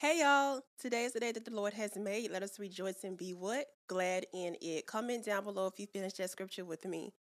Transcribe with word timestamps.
Hey 0.00 0.20
y'all, 0.20 0.60
today 0.80 1.02
is 1.06 1.12
the 1.12 1.18
day 1.18 1.32
that 1.32 1.44
the 1.44 1.50
Lord 1.50 1.72
has 1.72 1.96
made. 1.96 2.30
Let 2.30 2.44
us 2.44 2.60
rejoice 2.60 3.02
and 3.02 3.16
be 3.18 3.34
what? 3.34 3.66
Glad 3.88 4.26
in 4.32 4.56
it. 4.60 4.86
Comment 4.86 5.24
down 5.24 5.42
below 5.42 5.66
if 5.66 5.80
you 5.80 5.88
finished 5.88 6.18
that 6.18 6.30
scripture 6.30 6.64
with 6.64 6.84
me. 6.84 7.12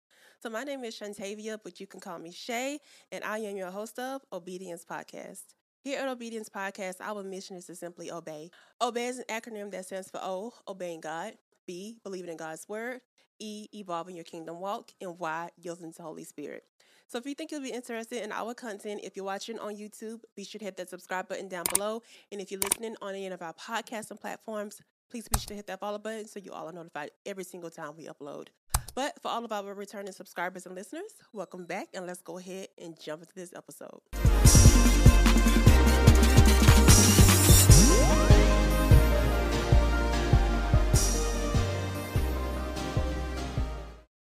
So 0.44 0.52
my 0.52 0.64
name 0.64 0.83
is 0.83 0.93
Shantavia, 0.93 1.58
but 1.63 1.79
you 1.79 1.87
can 1.87 2.00
call 2.00 2.19
me 2.19 2.32
Shay, 2.32 2.77
and 3.11 3.24
I 3.24 3.40
am 3.40 3.58
your 3.58 3.71
host 3.71 3.98
of 3.98 4.21
Obedience 4.32 4.85
Podcast. 4.85 5.42
Here 5.83 6.00
at 6.00 6.08
Obedience 6.08 6.50
Podcast, 6.50 6.98
our 7.01 7.24
mission 7.24 7.58
is 7.58 7.66
to 7.66 7.75
simply 7.75 8.11
obey. 8.11 8.52
Obey 8.80 9.07
is 9.07 9.18
an 9.18 9.25
acronym 9.28 9.71
that 9.71 9.88
stands 9.88 10.12
for 10.12 10.20
O, 10.21 10.54
obeying 10.68 11.02
God, 11.02 11.34
B, 11.66 11.98
believing 12.04 12.30
in 12.30 12.38
God's 12.38 12.70
word, 12.70 13.02
E, 13.39 13.66
evolving 13.73 14.16
your 14.16 14.23
kingdom 14.23 14.59
walk, 14.59 14.91
and 15.02 15.18
Y, 15.18 15.50
yielding 15.57 15.94
to 15.94 15.98
the 15.98 16.04
Holy 16.04 16.25
Spirit. 16.25 16.62
So 17.10 17.18
if 17.18 17.26
you 17.26 17.36
think 17.36 17.52
you'll 17.52 17.62
be 17.62 17.71
interested 17.71 18.21
in 18.21 18.34
our 18.34 18.54
content, 18.54 19.00
if 19.02 19.16
you're 19.16 19.24
watching 19.24 19.57
on 19.60 19.78
YouTube, 19.78 20.20
be 20.36 20.44
sure 20.44 20.60
to 20.60 20.66
hit 20.66 20.76
that 20.76 20.89
subscribe 20.89 21.30
button 21.30 21.48
down 21.48 21.64
below. 21.74 22.04
And 22.34 22.42
if 22.42 22.52
you're 22.52 22.60
listening 22.60 22.98
on 23.02 23.16
any 23.16 23.28
of 23.28 23.42
our 23.42 23.54
podcasts 23.54 24.12
and 24.12 24.20
platforms, 24.20 24.82
please 25.10 25.25
be 25.30 25.39
sure 25.39 25.47
to 25.47 25.56
hit 25.56 25.68
that 25.68 25.80
follow 25.80 26.00
button 26.00 26.28
so 26.28 26.42
you 26.42 26.52
all 26.52 26.68
are 26.68 26.74
notified 26.74 27.11
every 27.25 27.46
single 27.46 27.70
time 27.70 27.93
we 27.96 28.07
upload. 28.07 28.47
But 28.93 29.21
for 29.21 29.30
all 29.30 29.46
of 29.46 29.54
our 29.54 29.74
returning 29.74 30.11
subscribers 30.11 30.66
and 30.66 30.75
listeners, 30.75 31.14
welcome 31.32 31.66
back 31.66 31.88
and 31.93 32.05
let's 32.05 32.21
go 32.21 32.39
ahead 32.39 32.67
and 32.77 32.99
jump 32.99 33.21
into 33.21 33.35
this 33.35 33.53
episode. 33.55 34.02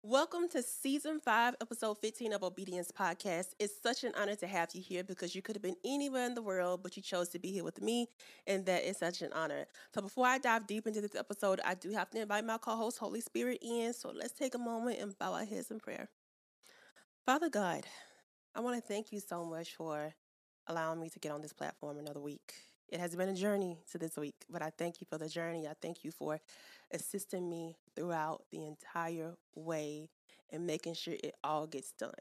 Welcome 0.06 0.50
to 0.50 0.62
season 0.62 1.22
five, 1.22 1.56
episode 1.62 1.98
15 1.98 2.34
of 2.34 2.44
Obedience 2.44 2.92
Podcast. 2.92 3.54
It's 3.58 3.82
such 3.82 4.04
an 4.04 4.12
honor 4.20 4.36
to 4.36 4.48
have 4.48 4.68
you 4.74 4.82
here 4.82 5.02
because 5.02 5.34
you 5.34 5.42
could 5.42 5.56
have 5.56 5.62
been 5.62 5.78
anywhere 5.86 6.26
in 6.26 6.36
the 6.36 6.42
world, 6.42 6.84
but 6.84 6.98
you 6.98 7.02
chose 7.02 7.30
to 7.30 7.40
be 7.40 7.54
here 7.54 7.64
with 7.64 7.82
me, 7.82 8.10
and 8.46 8.66
that 8.66 8.84
is 8.84 8.98
such 8.98 9.22
an 9.22 9.32
honor. 9.32 9.66
So, 9.96 10.02
before 10.02 10.26
I 10.26 10.40
dive 10.40 10.68
deep 10.68 10.88
into 10.88 11.00
this 11.00 11.16
episode, 11.16 11.62
I 11.64 11.76
do 11.76 11.92
have 11.92 12.10
to 12.10 12.20
invite 12.20 12.44
my 12.44 12.58
co 12.58 12.76
host, 12.76 12.98
Holy 12.98 13.22
Spirit, 13.22 13.60
in. 13.62 13.94
So, 13.94 14.12
let's 14.14 14.34
take 14.34 14.56
a 14.56 14.58
moment 14.58 15.00
and 15.00 15.18
bow 15.18 15.36
our 15.36 15.46
heads 15.46 15.72
in 15.72 15.80
prayer. 15.80 16.10
Father 17.26 17.50
God, 17.50 17.86
I 18.54 18.60
want 18.60 18.76
to 18.76 18.86
thank 18.86 19.14
you 19.14 19.22
so 19.22 19.46
much 19.46 19.74
for 19.74 20.14
allowing 20.68 21.00
me 21.00 21.12
to 21.12 21.20
get 21.20 21.32
on 21.32 21.42
this 21.42 21.54
platform 21.54 21.98
another 21.98 22.20
week. 22.20 22.54
It 22.94 23.00
has 23.00 23.16
been 23.16 23.30
a 23.30 23.34
journey 23.34 23.80
to 23.92 23.98
this 23.98 24.18
week, 24.18 24.46
but 24.52 24.62
I 24.62 24.70
thank 24.70 25.02
you 25.02 25.08
for 25.10 25.18
the 25.18 25.28
journey. 25.28 25.68
I 25.68 25.74
thank 25.82 26.04
you 26.04 26.12
for 26.12 26.40
assisting 26.92 27.50
me 27.50 27.76
throughout 27.96 28.44
the 28.52 28.68
entire 28.68 29.34
way 29.56 30.12
and 30.52 30.68
making 30.68 30.94
sure 30.94 31.16
it 31.16 31.34
all 31.44 31.66
gets 31.66 31.92
done. 31.94 32.12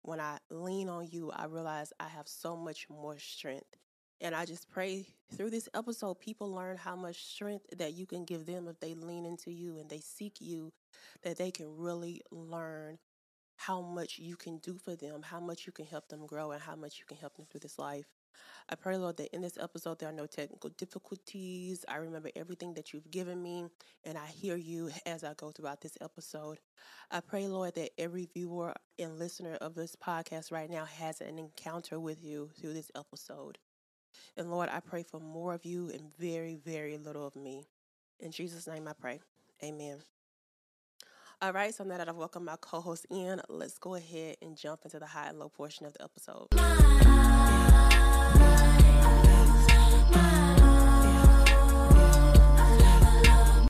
When 0.00 0.20
I 0.20 0.38
lean 0.48 0.88
on 0.88 1.08
you, 1.10 1.30
I 1.30 1.44
realize 1.44 1.92
I 2.00 2.08
have 2.08 2.28
so 2.28 2.56
much 2.56 2.86
more 2.88 3.18
strength. 3.18 3.76
And 4.22 4.34
I 4.34 4.46
just 4.46 4.70
pray 4.70 5.04
through 5.36 5.50
this 5.50 5.68
episode, 5.74 6.18
people 6.18 6.50
learn 6.50 6.78
how 6.78 6.96
much 6.96 7.22
strength 7.26 7.66
that 7.76 7.92
you 7.92 8.06
can 8.06 8.24
give 8.24 8.46
them 8.46 8.68
if 8.68 8.80
they 8.80 8.94
lean 8.94 9.26
into 9.26 9.50
you 9.50 9.76
and 9.76 9.90
they 9.90 10.00
seek 10.00 10.40
you, 10.40 10.72
that 11.24 11.36
they 11.36 11.50
can 11.50 11.76
really 11.76 12.22
learn 12.30 12.96
how 13.56 13.82
much 13.82 14.18
you 14.18 14.34
can 14.34 14.56
do 14.60 14.78
for 14.78 14.96
them, 14.96 15.20
how 15.20 15.40
much 15.40 15.66
you 15.66 15.72
can 15.72 15.84
help 15.84 16.08
them 16.08 16.24
grow, 16.24 16.52
and 16.52 16.62
how 16.62 16.74
much 16.74 16.98
you 16.98 17.04
can 17.04 17.18
help 17.18 17.36
them 17.36 17.44
through 17.50 17.60
this 17.60 17.78
life. 17.78 18.06
I 18.68 18.74
pray, 18.74 18.96
Lord, 18.96 19.16
that 19.16 19.34
in 19.34 19.40
this 19.40 19.56
episode 19.58 19.98
there 19.98 20.08
are 20.08 20.12
no 20.12 20.26
technical 20.26 20.70
difficulties. 20.70 21.84
I 21.88 21.96
remember 21.96 22.30
everything 22.36 22.74
that 22.74 22.92
you've 22.92 23.10
given 23.10 23.42
me, 23.42 23.66
and 24.04 24.18
I 24.18 24.26
hear 24.26 24.56
you 24.56 24.90
as 25.06 25.24
I 25.24 25.34
go 25.34 25.50
throughout 25.50 25.80
this 25.80 25.96
episode. 26.00 26.58
I 27.10 27.20
pray, 27.20 27.46
Lord, 27.46 27.74
that 27.76 27.90
every 27.98 28.28
viewer 28.32 28.74
and 28.98 29.18
listener 29.18 29.54
of 29.60 29.74
this 29.74 29.96
podcast 29.96 30.52
right 30.52 30.70
now 30.70 30.84
has 30.84 31.20
an 31.20 31.38
encounter 31.38 31.98
with 31.98 32.22
you 32.22 32.50
through 32.60 32.74
this 32.74 32.90
episode. 32.94 33.58
And 34.36 34.50
Lord, 34.50 34.68
I 34.70 34.80
pray 34.80 35.02
for 35.02 35.20
more 35.20 35.54
of 35.54 35.64
you 35.64 35.90
and 35.90 36.14
very, 36.18 36.56
very 36.56 36.98
little 36.98 37.26
of 37.26 37.36
me. 37.36 37.66
In 38.20 38.30
Jesus' 38.32 38.66
name 38.66 38.86
I 38.88 38.92
pray. 38.92 39.20
Amen. 39.62 39.98
All 41.40 41.52
right, 41.52 41.72
so 41.72 41.84
now 41.84 41.98
that 41.98 42.08
I've 42.08 42.16
welcomed 42.16 42.46
my 42.46 42.56
co 42.60 42.80
host 42.80 43.06
in, 43.10 43.40
let's 43.48 43.78
go 43.78 43.94
ahead 43.94 44.36
and 44.42 44.56
jump 44.56 44.80
into 44.84 44.98
the 44.98 45.06
high 45.06 45.28
and 45.28 45.38
low 45.38 45.48
portion 45.48 45.86
of 45.86 45.94
the 45.94 46.02
episode. 46.02 46.48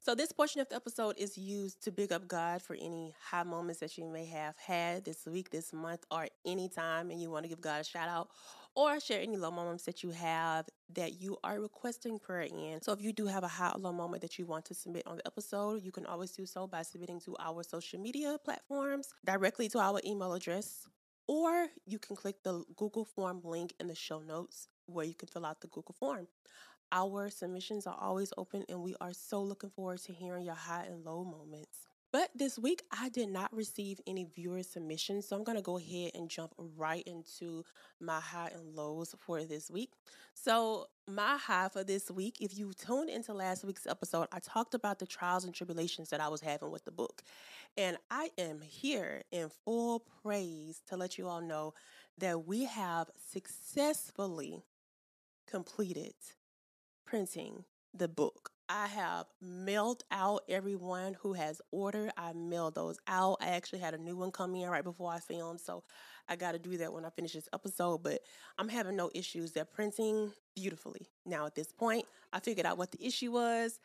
So, 0.09 0.15
this 0.15 0.33
portion 0.33 0.63
of 0.63 0.71
the 0.71 0.77
episode 0.77 1.17
is 1.19 1.37
used 1.37 1.83
to 1.83 1.93
big 1.93 2.13
up 2.13 2.27
God 2.27 2.63
for 2.63 2.75
any 2.75 3.13
high 3.23 3.43
moments 3.43 3.81
that 3.81 3.99
you 3.99 4.07
may 4.07 4.25
have 4.25 4.57
had 4.57 5.05
this 5.05 5.27
week, 5.27 5.51
this 5.51 5.71
month, 5.71 6.07
or 6.11 6.29
any 6.47 6.71
time, 6.71 7.11
and 7.11 7.21
you 7.21 7.31
want 7.31 7.45
to 7.45 7.49
give 7.51 7.61
God 7.61 7.83
a 7.83 7.85
shout 7.85 8.09
out 8.09 8.31
or 8.75 8.99
share 9.01 9.21
any 9.21 9.37
low 9.37 9.51
moments 9.51 9.85
that 9.85 10.03
you 10.03 10.09
have 10.09 10.65
that 10.95 11.21
you 11.21 11.37
are 11.45 11.61
requesting 11.61 12.19
prayer 12.19 12.49
in. 12.51 12.81
So, 12.81 12.93
if 12.93 13.03
you 13.03 13.13
do 13.13 13.27
have 13.27 13.45
a 13.45 13.49
high 13.49 13.73
or 13.75 13.81
low 13.81 13.93
moment 13.93 14.23
that 14.23 14.39
you 14.39 14.47
want 14.47 14.65
to 14.65 14.75
submit 14.75 15.07
on 15.07 15.19
the 15.19 15.27
episode, 15.27 15.83
you 15.83 15.93
can 15.93 16.07
always 16.07 16.31
do 16.31 16.47
so 16.47 16.67
by 16.67 16.81
submitting 16.81 17.21
to 17.27 17.37
our 17.39 17.63
social 17.63 18.01
media 18.01 18.39
platforms 18.43 19.11
directly 19.27 19.69
to 19.69 19.79
our 19.79 20.01
email 20.07 20.33
address, 20.33 20.87
or 21.27 21.67
you 21.85 21.99
can 21.99 22.17
click 22.17 22.37
the 22.45 22.65
Google 22.77 23.05
Form 23.05 23.43
link 23.45 23.75
in 23.79 23.89
the 23.89 23.95
show 23.95 24.21
notes 24.21 24.69
where 24.87 25.05
you 25.05 25.15
can 25.15 25.29
fill 25.29 25.45
out 25.45 25.61
the 25.61 25.67
Google 25.67 25.95
Form. 26.01 26.29
Our 26.91 27.29
submissions 27.29 27.87
are 27.87 27.97
always 28.01 28.33
open, 28.39 28.65
and 28.69 28.83
we 28.83 28.95
are 29.01 29.13
so 29.13 29.43
looking 29.43 29.71
forward 29.71 29.99
to 30.01 30.13
hearing 30.13 30.45
your 30.45 30.55
high 30.55 30.85
and 30.85 31.05
low 31.05 31.25
moments. 31.25 31.89
But 32.11 32.31
this 32.35 32.59
week, 32.59 32.83
I 32.91 33.11
did 33.11 33.29
not 33.29 33.55
receive 33.55 34.01
any 34.07 34.25
viewer 34.25 34.63
submissions, 34.63 35.29
so 35.29 35.37
I'm 35.37 35.45
going 35.45 35.59
to 35.59 35.63
go 35.63 35.77
ahead 35.77 36.13
and 36.15 36.31
jump 36.31 36.55
right 36.57 37.03
into 37.07 37.65
my 38.01 38.19
high 38.19 38.51
and 38.55 38.75
lows 38.75 39.15
for 39.19 39.45
this 39.45 39.71
week. 39.71 39.91
So, 40.33 40.87
my 41.07 41.37
high 41.37 41.69
for 41.69 41.85
this 41.85 42.11
week, 42.11 42.39
if 42.41 42.57
you 42.57 42.73
tuned 42.73 43.11
into 43.11 43.35
last 43.35 43.63
week's 43.63 43.87
episode, 43.87 44.27
I 44.33 44.39
talked 44.39 44.73
about 44.73 44.99
the 44.99 45.07
trials 45.07 45.45
and 45.45 45.55
tribulations 45.55 46.09
that 46.09 46.21
I 46.21 46.29
was 46.29 46.41
having 46.41 46.71
with 46.71 46.87
the 46.87 46.91
book. 46.91 47.23
And 47.77 47.99
I 48.11 48.31
am 48.39 48.63
here 48.63 49.23
in 49.31 49.51
full 49.67 50.03
praise 50.23 50.81
to 50.89 50.97
let 50.97 51.19
you 51.19 51.29
all 51.29 51.43
know 51.43 51.75
that 52.17 52.47
we 52.47 52.65
have 52.65 53.11
successfully 53.31 54.63
completed 55.47 56.15
printing 57.09 57.65
the 57.95 58.09
book. 58.09 58.51
I 58.69 58.87
have 58.87 59.25
mailed 59.41 60.03
out 60.11 60.43
everyone 60.47 61.15
who 61.15 61.33
has 61.33 61.63
ordered. 61.71 62.11
I 62.19 62.35
mailed 62.35 62.75
those 62.75 62.99
out. 63.07 63.39
I 63.41 63.49
actually 63.49 63.79
had 63.79 63.95
a 63.95 63.99
new 63.99 64.15
one 64.15 64.31
come 64.31 64.55
in 64.55 64.69
right 64.69 64.85
before 64.85 65.11
I 65.11 65.19
filmed, 65.19 65.59
so 65.61 65.85
I 66.29 66.37
got 66.37 66.53
to 66.53 66.59
do 66.59 66.77
that 66.77 66.93
when 66.93 67.07
I 67.07 67.11
finish 67.11 67.33
this 67.33 67.49
episode. 67.55 68.03
But 68.03 68.21
I'm 68.59 68.69
having 68.69 68.95
no 68.95 69.11
issues. 69.15 69.53
They're 69.53 69.65
printing 69.65 70.33
beautifully. 70.55 71.09
Now, 71.25 71.47
at 71.47 71.55
this 71.55 71.73
point, 71.73 72.05
I 72.31 72.41
figured 72.41 72.67
out 72.67 72.77
what 72.77 72.93
the 72.93 73.03
issue 73.03 73.33
was. 73.33 73.81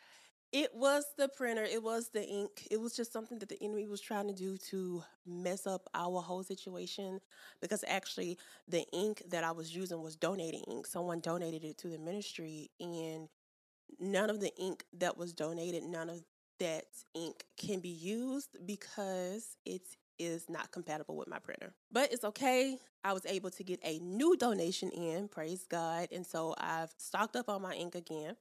It 0.54 0.70
was 0.76 1.06
the 1.18 1.28
printer, 1.30 1.64
it 1.64 1.82
was 1.82 2.10
the 2.10 2.24
ink. 2.24 2.68
It 2.70 2.80
was 2.80 2.96
just 2.96 3.12
something 3.12 3.40
that 3.40 3.50
the 3.50 3.62
enemy 3.64 3.88
was 3.88 4.00
trying 4.00 4.28
to 4.28 4.36
do 4.36 4.56
to 4.70 5.04
mess 5.26 5.66
up 5.66 5.90
our 5.96 6.22
whole 6.22 6.44
situation 6.44 7.20
because 7.60 7.84
actually 7.88 8.38
the 8.68 8.86
ink 8.94 9.24
that 9.30 9.44
I 9.44 9.52
was 9.52 9.76
using 9.76 10.04
was 10.04 10.16
donating 10.16 10.64
ink. 10.70 10.86
Someone 10.86 11.22
donated 11.22 11.64
it 11.64 11.80
to 11.80 11.88
the 11.88 11.98
ministry 11.98 12.70
and 12.80 13.30
none 14.00 14.30
of 14.30 14.40
the 14.40 14.56
ink 14.58 14.86
that 15.00 15.18
was 15.18 15.34
donated, 15.34 15.84
none 15.86 16.10
of 16.10 16.24
that 16.60 16.86
ink 17.16 17.46
can 17.58 17.80
be 17.80 17.90
used 17.90 18.58
because 18.64 19.58
it 19.66 19.82
is 20.20 20.50
not 20.50 20.72
compatible 20.72 21.18
with 21.18 21.28
my 21.28 21.40
printer. 21.40 21.74
But 21.92 22.14
it's 22.14 22.24
okay. 22.24 22.78
I 23.04 23.14
was 23.14 23.26
able 23.26 23.50
to 23.50 23.64
get 23.64 23.80
a 23.84 23.98
new 24.00 24.38
donation 24.38 24.92
in, 24.92 25.30
praise 25.30 25.66
God. 25.68 26.10
And 26.12 26.26
so 26.26 26.54
I've 26.60 26.94
stocked 26.98 27.36
up 27.36 27.50
on 27.50 27.64
my 27.64 27.74
ink 27.74 27.96
again. 27.96 28.36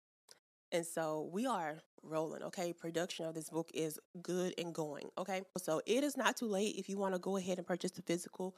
And 0.72 0.86
so 0.86 1.28
we 1.30 1.46
are 1.46 1.76
rolling, 2.02 2.42
okay? 2.44 2.72
Production 2.72 3.26
of 3.26 3.34
this 3.34 3.50
book 3.50 3.70
is 3.74 4.00
good 4.22 4.54
and 4.56 4.74
going, 4.74 5.10
okay? 5.18 5.42
So 5.58 5.82
it 5.86 6.02
is 6.02 6.16
not 6.16 6.36
too 6.36 6.46
late 6.46 6.76
if 6.76 6.88
you 6.88 6.96
want 6.96 7.14
to 7.14 7.18
go 7.18 7.36
ahead 7.36 7.58
and 7.58 7.66
purchase 7.66 7.90
the 7.90 8.02
physical 8.02 8.56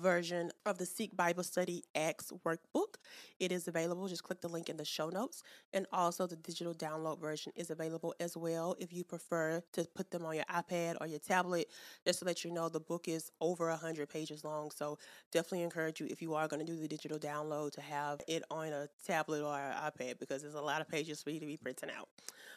version 0.00 0.50
of 0.66 0.78
the 0.78 0.86
Seek 0.86 1.16
Bible 1.16 1.42
Study 1.42 1.84
Acts 1.94 2.32
workbook. 2.44 2.96
It 3.38 3.52
is 3.52 3.68
available. 3.68 4.08
Just 4.08 4.24
click 4.24 4.40
the 4.40 4.48
link 4.48 4.68
in 4.68 4.76
the 4.76 4.84
show 4.84 5.08
notes. 5.08 5.42
And 5.72 5.86
also, 5.92 6.26
the 6.26 6.36
digital 6.36 6.74
download 6.74 7.20
version 7.20 7.52
is 7.54 7.70
available 7.70 8.14
as 8.18 8.36
well 8.36 8.74
if 8.78 8.92
you 8.92 9.04
prefer 9.04 9.62
to 9.72 9.86
put 9.94 10.10
them 10.10 10.24
on 10.24 10.36
your 10.36 10.44
iPad 10.44 10.96
or 11.00 11.06
your 11.06 11.18
tablet. 11.18 11.68
Just 12.04 12.20
to 12.20 12.24
let 12.24 12.44
you 12.44 12.50
know, 12.50 12.68
the 12.68 12.80
book 12.80 13.06
is 13.08 13.30
over 13.40 13.68
100 13.68 14.08
pages 14.08 14.44
long. 14.44 14.70
So, 14.70 14.98
definitely 15.30 15.62
encourage 15.62 16.00
you 16.00 16.06
if 16.10 16.22
you 16.22 16.34
are 16.34 16.48
going 16.48 16.64
to 16.64 16.72
do 16.72 16.78
the 16.78 16.88
digital 16.88 17.18
download 17.18 17.72
to 17.72 17.80
have 17.80 18.20
it 18.26 18.42
on 18.50 18.68
a 18.68 18.88
tablet 19.06 19.42
or 19.42 19.56
an 19.56 19.74
iPad 19.74 20.18
because 20.18 20.42
there's 20.42 20.54
a 20.54 20.60
lot 20.60 20.80
of 20.80 20.88
pages 20.88 21.22
for 21.22 21.30
you 21.30 21.40
to 21.40 21.46
be 21.46 21.56
printing 21.56 21.90
out. 21.96 22.08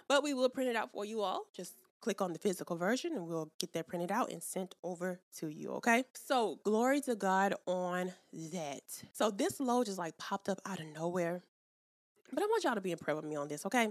But 0.07 0.23
we 0.23 0.33
will 0.33 0.49
print 0.49 0.69
it 0.69 0.75
out 0.75 0.91
for 0.91 1.05
you 1.05 1.21
all. 1.21 1.45
Just 1.55 1.75
click 2.03 2.21
on 2.21 2.33
the 2.33 2.39
physical 2.39 2.75
version 2.75 3.13
and 3.13 3.25
we'll 3.25 3.49
get 3.59 3.71
that 3.71 3.87
printed 3.87 4.11
out 4.11 4.29
and 4.29 4.43
sent 4.43 4.75
over 4.83 5.21
to 5.37 5.47
you, 5.47 5.69
okay? 5.69 6.03
So, 6.13 6.59
glory 6.65 6.99
to 7.01 7.15
God 7.15 7.55
on 7.65 8.11
that. 8.51 8.81
So, 9.13 9.31
this 9.31 9.61
load 9.61 9.85
just 9.85 9.97
like 9.97 10.17
popped 10.17 10.49
up 10.49 10.59
out 10.65 10.81
of 10.81 10.87
nowhere. 10.87 11.41
But 12.33 12.43
I 12.43 12.45
want 12.47 12.65
y'all 12.65 12.75
to 12.75 12.81
be 12.81 12.91
in 12.91 12.97
prayer 12.97 13.15
with 13.15 13.23
me 13.23 13.37
on 13.37 13.47
this, 13.47 13.65
okay? 13.65 13.87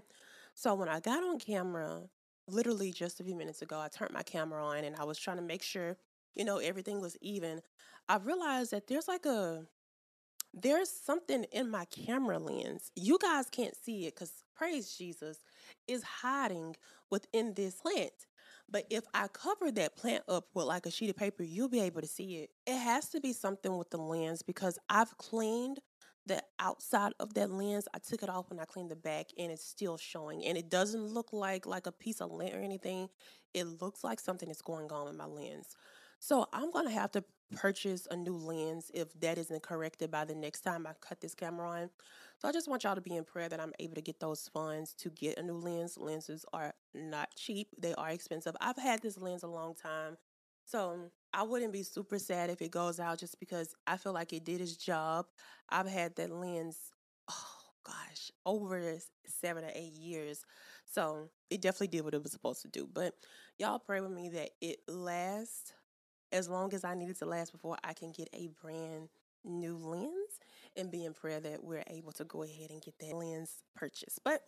So, 0.52 0.74
when 0.74 0.90
I 0.90 1.00
got 1.00 1.22
on 1.22 1.38
camera, 1.38 2.02
literally 2.46 2.92
just 2.92 3.18
a 3.18 3.24
few 3.24 3.34
minutes 3.34 3.62
ago, 3.62 3.80
I 3.80 3.88
turned 3.88 4.12
my 4.12 4.22
camera 4.22 4.62
on 4.62 4.84
and 4.84 4.94
I 4.96 5.04
was 5.04 5.18
trying 5.18 5.38
to 5.38 5.42
make 5.42 5.62
sure, 5.62 5.96
you 6.34 6.44
know, 6.44 6.58
everything 6.58 7.00
was 7.00 7.16
even. 7.22 7.62
I 8.10 8.18
realized 8.18 8.72
that 8.72 8.88
there's 8.88 9.08
like 9.08 9.24
a 9.24 9.64
there's 10.52 10.90
something 10.90 11.44
in 11.44 11.70
my 11.70 11.86
camera 11.86 12.38
lens. 12.38 12.90
You 12.94 13.16
guys 13.18 13.48
can't 13.48 13.74
see 13.74 14.06
it 14.06 14.14
because 14.14 14.44
praise 14.54 14.94
Jesus 14.98 15.38
is 15.86 16.02
hiding 16.02 16.76
within 17.10 17.54
this 17.54 17.74
plant. 17.76 18.12
But 18.68 18.86
if 18.88 19.04
I 19.12 19.28
cover 19.28 19.70
that 19.72 19.96
plant 19.96 20.24
up 20.28 20.46
with 20.54 20.66
like 20.66 20.86
a 20.86 20.90
sheet 20.90 21.10
of 21.10 21.16
paper, 21.16 21.42
you'll 21.42 21.68
be 21.68 21.80
able 21.80 22.00
to 22.00 22.06
see 22.06 22.36
it. 22.36 22.50
It 22.66 22.78
has 22.78 23.08
to 23.10 23.20
be 23.20 23.32
something 23.32 23.76
with 23.76 23.90
the 23.90 23.98
lens 23.98 24.42
because 24.42 24.78
I've 24.88 25.16
cleaned 25.18 25.80
the 26.24 26.42
outside 26.58 27.12
of 27.20 27.34
that 27.34 27.50
lens. 27.50 27.86
I 27.92 27.98
took 27.98 28.22
it 28.22 28.28
off 28.28 28.48
when 28.48 28.60
I 28.60 28.64
cleaned 28.64 28.90
the 28.90 28.96
back 28.96 29.26
and 29.36 29.50
it's 29.50 29.64
still 29.64 29.98
showing. 29.98 30.44
And 30.44 30.56
it 30.56 30.70
doesn't 30.70 31.04
look 31.04 31.32
like 31.32 31.66
like 31.66 31.86
a 31.86 31.92
piece 31.92 32.20
of 32.20 32.30
lint 32.30 32.54
or 32.54 32.60
anything. 32.60 33.08
It 33.52 33.64
looks 33.82 34.02
like 34.04 34.20
something 34.20 34.48
is 34.48 34.62
going 34.62 34.90
on 34.90 35.06
with 35.06 35.16
my 35.16 35.26
lens. 35.26 35.76
So 36.18 36.46
I'm 36.52 36.70
going 36.70 36.86
to 36.86 36.92
have 36.92 37.10
to 37.12 37.24
purchase 37.56 38.06
a 38.10 38.16
new 38.16 38.36
lens 38.36 38.90
if 38.94 39.12
that 39.20 39.38
isn't 39.38 39.62
corrected 39.62 40.10
by 40.10 40.24
the 40.24 40.34
next 40.34 40.60
time 40.60 40.86
I 40.86 40.92
cut 41.00 41.20
this 41.20 41.34
camera 41.34 41.68
on. 41.68 41.90
So 42.42 42.48
I 42.48 42.52
just 42.52 42.66
want 42.66 42.82
y'all 42.82 42.96
to 42.96 43.00
be 43.00 43.14
in 43.14 43.22
prayer 43.22 43.48
that 43.48 43.60
I'm 43.60 43.72
able 43.78 43.94
to 43.94 44.00
get 44.00 44.18
those 44.18 44.50
funds 44.52 44.94
to 44.94 45.10
get 45.10 45.38
a 45.38 45.44
new 45.44 45.52
lens. 45.52 45.96
Lenses 45.96 46.44
are 46.52 46.74
not 46.92 47.28
cheap, 47.36 47.68
they 47.78 47.94
are 47.94 48.10
expensive. 48.10 48.56
I've 48.60 48.76
had 48.76 49.00
this 49.00 49.16
lens 49.16 49.44
a 49.44 49.46
long 49.46 49.76
time. 49.76 50.16
So 50.64 51.12
I 51.32 51.44
wouldn't 51.44 51.72
be 51.72 51.84
super 51.84 52.18
sad 52.18 52.50
if 52.50 52.60
it 52.60 52.72
goes 52.72 52.98
out 52.98 53.20
just 53.20 53.38
because 53.38 53.76
I 53.86 53.96
feel 53.96 54.12
like 54.12 54.32
it 54.32 54.44
did 54.44 54.60
its 54.60 54.76
job. 54.76 55.26
I've 55.68 55.86
had 55.86 56.16
that 56.16 56.32
lens, 56.32 56.78
oh 57.30 57.60
gosh, 57.84 58.32
over 58.44 58.98
seven 59.24 59.62
or 59.62 59.70
eight 59.72 59.92
years. 59.92 60.44
So 60.84 61.28
it 61.48 61.62
definitely 61.62 61.96
did 61.96 62.02
what 62.02 62.14
it 62.14 62.24
was 62.24 62.32
supposed 62.32 62.62
to 62.62 62.68
do. 62.68 62.88
But 62.92 63.14
y'all 63.60 63.78
pray 63.78 64.00
with 64.00 64.10
me 64.10 64.30
that 64.30 64.50
it 64.60 64.80
lasts 64.88 65.74
as 66.32 66.48
long 66.48 66.74
as 66.74 66.82
I 66.82 66.96
need 66.96 67.10
it 67.10 67.20
to 67.20 67.24
last 67.24 67.52
before 67.52 67.76
I 67.84 67.92
can 67.92 68.10
get 68.10 68.30
a 68.32 68.48
brand 68.60 69.10
new 69.44 69.76
lens 69.76 70.40
and 70.76 70.90
be 70.90 71.04
in 71.04 71.12
prayer 71.14 71.40
that 71.40 71.62
we're 71.62 71.84
able 71.88 72.12
to 72.12 72.24
go 72.24 72.42
ahead 72.42 72.70
and 72.70 72.82
get 72.82 72.98
that 72.98 73.14
lens 73.16 73.62
purchased. 73.74 74.20
But 74.24 74.42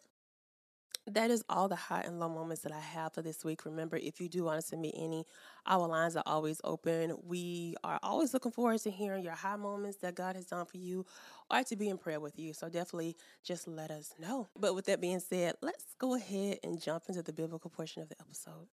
that 1.06 1.30
is 1.30 1.44
all 1.50 1.68
the 1.68 1.76
high 1.76 2.00
and 2.00 2.18
low 2.18 2.28
moments 2.28 2.62
that 2.62 2.72
I 2.72 2.80
have 2.80 3.12
for 3.12 3.20
this 3.20 3.44
week. 3.44 3.66
Remember, 3.66 3.96
if 3.96 4.20
you 4.20 4.28
do 4.28 4.44
want 4.44 4.64
to 4.64 4.76
me 4.76 4.92
any, 4.96 5.26
our 5.66 5.86
lines 5.86 6.16
are 6.16 6.22
always 6.24 6.60
open. 6.64 7.16
We 7.22 7.74
are 7.84 7.98
always 8.02 8.32
looking 8.32 8.52
forward 8.52 8.80
to 8.80 8.90
hearing 8.90 9.22
your 9.22 9.34
high 9.34 9.56
moments 9.56 9.98
that 9.98 10.14
God 10.14 10.36
has 10.36 10.46
done 10.46 10.64
for 10.64 10.78
you 10.78 11.04
or 11.50 11.62
to 11.62 11.76
be 11.76 11.90
in 11.90 11.98
prayer 11.98 12.20
with 12.20 12.38
you. 12.38 12.54
So 12.54 12.68
definitely 12.68 13.16
just 13.42 13.68
let 13.68 13.90
us 13.90 14.14
know. 14.18 14.48
But 14.58 14.74
with 14.74 14.86
that 14.86 15.00
being 15.00 15.20
said, 15.20 15.56
let's 15.60 15.84
go 15.98 16.14
ahead 16.14 16.58
and 16.64 16.80
jump 16.80 17.04
into 17.08 17.22
the 17.22 17.32
biblical 17.32 17.70
portion 17.70 18.02
of 18.02 18.08
the 18.08 18.16
episode. 18.18 18.68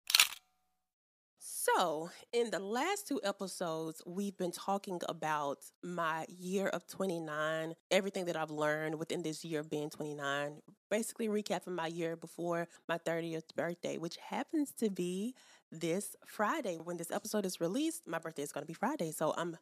So, 1.61 2.11
in 2.33 2.53
the 2.53 2.61
last 2.61 3.09
two 3.09 3.21
episodes, 3.25 4.01
we've 4.07 4.37
been 4.37 4.53
talking 4.53 5.01
about 5.09 5.59
my 5.83 6.25
year 6.29 6.69
of 6.69 6.87
29, 6.87 7.75
everything 7.91 8.27
that 8.27 8.37
I've 8.37 8.53
learned 8.53 8.97
within 8.97 9.23
this 9.25 9.45
year 9.45 9.59
of 9.59 9.69
being 9.69 9.91
29, 9.91 10.63
basically 10.89 11.27
recapping 11.27 11.75
my 11.75 11.89
year 11.89 12.15
before 12.15 12.69
my 12.89 12.97
30th 12.99 13.57
birthday, 13.57 13.99
which 13.99 14.19
happens 14.19 14.71
to 14.79 14.89
be 14.89 15.35
this 15.73 16.15
Friday. 16.25 16.77
When 16.77 16.97
this 16.97 17.11
episode 17.11 17.45
is 17.45 17.61
released, 17.61 18.07
my 18.07 18.21
birthday 18.21 18.43
is 18.43 18.53
going 18.53 18.63
to 18.63 18.69
be 18.69 18.73
Friday. 18.73 19.11
So, 19.11 19.35
I'm 19.37 19.57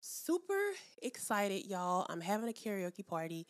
super 0.00 0.72
excited, 1.00 1.64
y'all. 1.64 2.06
I'm 2.10 2.22
having 2.22 2.48
a 2.48 2.52
karaoke 2.52 3.06
party 3.06 3.46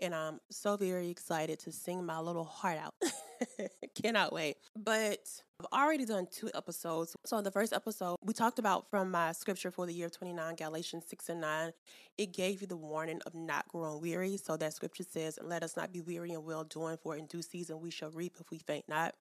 and 0.00 0.16
I'm 0.16 0.40
so 0.50 0.76
very 0.76 1.10
excited 1.10 1.60
to 1.60 1.70
sing 1.70 2.04
my 2.04 2.18
little 2.18 2.44
heart 2.44 2.78
out. 2.78 2.94
Cannot 4.02 4.32
wait. 4.32 4.56
But 4.76 5.20
I've 5.60 5.66
already 5.72 6.04
done 6.04 6.26
two 6.30 6.50
episodes. 6.54 7.16
So, 7.24 7.38
in 7.38 7.44
the 7.44 7.50
first 7.50 7.72
episode, 7.72 8.16
we 8.22 8.34
talked 8.34 8.58
about 8.58 8.88
from 8.90 9.10
my 9.10 9.32
scripture 9.32 9.70
for 9.70 9.86
the 9.86 9.92
year 9.92 10.06
of 10.06 10.12
29, 10.12 10.56
Galatians 10.56 11.04
6 11.08 11.28
and 11.30 11.40
9. 11.40 11.72
It 12.18 12.32
gave 12.32 12.60
you 12.60 12.66
the 12.66 12.76
warning 12.76 13.20
of 13.26 13.34
not 13.34 13.68
growing 13.68 14.00
weary. 14.00 14.36
So, 14.36 14.56
that 14.56 14.74
scripture 14.74 15.04
says, 15.08 15.38
let 15.42 15.62
us 15.62 15.76
not 15.76 15.92
be 15.92 16.00
weary 16.00 16.32
and 16.32 16.44
well 16.44 16.64
doing, 16.64 16.96
for 17.02 17.16
in 17.16 17.26
due 17.26 17.42
season 17.42 17.80
we 17.80 17.90
shall 17.90 18.10
reap 18.10 18.36
if 18.40 18.50
we 18.50 18.58
faint 18.58 18.84
not. 18.88 19.14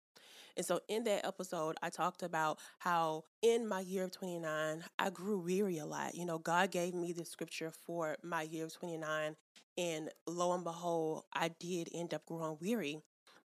And 0.58 0.66
so 0.66 0.80
in 0.88 1.04
that 1.04 1.26
episode, 1.26 1.76
I 1.82 1.90
talked 1.90 2.24
about 2.24 2.60
how 2.80 3.26
in 3.42 3.68
my 3.68 3.82
year 3.82 4.06
of 4.06 4.12
29, 4.12 4.84
I 4.98 5.10
grew 5.10 5.40
weary 5.40 5.78
a 5.80 5.86
lot. 5.86 6.16
You 6.16 6.26
know, 6.26 6.38
God 6.38 6.72
gave 6.72 6.94
me 6.94 7.12
the 7.12 7.26
scripture 7.26 7.72
for 7.86 8.16
my 8.24 8.44
year 8.44 8.66
of 8.66 8.74
29, 8.74 9.36
and 9.78 10.10
lo 10.26 10.54
and 10.54 10.64
behold, 10.64 11.24
I 11.34 11.50
did 11.50 11.90
end 11.94 12.14
up 12.14 12.26
growing 12.26 12.58
weary. 12.62 13.02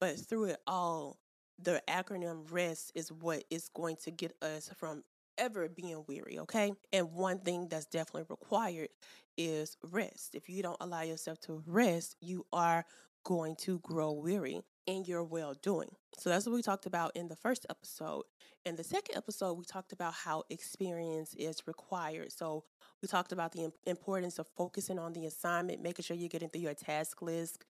But 0.00 0.18
through 0.18 0.44
it 0.46 0.60
all, 0.66 1.18
the 1.58 1.82
acronym 1.88 2.50
REST 2.50 2.92
is 2.94 3.12
what 3.12 3.44
is 3.50 3.68
going 3.68 3.96
to 4.04 4.10
get 4.10 4.34
us 4.42 4.70
from 4.76 5.04
ever 5.38 5.68
being 5.68 6.04
weary, 6.06 6.38
okay? 6.40 6.72
And 6.92 7.12
one 7.12 7.38
thing 7.38 7.68
that's 7.68 7.86
definitely 7.86 8.26
required 8.28 8.88
is 9.36 9.76
rest. 9.82 10.34
If 10.34 10.48
you 10.48 10.62
don't 10.62 10.76
allow 10.80 11.02
yourself 11.02 11.40
to 11.42 11.62
rest, 11.66 12.16
you 12.20 12.46
are 12.52 12.84
going 13.24 13.56
to 13.56 13.78
grow 13.80 14.12
weary 14.12 14.60
in 14.86 15.04
your 15.04 15.24
well 15.24 15.54
doing. 15.62 15.88
So 16.18 16.28
that's 16.28 16.46
what 16.46 16.54
we 16.54 16.62
talked 16.62 16.86
about 16.86 17.12
in 17.16 17.28
the 17.28 17.36
first 17.36 17.66
episode. 17.70 18.24
In 18.66 18.76
the 18.76 18.84
second 18.84 19.16
episode, 19.16 19.54
we 19.54 19.64
talked 19.64 19.92
about 19.92 20.12
how 20.12 20.44
experience 20.50 21.34
is 21.34 21.66
required. 21.66 22.32
So 22.32 22.64
we 23.00 23.08
talked 23.08 23.32
about 23.32 23.52
the 23.52 23.72
importance 23.86 24.38
of 24.38 24.46
focusing 24.56 24.98
on 24.98 25.12
the 25.14 25.26
assignment, 25.26 25.82
making 25.82 26.04
sure 26.04 26.16
you're 26.16 26.28
getting 26.28 26.50
through 26.50 26.62
your 26.62 26.74
task 26.74 27.22
list 27.22 27.64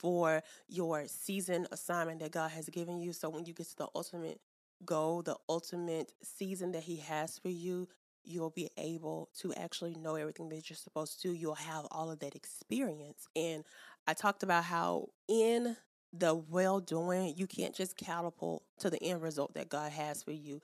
for 0.00 0.42
your 0.68 1.06
season 1.06 1.66
assignment 1.70 2.20
that 2.20 2.32
God 2.32 2.50
has 2.50 2.68
given 2.68 3.00
you. 3.00 3.12
So 3.12 3.28
when 3.28 3.44
you 3.44 3.52
get 3.52 3.68
to 3.68 3.76
the 3.76 3.88
ultimate 3.94 4.40
goal, 4.84 5.22
the 5.22 5.36
ultimate 5.48 6.12
season 6.22 6.72
that 6.72 6.82
He 6.82 6.96
has 6.96 7.38
for 7.38 7.50
you, 7.50 7.86
you'll 8.24 8.50
be 8.50 8.68
able 8.76 9.28
to 9.40 9.52
actually 9.54 9.94
know 9.94 10.16
everything 10.16 10.48
that 10.48 10.68
you're 10.68 10.76
supposed 10.76 11.22
to. 11.22 11.32
You'll 11.32 11.54
have 11.54 11.86
all 11.90 12.10
of 12.10 12.20
that 12.20 12.34
experience. 12.34 13.28
And 13.36 13.64
I 14.06 14.14
talked 14.14 14.42
about 14.42 14.64
how 14.64 15.08
in 15.28 15.76
the 16.12 16.34
well 16.34 16.80
doing, 16.80 17.34
you 17.36 17.46
can't 17.46 17.74
just 17.74 17.96
catapult 17.96 18.64
to 18.78 18.90
the 18.90 19.02
end 19.02 19.22
result 19.22 19.54
that 19.54 19.68
God 19.68 19.92
has 19.92 20.22
for 20.22 20.32
you. 20.32 20.60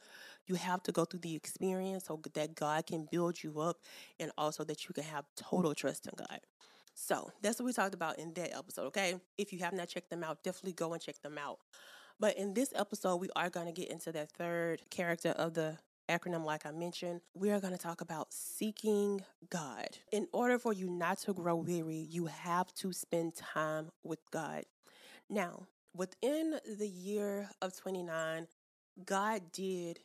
You 0.47 0.57
have 0.57 0.83
to 0.85 0.93
go 0.93 1.05
through 1.05 1.21
the 1.21 1.35
experience 1.35 2.07
so 2.07 2.21
that 2.35 2.55
God 2.55 2.87
can 2.87 3.07
build 3.11 3.43
you 3.43 3.61
up 3.61 3.79
and 4.19 4.31
also 4.39 4.65
that 4.65 4.89
you 4.89 4.95
can 4.95 5.05
have 5.05 5.25
total 5.37 5.75
trust 5.75 6.07
in 6.07 6.13
God. 6.17 6.41
So 6.99 7.31
that's 7.43 7.61
what 7.61 7.67
we 7.67 7.73
talked 7.73 7.95
about 7.95 8.19
in 8.19 8.33
that 8.35 8.57
episode, 8.57 8.87
okay? 8.87 9.21
If 9.37 9.53
you 9.53 9.59
have 9.61 9.75
not 9.75 9.89
checked 9.89 10.09
them 10.09 10.25
out, 10.25 10.43
definitely 10.43 10.73
go 10.73 10.95
and 10.95 11.01
check 11.01 11.21
them 11.23 11.37
out. 11.39 11.59
But 12.19 12.39
in 12.39 12.55
this 12.55 12.73
episode, 12.75 13.17
we 13.17 13.29
are 13.37 13.51
going 13.51 13.67
to 13.67 13.73
get 13.73 13.91
into 13.91 14.11
that 14.13 14.31
third 14.31 14.81
character 14.91 15.29
of 15.31 15.53
the 15.53 15.77
acronym, 16.09 16.45
like 16.45 16.65
I 16.65 16.71
mentioned, 16.71 17.21
we 17.35 17.51
are 17.51 17.61
going 17.61 17.73
to 17.73 17.79
talk 17.79 18.01
about 18.01 18.33
seeking 18.33 19.23
God. 19.51 19.89
In 20.13 20.27
order 20.33 20.59
for 20.59 20.73
you 20.73 20.89
not 20.89 21.19
to 21.19 21.35
grow 21.35 21.57
weary, 21.57 22.07
you 22.11 22.27
have 22.27 22.73
to 22.77 22.93
spend 22.93 23.35
time 23.35 23.91
with 24.05 24.21
God. 24.31 24.65
Now, 25.29 25.67
within 25.95 26.59
the 26.79 26.89
year 26.89 27.51
of 27.61 27.77
29, 27.77 28.47
God 29.05 29.43
did 29.53 29.99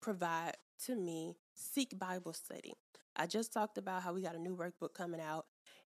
provide 0.00 0.56
to 0.84 0.96
me 0.96 1.36
Seek 1.54 1.98
Bible 1.98 2.32
Study. 2.32 2.74
I 3.16 3.26
just 3.26 3.52
talked 3.52 3.78
about 3.78 4.02
how 4.02 4.12
we 4.12 4.22
got 4.22 4.34
a 4.34 4.40
new 4.40 4.56
workbook 4.56 4.94
coming 4.94 5.20
out, 5.20 5.46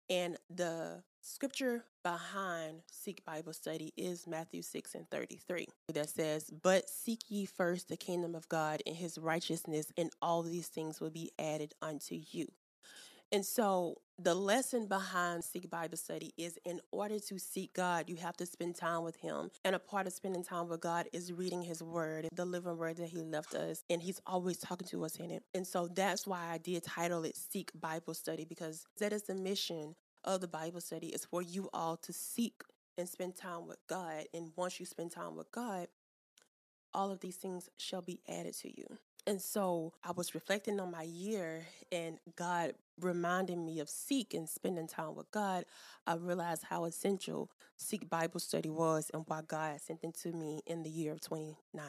and 0.10 0.38
the 0.50 1.04
scripture 1.22 1.84
behind 2.04 2.82
Seek 2.90 3.24
Bible 3.26 3.54
Study 3.54 3.94
is 3.98 4.26
Matthew 4.26 4.62
6 4.62 4.96
and 4.96 5.10
33 5.10 5.68
that 5.94 6.10
says, 6.10 6.50
But 6.64 6.90
seek 6.90 7.20
ye 7.30 7.46
first 7.46 7.90
the 7.90 7.98
kingdom 7.98 8.34
of 8.34 8.48
God 8.48 8.82
and 8.88 8.96
his 8.96 9.18
righteousness, 9.18 9.92
and 9.98 10.10
all 10.22 10.42
these 10.42 10.68
things 10.68 11.02
will 11.02 11.10
be 11.10 11.32
added 11.38 11.74
unto 11.82 12.16
you. 12.32 12.48
And 13.32 13.46
so 13.46 13.98
the 14.20 14.34
lesson 14.34 14.88
behind 14.88 15.44
Seek 15.44 15.70
Bible 15.70 15.98
Study 15.98 16.34
is 16.38 16.58
in 16.66 16.82
order 16.92 17.20
to 17.20 17.38
seek 17.38 17.74
God, 17.74 18.10
you 18.10 18.16
have 18.16 18.36
to 18.38 18.46
spend 18.46 18.76
time 18.76 19.04
with 19.04 19.16
Him. 19.18 19.52
And 19.64 19.76
a 19.76 19.80
part 19.80 20.08
of 20.08 20.14
spending 20.14 20.44
time 20.44 20.68
with 20.68 20.82
God 20.82 21.08
is 21.14 21.32
reading 21.32 21.62
His 21.62 21.84
Word, 21.84 22.28
the 22.34 22.46
living 22.46 22.78
Word 22.78 22.98
that 22.98 23.10
He 23.10 23.18
left 23.18 23.54
us. 23.54 23.84
And 23.90 24.02
He's 24.02 24.20
always 24.26 24.58
talking 24.58 24.88
to 24.88 25.06
us 25.06 25.18
in 25.18 25.30
it. 25.30 25.44
And 25.54 25.68
so 25.68 25.88
that's 25.88 26.26
why 26.26 26.50
I 26.52 26.58
did 26.58 26.84
title 26.84 27.24
it 27.26 27.38
Seek 27.38 27.72
Bible 27.80 28.16
Study 28.16 28.44
because 28.44 28.86
that 29.00 29.14
is 29.14 29.24
the 29.24 29.36
mission 29.36 29.96
of 30.24 30.42
the 30.42 30.48
Bible 30.48 30.82
study 30.82 31.08
is 31.08 31.24
for 31.24 31.42
you 31.42 31.70
all 31.74 31.96
to 31.98 32.12
seek 32.12 32.62
and 32.98 33.08
spend 33.08 33.36
time 33.36 33.68
with 33.68 33.78
God. 33.88 34.26
And 34.34 34.52
once 34.56 34.80
you 34.80 34.86
spend 34.86 35.12
time 35.12 35.36
with 35.36 35.52
God, 35.52 35.88
all 36.94 37.12
of 37.12 37.20
these 37.20 37.36
things 37.36 37.70
shall 37.78 38.02
be 38.02 38.20
added 38.28 38.56
to 38.56 38.70
you. 38.70 38.98
And 39.28 39.42
so 39.42 39.94
I 40.04 40.12
was 40.12 40.34
reflecting 40.34 40.80
on 40.80 40.92
my 40.92 41.04
year 41.04 41.68
and 41.92 42.18
God 42.36 42.74
reminding 43.00 43.66
me 43.66 43.80
of 43.80 43.90
seek 43.90 44.34
and 44.34 44.48
spending 44.50 44.88
time 44.88 45.16
with 45.16 45.30
God. 45.32 45.66
I 46.06 46.16
realized 46.16 46.64
how 46.64 46.86
essential 46.86 47.50
Seek 47.78 48.10
Bible 48.10 48.40
study 48.40 48.70
was 48.70 49.12
and 49.14 49.24
why 49.28 49.42
God 49.48 49.80
sent 49.82 50.04
it 50.04 50.16
to 50.22 50.32
me 50.32 50.62
in 50.66 50.84
the 50.84 50.90
year 50.90 51.12
of 51.12 51.22
29. 51.22 51.84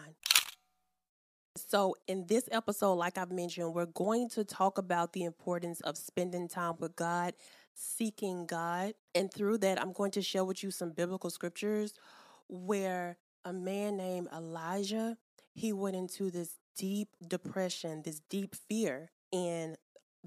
So, 1.56 1.96
in 2.06 2.26
this 2.26 2.48
episode, 2.52 2.94
like 2.94 3.18
I've 3.18 3.32
mentioned, 3.32 3.74
we're 3.74 3.86
going 3.86 4.28
to 4.30 4.44
talk 4.44 4.78
about 4.78 5.12
the 5.12 5.24
importance 5.24 5.80
of 5.80 5.96
spending 5.96 6.46
time 6.46 6.74
with 6.78 6.94
God, 6.94 7.34
seeking 7.74 8.46
God. 8.46 8.94
And 9.14 9.32
through 9.32 9.58
that, 9.58 9.80
I'm 9.80 9.92
going 9.92 10.12
to 10.12 10.22
share 10.22 10.44
with 10.44 10.62
you 10.62 10.70
some 10.70 10.92
biblical 10.92 11.30
scriptures 11.30 11.94
where 12.48 13.16
a 13.44 13.52
man 13.52 13.96
named 13.96 14.28
Elijah, 14.32 15.16
he 15.54 15.72
went 15.72 15.96
into 15.96 16.30
this 16.30 16.56
deep 16.76 17.08
depression, 17.26 18.02
this 18.04 18.20
deep 18.30 18.54
fear. 18.54 19.10
And 19.32 19.76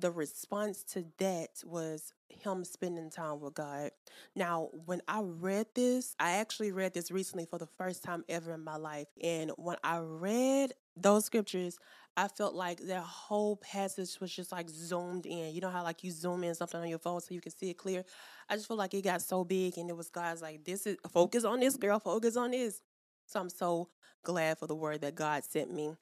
the 0.02 0.12
response 0.12 0.84
to 0.84 1.06
that 1.20 1.50
was 1.64 2.14
him 2.30 2.64
spending 2.64 3.10
time 3.10 3.40
with 3.40 3.54
God. 3.54 3.92
Now, 4.36 4.70
when 4.86 5.02
I 5.08 5.22
read 5.22 5.68
this, 5.76 6.16
I 6.20 6.32
actually 6.38 6.72
read 6.72 6.94
this 6.94 7.12
recently 7.12 7.46
for 7.46 7.60
the 7.60 7.68
first 7.68 8.04
time 8.04 8.24
ever 8.28 8.54
in 8.54 8.64
my 8.64 8.78
life. 8.78 9.08
And 9.24 9.52
when 9.58 9.78
I 9.84 10.00
read 10.00 10.74
those 10.98 11.26
scriptures, 11.26 11.78
I 12.18 12.28
felt 12.28 12.56
like 12.56 12.80
that 12.88 13.04
whole 13.04 13.56
passage 13.58 14.20
was 14.20 14.34
just 14.36 14.52
like 14.52 14.70
zoomed 14.70 15.26
in. 15.26 15.54
You 15.54 15.62
know 15.62 15.70
how 15.70 15.84
like 15.84 16.04
you 16.04 16.12
zoom 16.12 16.44
in 16.44 16.56
something 16.56 16.82
on 16.82 16.90
your 16.90 17.00
phone 17.00 17.22
so 17.22 17.34
you 17.34 17.42
can 17.42 17.52
see 17.52 17.70
it 17.70 17.78
clear? 17.78 18.04
I 18.50 18.56
just 18.56 18.68
feel 18.68 18.78
like 18.78 18.94
it 18.94 19.04
got 19.04 19.22
so 19.22 19.44
big 19.44 19.78
and 19.78 19.90
it 19.90 19.96
was 19.96 20.10
God's 20.10 20.42
like, 20.42 20.66
this 20.66 20.86
is 20.86 20.98
focus 21.12 21.46
on 21.46 21.60
this, 21.62 21.78
girl, 21.78 22.00
focus 22.00 22.36
on 22.36 22.52
this. 22.52 22.82
So 23.28 23.40
I'm 23.40 23.50
so 23.50 23.90
glad 24.24 24.58
for 24.58 24.68
the 24.68 24.76
word 24.76 25.02
that 25.02 25.16
God 25.16 25.44
sent 25.44 25.74
me. 25.74 25.96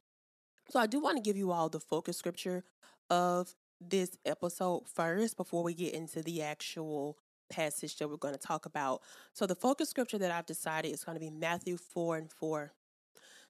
So 0.70 0.80
I 0.80 0.88
do 0.88 1.00
want 1.00 1.18
to 1.18 1.24
give 1.24 1.38
you 1.38 1.52
all 1.52 1.70
the 1.70 1.80
focus 1.80 2.18
scripture 2.18 2.64
of 3.10 3.56
this 3.82 4.18
episode 4.26 4.84
first 4.88 5.38
before 5.38 5.64
we 5.64 5.74
get 5.74 5.94
into 5.94 6.22
the 6.22 6.42
actual 6.42 7.18
passage 7.50 7.98
that 7.98 8.08
we're 8.08 8.18
going 8.18 8.34
to 8.34 8.40
talk 8.40 8.66
about. 8.66 9.02
So 9.34 9.46
the 9.46 9.56
focus 9.56 9.90
scripture 9.90 10.18
that 10.20 10.32
I've 10.32 10.46
decided 10.46 10.94
is 10.94 11.04
going 11.04 11.16
to 11.16 11.20
be 11.20 11.32
Matthew 11.32 11.78
4 11.78 12.18
and 12.18 12.32
4. 12.32 12.72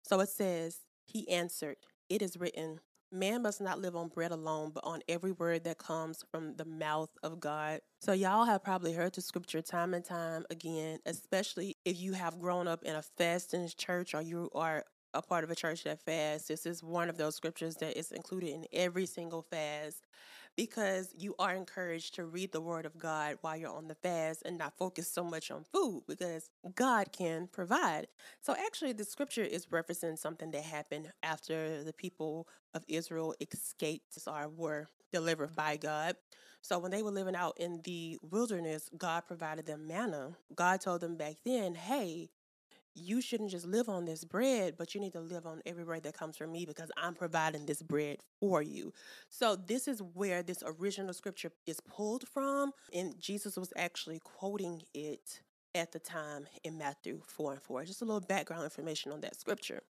So 0.01 0.19
it 0.21 0.29
says, 0.29 0.77
He 1.05 1.29
answered, 1.29 1.77
It 2.09 2.21
is 2.21 2.37
written, 2.37 2.79
Man 3.11 3.41
must 3.41 3.59
not 3.59 3.79
live 3.79 3.95
on 3.95 4.07
bread 4.07 4.31
alone, 4.31 4.69
but 4.71 4.83
on 4.83 5.01
every 5.09 5.31
word 5.31 5.63
that 5.63 5.79
comes 5.79 6.23
from 6.29 6.55
the 6.57 6.65
mouth 6.65 7.09
of 7.23 7.39
God. 7.39 7.81
So, 8.01 8.13
y'all 8.13 8.45
have 8.45 8.63
probably 8.63 8.93
heard 8.93 9.13
the 9.13 9.21
scripture 9.21 9.63
time 9.63 9.95
and 9.95 10.05
time 10.05 10.45
again, 10.51 10.99
especially 11.07 11.75
if 11.85 11.99
you 11.99 12.13
have 12.13 12.39
grown 12.39 12.67
up 12.67 12.83
in 12.83 12.95
a 12.95 13.01
fasting 13.01 13.67
church 13.75 14.13
or 14.13 14.21
you 14.21 14.51
are 14.53 14.85
a 15.13 15.21
part 15.21 15.43
of 15.43 15.51
a 15.51 15.55
church 15.55 15.83
that 15.83 16.01
fasts. 16.01 16.47
This 16.47 16.65
is 16.65 16.83
one 16.83 17.09
of 17.09 17.17
those 17.17 17.35
scriptures 17.35 17.75
that 17.77 17.97
is 17.97 18.11
included 18.11 18.49
in 18.49 18.65
every 18.73 19.05
single 19.05 19.41
fast 19.41 20.05
because 20.55 21.13
you 21.17 21.35
are 21.39 21.55
encouraged 21.55 22.15
to 22.15 22.25
read 22.25 22.51
the 22.51 22.61
word 22.61 22.85
of 22.85 22.97
God 22.97 23.37
while 23.41 23.55
you're 23.55 23.73
on 23.73 23.87
the 23.87 23.95
fast 23.95 24.43
and 24.45 24.57
not 24.57 24.77
focus 24.77 25.09
so 25.09 25.23
much 25.23 25.51
on 25.51 25.63
food 25.73 26.03
because 26.07 26.49
God 26.75 27.11
can 27.11 27.47
provide. 27.47 28.07
So 28.41 28.53
actually 28.53 28.93
the 28.93 29.05
scripture 29.05 29.43
is 29.43 29.67
referencing 29.67 30.17
something 30.17 30.51
that 30.51 30.63
happened 30.63 31.11
after 31.23 31.83
the 31.83 31.93
people 31.93 32.47
of 32.73 32.83
Israel 32.87 33.35
escaped 33.39 34.17
or 34.27 34.49
were 34.49 34.87
delivered 35.11 35.55
by 35.55 35.77
God. 35.77 36.15
So 36.61 36.77
when 36.77 36.91
they 36.91 37.03
were 37.03 37.11
living 37.11 37.35
out 37.35 37.57
in 37.57 37.79
the 37.85 38.17
wilderness, 38.21 38.89
God 38.97 39.21
provided 39.25 39.65
them 39.65 39.87
manna. 39.87 40.35
God 40.53 40.81
told 40.81 40.99
them 41.01 41.15
back 41.15 41.37
then, 41.45 41.75
"Hey, 41.75 42.31
you 42.99 43.21
shouldn't 43.21 43.51
just 43.51 43.65
live 43.65 43.89
on 43.89 44.05
this 44.05 44.23
bread, 44.23 44.75
but 44.77 44.93
you 44.93 45.01
need 45.01 45.13
to 45.13 45.19
live 45.19 45.45
on 45.45 45.61
every 45.65 45.83
bread 45.83 46.03
that 46.03 46.17
comes 46.17 46.37
from 46.37 46.51
me 46.51 46.65
because 46.65 46.91
I'm 46.97 47.13
providing 47.13 47.65
this 47.65 47.81
bread 47.81 48.17
for 48.39 48.61
you. 48.61 48.93
So, 49.29 49.55
this 49.55 49.87
is 49.87 50.01
where 50.01 50.43
this 50.43 50.63
original 50.65 51.13
scripture 51.13 51.51
is 51.65 51.79
pulled 51.79 52.27
from, 52.27 52.71
and 52.93 53.19
Jesus 53.19 53.57
was 53.57 53.73
actually 53.75 54.19
quoting 54.23 54.83
it 54.93 55.41
at 55.75 55.91
the 55.91 55.99
time 55.99 56.47
in 56.63 56.77
Matthew 56.77 57.21
4 57.25 57.53
and 57.53 57.61
4. 57.61 57.85
Just 57.85 58.01
a 58.01 58.05
little 58.05 58.21
background 58.21 58.63
information 58.63 59.11
on 59.11 59.21
that 59.21 59.39
scripture. 59.39 59.81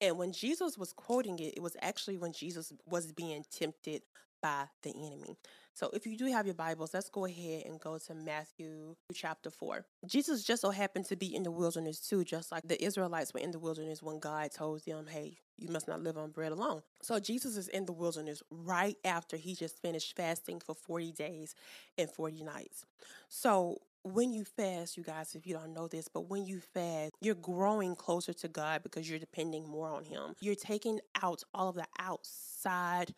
And 0.00 0.18
when 0.18 0.32
Jesus 0.32 0.76
was 0.76 0.92
quoting 0.92 1.38
it, 1.38 1.54
it 1.56 1.62
was 1.62 1.76
actually 1.80 2.18
when 2.18 2.32
Jesus 2.32 2.72
was 2.86 3.12
being 3.12 3.44
tempted 3.50 4.02
by 4.42 4.64
the 4.82 4.90
enemy. 4.90 5.36
So 5.74 5.88
if 5.94 6.06
you 6.06 6.18
do 6.18 6.26
have 6.26 6.44
your 6.44 6.54
Bibles, 6.54 6.92
let's 6.92 7.08
go 7.08 7.24
ahead 7.24 7.64
and 7.64 7.80
go 7.80 7.96
to 7.96 8.14
Matthew 8.14 8.94
chapter 9.14 9.48
4. 9.48 9.86
Jesus 10.06 10.44
just 10.44 10.60
so 10.60 10.70
happened 10.70 11.06
to 11.06 11.16
be 11.16 11.34
in 11.34 11.44
the 11.44 11.50
wilderness 11.50 11.98
too, 11.98 12.24
just 12.24 12.52
like 12.52 12.66
the 12.68 12.82
Israelites 12.84 13.32
were 13.32 13.40
in 13.40 13.52
the 13.52 13.58
wilderness 13.58 14.02
when 14.02 14.18
God 14.18 14.50
told 14.52 14.84
them, 14.84 15.06
hey, 15.06 15.38
you 15.56 15.68
must 15.68 15.88
not 15.88 16.02
live 16.02 16.18
on 16.18 16.30
bread 16.30 16.52
alone. 16.52 16.82
So 17.00 17.18
Jesus 17.20 17.56
is 17.56 17.68
in 17.68 17.86
the 17.86 17.92
wilderness 17.92 18.42
right 18.50 18.96
after 19.04 19.36
he 19.38 19.54
just 19.54 19.80
finished 19.80 20.14
fasting 20.14 20.60
for 20.60 20.74
40 20.74 21.12
days 21.12 21.54
and 21.96 22.10
40 22.10 22.42
nights. 22.42 22.84
So 23.28 23.78
when 24.04 24.32
you 24.32 24.44
fast, 24.44 24.96
you 24.96 25.04
guys, 25.04 25.34
if 25.34 25.46
you 25.46 25.54
don't 25.54 25.72
know 25.72 25.86
this, 25.86 26.08
but 26.08 26.28
when 26.28 26.44
you 26.44 26.60
fast, 26.60 27.12
you're 27.20 27.34
growing 27.34 27.94
closer 27.94 28.32
to 28.32 28.48
God 28.48 28.82
because 28.82 29.08
you're 29.08 29.18
depending 29.18 29.68
more 29.68 29.88
on 29.88 30.04
Him. 30.04 30.34
You're 30.40 30.54
taking 30.54 31.00
out 31.22 31.42
all 31.54 31.68
of 31.68 31.76
the 31.76 31.86
outside 31.98 33.14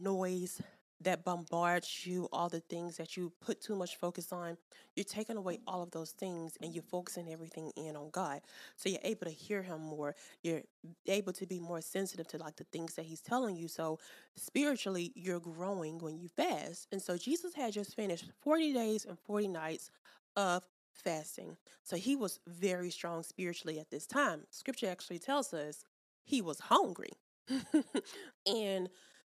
noise 0.00 0.60
that 1.00 1.24
bombards 1.24 2.06
you, 2.06 2.28
all 2.32 2.48
the 2.48 2.60
things 2.60 2.96
that 2.96 3.16
you 3.16 3.30
put 3.40 3.60
too 3.60 3.76
much 3.76 3.96
focus 3.96 4.32
on, 4.32 4.56
you're 4.94 5.04
taking 5.04 5.36
away 5.36 5.58
all 5.66 5.82
of 5.82 5.90
those 5.90 6.12
things 6.12 6.56
and 6.62 6.74
you're 6.74 6.82
focusing 6.82 7.30
everything 7.30 7.70
in 7.76 7.96
on 7.96 8.08
God. 8.10 8.40
So 8.76 8.88
you're 8.88 8.98
able 9.04 9.26
to 9.26 9.32
hear 9.32 9.62
Him 9.62 9.80
more. 9.80 10.14
You're 10.42 10.62
able 11.06 11.34
to 11.34 11.46
be 11.46 11.60
more 11.60 11.82
sensitive 11.82 12.26
to 12.28 12.38
like 12.38 12.56
the 12.56 12.64
things 12.72 12.94
that 12.94 13.04
He's 13.04 13.20
telling 13.20 13.56
you. 13.56 13.68
So 13.68 13.98
spiritually, 14.36 15.12
you're 15.14 15.40
growing 15.40 15.98
when 15.98 16.18
you 16.18 16.28
fast. 16.28 16.88
And 16.92 17.02
so 17.02 17.18
Jesus 17.18 17.54
had 17.54 17.74
just 17.74 17.94
finished 17.94 18.30
40 18.40 18.72
days 18.72 19.04
and 19.04 19.18
40 19.18 19.48
nights 19.48 19.90
of 20.34 20.62
fasting. 20.92 21.58
So 21.82 21.96
he 21.96 22.16
was 22.16 22.40
very 22.46 22.90
strong 22.90 23.22
spiritually 23.22 23.78
at 23.78 23.90
this 23.90 24.06
time. 24.06 24.44
Scripture 24.50 24.88
actually 24.88 25.18
tells 25.18 25.52
us 25.52 25.84
he 26.24 26.40
was 26.40 26.58
hungry. 26.58 27.12
and 28.46 28.88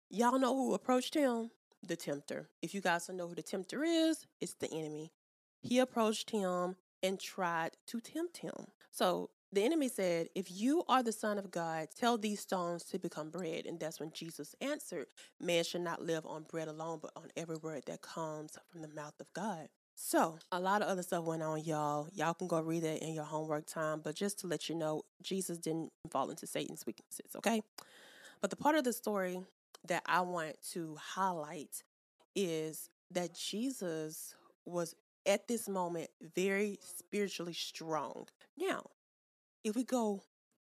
Y'all 0.10 0.40
know 0.40 0.56
who 0.56 0.74
approached 0.74 1.16
him? 1.16 1.52
The 1.86 1.98
tempter. 1.98 2.48
If 2.62 2.74
you 2.74 2.80
guys 2.80 3.08
don't 3.08 3.18
know 3.18 3.28
who 3.28 3.36
the 3.36 3.42
tempter 3.42 3.84
is, 3.84 4.26
it's 4.40 4.54
the 4.54 4.72
enemy. 4.72 5.12
He 5.62 5.80
approached 5.80 6.30
him 6.30 6.78
and 7.04 7.20
tried 7.20 7.72
to 7.88 8.00
tempt 8.00 8.38
him. 8.38 8.68
So 8.90 9.32
the 9.52 9.64
enemy 9.64 9.90
said, 9.90 10.30
If 10.34 10.50
you 10.50 10.84
are 10.88 11.04
the 11.04 11.12
Son 11.12 11.38
of 11.38 11.52
God, 11.52 11.90
tell 11.94 12.18
these 12.18 12.40
stones 12.40 12.86
to 12.86 13.00
become 13.00 13.32
bread. 13.32 13.66
And 13.66 13.82
that's 13.82 14.00
when 14.00 14.12
Jesus 14.12 14.56
answered, 14.62 15.08
Man 15.42 15.66
should 15.66 15.82
not 15.82 16.02
live 16.02 16.26
on 16.26 16.44
bread 16.44 16.70
alone, 16.70 17.00
but 17.02 17.12
on 17.18 17.28
every 17.36 17.58
word 17.58 17.84
that 17.88 18.02
comes 18.02 18.58
from 18.72 18.84
the 18.84 18.90
mouth 18.90 19.20
of 19.20 19.32
God. 19.34 19.68
So, 19.94 20.38
a 20.52 20.60
lot 20.60 20.82
of 20.82 20.88
other 20.88 21.04
stuff 21.04 21.26
went 21.26 21.44
on, 21.44 21.64
y'all. 21.64 22.08
Y'all 22.14 22.34
can 22.34 22.48
go 22.48 22.62
read 22.62 22.84
it 22.86 23.02
in 23.02 23.14
your 23.14 23.26
homework 23.26 23.66
time. 23.66 24.00
But 24.02 24.16
just 24.16 24.40
to 24.40 24.48
let 24.48 24.70
you 24.70 24.76
know, 24.76 25.04
Jesus 25.22 25.58
didn't 25.58 25.92
fall 26.12 26.30
into 26.30 26.48
Satan's 26.48 26.86
weaknesses, 26.86 27.36
okay? 27.36 27.62
But 28.40 28.52
the 28.52 28.56
part 28.56 28.76
of 28.76 28.84
the 28.84 28.94
story 28.94 29.42
that 29.88 30.04
I 30.06 30.22
want 30.22 30.56
to 30.74 30.98
highlight 31.00 31.84
is 32.36 32.90
that 33.12 33.34
Jesus 33.34 34.36
was 34.66 34.96
at 35.26 35.48
this 35.48 35.68
moment 35.68 36.10
very 36.36 36.80
spiritually 36.82 37.54
strong. 37.54 38.28
Now, 38.58 38.84
if 39.64 39.76
we 39.76 39.84
go 39.84 40.24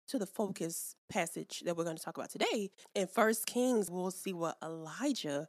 to 0.09 0.19
the 0.19 0.27
focus 0.27 0.97
passage 1.09 1.63
that 1.65 1.77
we're 1.77 1.85
going 1.85 1.97
to 1.97 2.03
talk 2.03 2.17
about 2.17 2.31
today, 2.31 2.71
in 2.95 3.07
First 3.07 3.47
Kings, 3.47 3.91
we'll 3.91 4.11
see 4.11 4.33
what 4.33 4.57
Elijah 4.63 5.47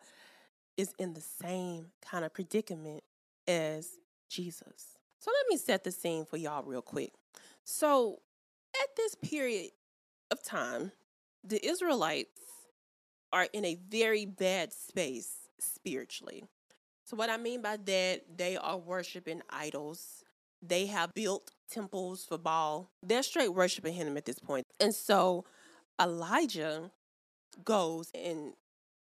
is 0.78 0.94
in 1.00 1.14
the 1.14 1.22
same 1.22 1.88
kind 2.02 2.24
of 2.26 2.34
predicament 2.34 3.04
as 3.48 3.98
Jesus. 4.30 4.98
So 5.20 5.32
let 5.32 5.50
me 5.50 5.58
set 5.58 5.84
the 5.84 5.92
scene 5.92 6.26
for 6.26 6.38
y'all 6.38 6.64
real 6.64 6.82
quick. 6.82 7.12
So, 7.66 8.20
at 8.76 8.96
this 8.96 9.16
period 9.16 9.72
of 10.32 10.44
time, 10.44 10.92
the 11.44 11.66
Israelites 11.66 12.40
are 13.32 13.48
in 13.54 13.66
a 13.66 13.76
very 13.90 14.26
bad 14.26 14.74
space 14.74 15.32
spiritually. 15.60 16.44
So, 17.04 17.16
what 17.16 17.30
I 17.30 17.38
mean 17.38 17.62
by 17.62 17.78
that, 17.78 18.38
they 18.38 18.58
are 18.58 18.78
worshiping 18.78 19.42
idols. 19.50 20.24
They 20.62 20.88
have 20.88 21.14
built 21.14 21.52
temples 21.70 22.26
for 22.26 22.38
Baal. 22.38 22.90
They're 23.02 23.24
straight 23.24 23.54
worshiping 23.54 23.94
him 23.94 24.18
at 24.18 24.26
this 24.26 24.40
point. 24.40 24.68
And 24.80 24.94
so 24.94 25.46
Elijah 26.00 26.92
goes 27.64 28.12
and 28.14 28.54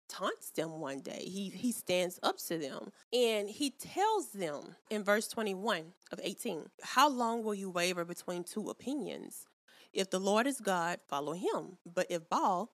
taunts 0.10 0.52
them 0.52 0.80
one 0.80 1.00
day. 1.00 1.24
He 1.26 1.50
he 1.50 1.72
stands 1.72 2.20
up 2.22 2.38
to 2.48 2.58
them 2.58 2.92
and 3.12 3.50
he 3.50 3.72
tells 3.72 4.30
them 4.30 4.76
in 4.90 5.04
verse 5.04 5.28
21 5.28 5.94
of 6.12 6.20
18, 6.24 6.70
"How 6.82 7.10
long 7.10 7.44
will 7.44 7.56
you 7.56 7.70
waver 7.70 8.06
between 8.06 8.44
two 8.44 8.70
opinions? 8.70 9.46
If 9.92 10.10
the 10.10 10.20
Lord 10.20 10.48
is 10.48 10.60
God, 10.60 11.00
follow 11.08 11.34
him, 11.34 11.78
but 11.86 12.08
if 12.10 12.28
Baal 12.30 12.72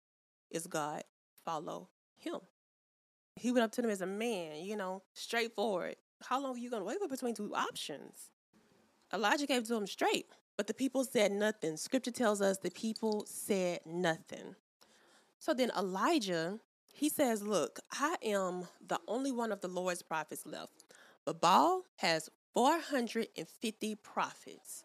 is 0.49 0.67
God, 0.67 1.03
follow 1.45 1.89
him. 2.17 2.39
He 3.35 3.51
went 3.51 3.63
up 3.63 3.71
to 3.73 3.81
them 3.81 3.91
as 3.91 4.01
a 4.01 4.05
man, 4.05 4.63
you 4.63 4.75
know, 4.75 5.03
straightforward. 5.13 5.95
How 6.23 6.41
long 6.41 6.55
are 6.55 6.59
you 6.59 6.69
going 6.69 6.81
to 6.81 6.85
waver 6.85 7.07
between 7.07 7.35
two 7.35 7.55
options? 7.55 8.31
Elijah 9.13 9.47
gave 9.47 9.67
to 9.67 9.75
him 9.75 9.87
straight, 9.87 10.27
but 10.57 10.67
the 10.67 10.73
people 10.73 11.03
said 11.03 11.31
nothing. 11.31 11.77
Scripture 11.77 12.11
tells 12.11 12.41
us 12.41 12.57
the 12.57 12.69
people 12.69 13.25
said 13.25 13.79
nothing. 13.85 14.55
So 15.39 15.53
then 15.53 15.71
Elijah, 15.77 16.59
he 16.93 17.07
says, 17.07 17.41
Look, 17.41 17.79
I 17.91 18.17
am 18.23 18.67
the 18.85 18.99
only 19.07 19.31
one 19.31 19.51
of 19.51 19.61
the 19.61 19.69
Lord's 19.69 20.01
prophets 20.01 20.45
left, 20.45 20.83
but 21.25 21.39
Baal 21.39 21.83
has 21.97 22.29
450 22.53 23.95
prophets. 23.95 24.83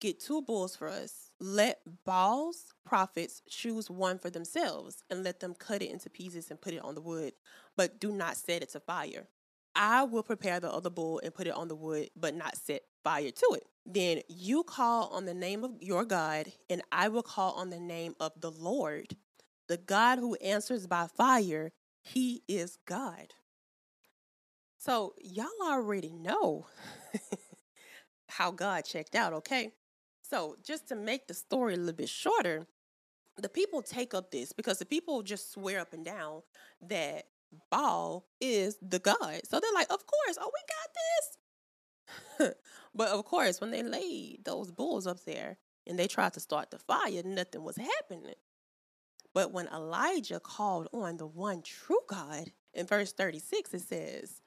Get 0.00 0.20
two 0.20 0.42
bulls 0.42 0.76
for 0.76 0.88
us. 0.88 1.30
Let 1.40 1.80
Baal's 2.04 2.74
prophets 2.84 3.40
choose 3.48 3.90
one 3.90 4.18
for 4.18 4.28
themselves 4.28 5.02
and 5.08 5.24
let 5.24 5.40
them 5.40 5.54
cut 5.54 5.82
it 5.82 5.90
into 5.90 6.10
pieces 6.10 6.50
and 6.50 6.60
put 6.60 6.74
it 6.74 6.84
on 6.84 6.94
the 6.94 7.00
wood, 7.00 7.32
but 7.76 7.98
do 7.98 8.12
not 8.12 8.36
set 8.36 8.62
it 8.62 8.70
to 8.72 8.80
fire. 8.80 9.28
I 9.74 10.04
will 10.04 10.22
prepare 10.22 10.60
the 10.60 10.72
other 10.72 10.90
bull 10.90 11.20
and 11.22 11.34
put 11.34 11.46
it 11.46 11.54
on 11.54 11.68
the 11.68 11.74
wood, 11.74 12.10
but 12.14 12.34
not 12.34 12.56
set 12.56 12.82
fire 13.04 13.30
to 13.30 13.46
it. 13.54 13.64
Then 13.86 14.20
you 14.28 14.64
call 14.64 15.08
on 15.08 15.26
the 15.26 15.34
name 15.34 15.64
of 15.64 15.72
your 15.80 16.04
God, 16.04 16.52
and 16.68 16.82
I 16.92 17.08
will 17.08 17.22
call 17.22 17.52
on 17.52 17.70
the 17.70 17.80
name 17.80 18.14
of 18.18 18.32
the 18.40 18.50
Lord, 18.50 19.16
the 19.68 19.76
God 19.76 20.18
who 20.18 20.34
answers 20.36 20.86
by 20.86 21.06
fire, 21.06 21.72
He 22.02 22.42
is 22.48 22.78
God. 22.86 23.34
So, 24.78 25.14
y'all 25.22 25.46
already 25.62 26.12
know 26.12 26.66
how 28.28 28.50
God 28.50 28.84
checked 28.84 29.14
out, 29.14 29.32
okay? 29.32 29.72
So, 30.28 30.56
just 30.64 30.88
to 30.88 30.96
make 30.96 31.28
the 31.28 31.34
story 31.34 31.74
a 31.74 31.76
little 31.76 31.92
bit 31.92 32.08
shorter, 32.08 32.66
the 33.36 33.48
people 33.48 33.82
take 33.82 34.14
up 34.14 34.30
this 34.30 34.52
because 34.52 34.78
the 34.78 34.86
people 34.86 35.22
just 35.22 35.52
swear 35.52 35.80
up 35.80 35.92
and 35.92 36.04
down 36.04 36.42
that 36.88 37.26
Baal 37.70 38.26
is 38.40 38.76
the 38.82 38.98
God. 38.98 39.40
So 39.44 39.60
they're 39.60 39.72
like, 39.74 39.90
of 39.92 40.04
course, 40.06 40.38
oh, 40.40 40.50
we 40.52 40.60
got 40.68 42.48
this. 42.48 42.54
but 42.94 43.08
of 43.08 43.24
course, 43.24 43.60
when 43.60 43.70
they 43.70 43.82
laid 43.82 44.44
those 44.44 44.70
bulls 44.70 45.06
up 45.06 45.24
there 45.24 45.58
and 45.86 45.98
they 45.98 46.08
tried 46.08 46.32
to 46.34 46.40
start 46.40 46.70
the 46.70 46.78
fire, 46.78 47.22
nothing 47.24 47.62
was 47.62 47.76
happening. 47.76 48.34
But 49.34 49.52
when 49.52 49.68
Elijah 49.68 50.40
called 50.40 50.88
on 50.92 51.18
the 51.18 51.26
one 51.26 51.62
true 51.62 52.00
God, 52.08 52.52
in 52.72 52.86
verse 52.86 53.12
36, 53.12 53.74
it 53.74 53.82
says, 53.82 54.40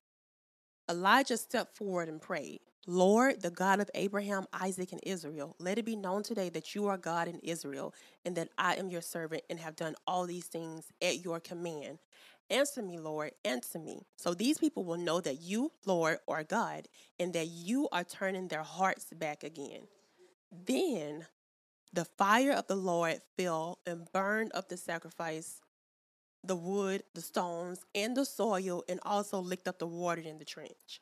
Elijah 0.89 1.37
stepped 1.37 1.77
forward 1.77 2.09
and 2.09 2.21
prayed, 2.21 2.61
Lord, 2.87 3.41
the 3.41 3.51
God 3.51 3.79
of 3.79 3.89
Abraham, 3.93 4.45
Isaac, 4.53 4.91
and 4.91 5.01
Israel, 5.03 5.55
let 5.59 5.77
it 5.77 5.85
be 5.85 5.95
known 5.95 6.23
today 6.23 6.49
that 6.49 6.73
you 6.73 6.87
are 6.87 6.97
God 6.97 7.27
in 7.27 7.39
Israel, 7.39 7.93
and 8.25 8.35
that 8.35 8.49
I 8.57 8.75
am 8.75 8.89
your 8.89 9.01
servant 9.01 9.43
and 9.49 9.59
have 9.59 9.75
done 9.75 9.95
all 10.07 10.25
these 10.25 10.45
things 10.45 10.85
at 11.01 11.23
your 11.23 11.39
command. 11.39 11.99
Answer 12.49 12.81
me, 12.81 12.97
Lord, 12.97 13.31
answer 13.45 13.77
me. 13.77 14.01
So 14.17 14.33
these 14.33 14.57
people 14.57 14.83
will 14.83 14.97
know 14.97 15.21
that 15.21 15.41
you, 15.41 15.71
Lord, 15.85 16.17
are 16.27 16.43
God, 16.43 16.87
and 17.19 17.33
that 17.33 17.47
you 17.47 17.87
are 17.91 18.03
turning 18.03 18.47
their 18.47 18.63
hearts 18.63 19.05
back 19.13 19.43
again. 19.43 19.81
Then 20.51 21.27
the 21.93 22.05
fire 22.05 22.53
of 22.53 22.67
the 22.67 22.75
Lord 22.75 23.21
fell 23.37 23.79
and 23.85 24.11
burned 24.11 24.51
up 24.55 24.69
the 24.69 24.77
sacrifice 24.77 25.61
the 26.43 26.55
wood, 26.55 27.03
the 27.13 27.21
stones, 27.21 27.85
and 27.93 28.15
the 28.15 28.25
soil, 28.25 28.83
and 28.87 28.99
also 29.03 29.39
licked 29.39 29.67
up 29.67 29.79
the 29.79 29.87
water 29.87 30.21
in 30.21 30.37
the 30.37 30.45
trench. 30.45 31.01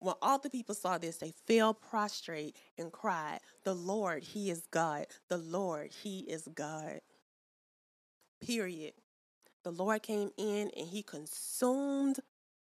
When 0.00 0.14
all 0.20 0.38
the 0.38 0.50
people 0.50 0.74
saw 0.74 0.98
this, 0.98 1.16
they 1.16 1.32
fell 1.46 1.72
prostrate 1.72 2.56
and 2.78 2.92
cried, 2.92 3.40
The 3.64 3.74
Lord, 3.74 4.22
He 4.22 4.50
is 4.50 4.66
God. 4.70 5.06
The 5.28 5.38
Lord, 5.38 5.90
He 6.02 6.20
is 6.20 6.48
God. 6.54 7.00
Period. 8.40 8.92
The 9.62 9.70
Lord 9.70 10.02
came 10.02 10.30
in 10.36 10.70
and 10.76 10.86
He 10.86 11.02
consumed 11.02 12.20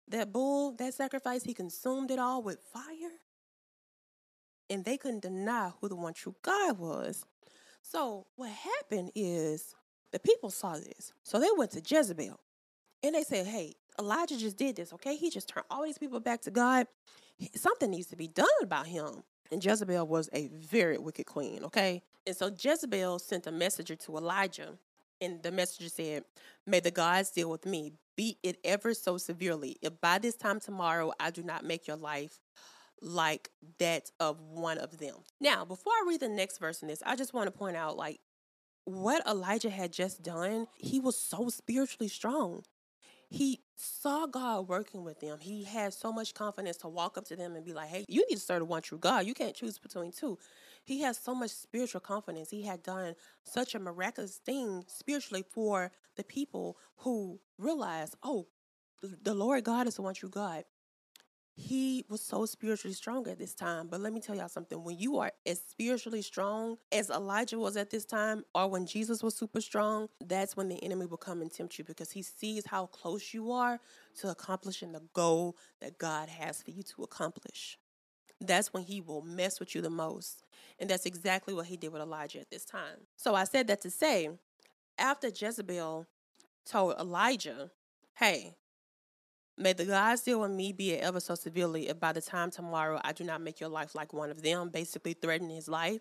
that 0.08 0.34
bull, 0.34 0.72
that 0.74 0.94
sacrifice. 0.94 1.44
He 1.44 1.54
consumed 1.54 2.10
it 2.12 2.20
all 2.20 2.42
with 2.42 2.60
fire. 2.74 3.20
And 4.72 4.86
they 4.86 4.98
couldn't 4.98 5.22
deny 5.22 5.72
who 5.80 5.90
the 5.90 5.96
one 5.96 6.14
true 6.14 6.36
God 6.42 6.78
was. 6.78 7.26
So, 7.82 8.28
what 8.36 8.52
happened 8.52 9.12
is 9.16 9.74
the 10.12 10.20
people 10.20 10.50
saw 10.50 10.74
this. 10.74 11.14
So 11.24 11.40
they 11.40 11.48
went 11.56 11.72
to 11.72 11.82
Jezebel 11.86 12.40
and 13.04 13.16
they 13.16 13.24
said, 13.24 13.46
Hey, 13.48 13.76
Elijah 14.00 14.38
just 14.38 14.58
did 14.58 14.78
this, 14.78 14.94
okay? 14.94 15.16
He 15.16 15.30
just 15.30 15.50
turned 15.50 15.66
all 15.70 15.84
these 15.84 15.98
people 15.98 16.20
back 16.20 16.42
to 16.42 16.52
God. 16.52 16.88
Something 17.56 17.92
needs 17.92 18.08
to 18.08 18.16
be 18.16 18.28
done 18.28 18.48
about 18.62 18.88
him. 18.88 19.24
And 19.52 19.64
Jezebel 19.64 20.08
was 20.08 20.30
a 20.34 20.48
very 20.48 20.98
wicked 20.98 21.26
queen, 21.26 21.64
okay? 21.66 22.04
And 22.26 22.36
so 22.36 22.52
Jezebel 22.58 23.20
sent 23.20 23.48
a 23.48 23.52
messenger 23.52 23.96
to 23.96 24.18
Elijah. 24.18 24.78
And 25.22 25.44
the 25.44 25.52
messenger 25.52 25.90
said, 25.90 26.24
May 26.66 26.80
the 26.80 26.92
gods 26.92 27.32
deal 27.32 27.50
with 27.50 27.66
me, 27.66 27.92
beat 28.16 28.38
it 28.42 28.58
ever 28.64 28.94
so 28.94 29.18
severely. 29.18 29.78
If 29.82 30.00
by 30.00 30.20
this 30.20 30.36
time 30.36 30.60
tomorrow 30.60 31.12
I 31.20 31.32
do 31.32 31.44
not 31.44 31.66
make 31.66 31.88
your 31.88 31.98
life 31.98 32.40
like 33.02 33.50
that 33.80 34.12
of 34.20 34.40
one 34.42 34.78
of 34.78 34.98
them. 34.98 35.16
Now, 35.42 35.66
before 35.66 35.94
I 35.94 36.06
read 36.08 36.22
the 36.22 36.30
next 36.30 36.58
verse 36.60 36.82
in 36.82 36.88
this, 36.88 37.04
I 37.06 37.16
just 37.16 37.34
want 37.34 37.48
to 37.48 37.52
point 37.52 37.76
out 37.76 37.98
like 37.98 38.20
what 38.86 39.26
Elijah 39.28 39.70
had 39.70 39.92
just 39.92 40.24
done, 40.24 40.68
he 40.78 41.00
was 41.00 41.18
so 41.18 41.50
spiritually 41.50 42.08
strong. 42.08 42.64
He 43.30 43.62
saw 43.76 44.26
God 44.26 44.68
working 44.68 45.04
with 45.04 45.20
them. 45.20 45.38
He 45.40 45.64
had 45.64 45.94
so 45.94 46.12
much 46.12 46.34
confidence 46.34 46.78
to 46.78 46.88
walk 46.88 47.18
up 47.18 47.26
to 47.26 47.36
them 47.36 47.56
and 47.56 47.64
be 47.64 47.74
like, 47.74 47.90
hey, 47.90 48.06
you 48.08 48.26
need 48.28 48.36
to 48.36 48.42
serve 48.42 48.60
the 48.60 48.66
one 48.66 48.82
true 48.82 48.98
God. 48.98 49.26
You 49.26 49.34
can't 49.34 49.56
choose 49.56 49.78
between 49.78 50.12
two. 50.12 50.38
He 50.84 51.02
has 51.02 51.18
so 51.18 51.36
much 51.36 51.52
spiritual 51.52 52.02
confidence. 52.02 52.50
He 52.50 52.64
had 52.64 52.82
done 52.82 53.16
such 53.44 53.76
a 53.76 53.80
miraculous 53.80 54.38
thing 54.38 54.84
spiritually 54.88 55.44
for 55.48 55.92
the 56.16 56.24
people 56.24 56.78
who 56.98 57.40
realized, 57.58 58.16
oh, 58.24 58.48
the 59.02 59.34
Lord 59.34 59.64
God 59.64 59.88
is 59.88 59.96
the 59.96 60.02
one 60.02 60.16
true 60.16 60.30
God 60.30 60.64
he 61.60 62.06
was 62.08 62.22
so 62.22 62.46
spiritually 62.46 62.94
strong 62.94 63.28
at 63.28 63.38
this 63.38 63.54
time. 63.54 63.88
But 63.88 64.00
let 64.00 64.14
me 64.14 64.22
tell 64.22 64.36
y'all 64.36 64.48
something 64.48 64.82
when 64.82 64.98
you 64.98 65.18
are 65.18 65.32
as 65.46 65.62
spiritually 65.62 66.22
strong 66.22 66.78
as 66.92 67.10
Elijah 67.10 67.60
was 67.60 67.76
at 67.76 67.90
this 67.90 68.06
time, 68.06 68.44
or 68.56 68.68
when 68.70 68.86
Jesus 68.86 69.22
was 69.22 69.36
super 69.36 69.60
strong, 69.60 70.08
that's 70.26 70.56
when 70.56 70.70
the 70.70 70.82
enemy 70.84 71.06
will 71.06 71.18
come 71.18 71.42
and 71.42 71.52
tempt 71.52 71.78
you 71.78 71.84
because 71.84 72.12
he 72.12 72.22
sees 72.22 72.66
how 72.66 72.86
close 72.86 73.34
you 73.34 73.52
are 73.52 73.80
to 74.20 74.30
accomplishing 74.30 74.94
the 74.94 75.02
goal 75.14 75.58
that 75.82 75.98
God 75.98 76.30
has 76.30 76.62
for 76.62 76.72
you 76.72 76.82
to 76.84 77.04
accomplish. 77.04 77.78
That's 78.40 78.72
when 78.72 78.84
he 78.84 79.02
will 79.02 79.22
mess 79.22 79.60
with 79.60 79.76
you 79.76 79.82
the 79.82 79.90
most. 79.90 80.44
And 80.80 80.90
that's 80.90 81.06
exactly 81.06 81.54
what 81.54 81.66
he 81.66 81.76
did 81.76 81.92
with 81.92 82.02
Elijah 82.02 82.40
at 82.40 82.50
this 82.50 82.64
time. 82.64 83.08
So 83.18 83.36
I 83.36 83.44
said 83.44 83.68
that 83.68 83.82
to 83.82 83.92
say, 83.92 84.30
after 84.98 85.28
Jezebel 85.28 86.06
told 86.66 86.96
Elijah, 86.98 87.72
hey, 88.18 88.56
May 89.62 89.74
the 89.74 89.84
gods 89.84 90.22
deal 90.22 90.40
with 90.40 90.52
me 90.52 90.72
be 90.72 90.92
it 90.92 91.04
ever 91.04 91.20
so 91.20 91.36
severely 91.36 91.90
if 91.90 92.00
by 92.00 92.14
the 92.14 92.22
time 92.22 92.50
tomorrow 92.50 93.02
I 93.04 93.12
do 93.12 93.26
not 93.26 93.42
make 93.42 93.60
your 93.60 93.68
life 93.68 93.94
like 93.94 94.14
one 94.14 94.30
of 94.30 94.42
them, 94.42 94.70
basically 94.70 95.12
threatening 95.12 95.54
his 95.54 95.68
life. 95.68 96.00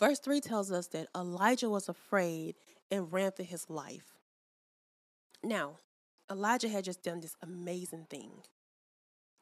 Verse 0.00 0.18
3 0.18 0.40
tells 0.40 0.72
us 0.72 0.86
that 0.88 1.08
Elijah 1.14 1.68
was 1.68 1.90
afraid 1.90 2.54
and 2.90 3.12
ran 3.12 3.32
for 3.32 3.42
his 3.42 3.68
life. 3.68 4.14
Now, 5.44 5.76
Elijah 6.30 6.70
had 6.70 6.84
just 6.84 7.02
done 7.02 7.20
this 7.20 7.36
amazing 7.42 8.06
thing. 8.08 8.30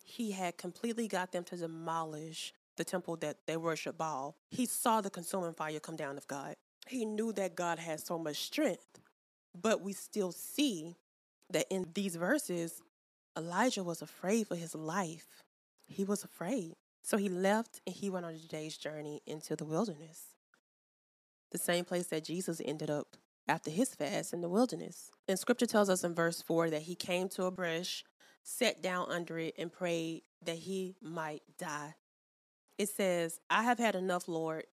He 0.05 0.33
had 0.33 0.59
completely 0.59 1.07
got 1.07 1.31
them 1.31 1.45
to 1.45 1.57
demolish 1.57 2.53
the 2.77 2.85
temple 2.85 3.15
that 3.19 3.37
they 3.47 3.57
worship 3.57 3.97
Baal. 3.97 4.35
He 4.51 4.67
saw 4.67 5.01
the 5.01 5.11
consuming 5.11 5.55
fire 5.55 5.79
come 5.79 5.95
down 5.95 6.17
of 6.17 6.27
God. 6.27 6.55
He 6.89 7.05
knew 7.05 7.33
that 7.35 7.55
God 7.55 7.79
had 7.79 8.01
so 8.01 8.19
much 8.19 8.39
strength. 8.39 8.99
But 9.55 9.83
we 9.83 9.93
still 9.93 10.33
see 10.33 10.97
that 11.51 11.67
in 11.71 11.87
these 11.95 12.17
verses, 12.17 12.83
Elijah 13.37 13.85
was 13.85 14.01
afraid 14.01 14.49
for 14.49 14.57
his 14.57 14.75
life. 14.75 15.27
He 15.87 16.05
was 16.05 16.25
afraid. 16.25 16.75
So 17.03 17.17
he 17.17 17.29
left 17.29 17.81
and 17.87 17.95
he 17.95 18.11
went 18.11 18.27
on 18.27 18.35
a 18.35 18.39
day's 18.39 18.77
journey 18.77 19.23
into 19.27 19.55
the 19.55 19.65
wilderness. 19.65 20.35
The 21.53 21.59
same 21.59 21.85
place 21.85 22.07
that 22.09 22.25
Jesus 22.25 22.61
ended 22.65 22.91
up 22.91 23.17
after 23.47 23.71
his 23.71 23.95
fast 23.95 24.33
in 24.33 24.41
the 24.41 24.49
wilderness. 24.49 25.11
And 25.29 25.39
scripture 25.39 25.67
tells 25.67 25.89
us 25.89 26.03
in 26.03 26.15
verse 26.15 26.43
4 26.43 26.71
that 26.71 26.83
he 26.83 26.95
came 26.95 27.29
to 27.31 27.45
a 27.45 27.51
bush, 27.51 28.03
sat 28.43 28.83
down 28.83 29.11
under 29.11 29.39
it, 29.39 29.55
and 29.57 29.73
prayed 29.73 30.23
that 30.43 30.57
he 30.57 30.97
might 31.01 31.43
die. 31.59 31.95
It 32.79 32.89
says, 32.89 33.39
I 33.49 33.63
have 33.63 33.79
had 33.79 33.95
enough, 33.95 34.27
Lord. 34.27 34.65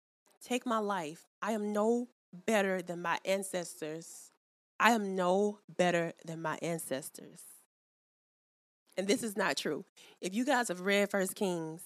Take 0.43 0.65
my 0.65 0.79
life. 0.79 1.27
I 1.43 1.53
am 1.53 1.73
no 1.73 2.09
better 2.33 2.81
than 2.81 3.03
my 3.03 3.19
ancestors. 3.25 4.31
I 4.81 4.93
am 4.93 5.15
no 5.15 5.59
better 5.69 6.15
than 6.25 6.41
my 6.41 6.59
ancestors 6.63 7.43
and 8.97 9.07
this 9.07 9.23
is 9.23 9.37
not 9.37 9.57
true. 9.57 9.85
If 10.21 10.35
you 10.35 10.45
guys 10.45 10.69
have 10.69 10.81
read 10.81 11.11
First 11.11 11.35
Kings, 11.35 11.83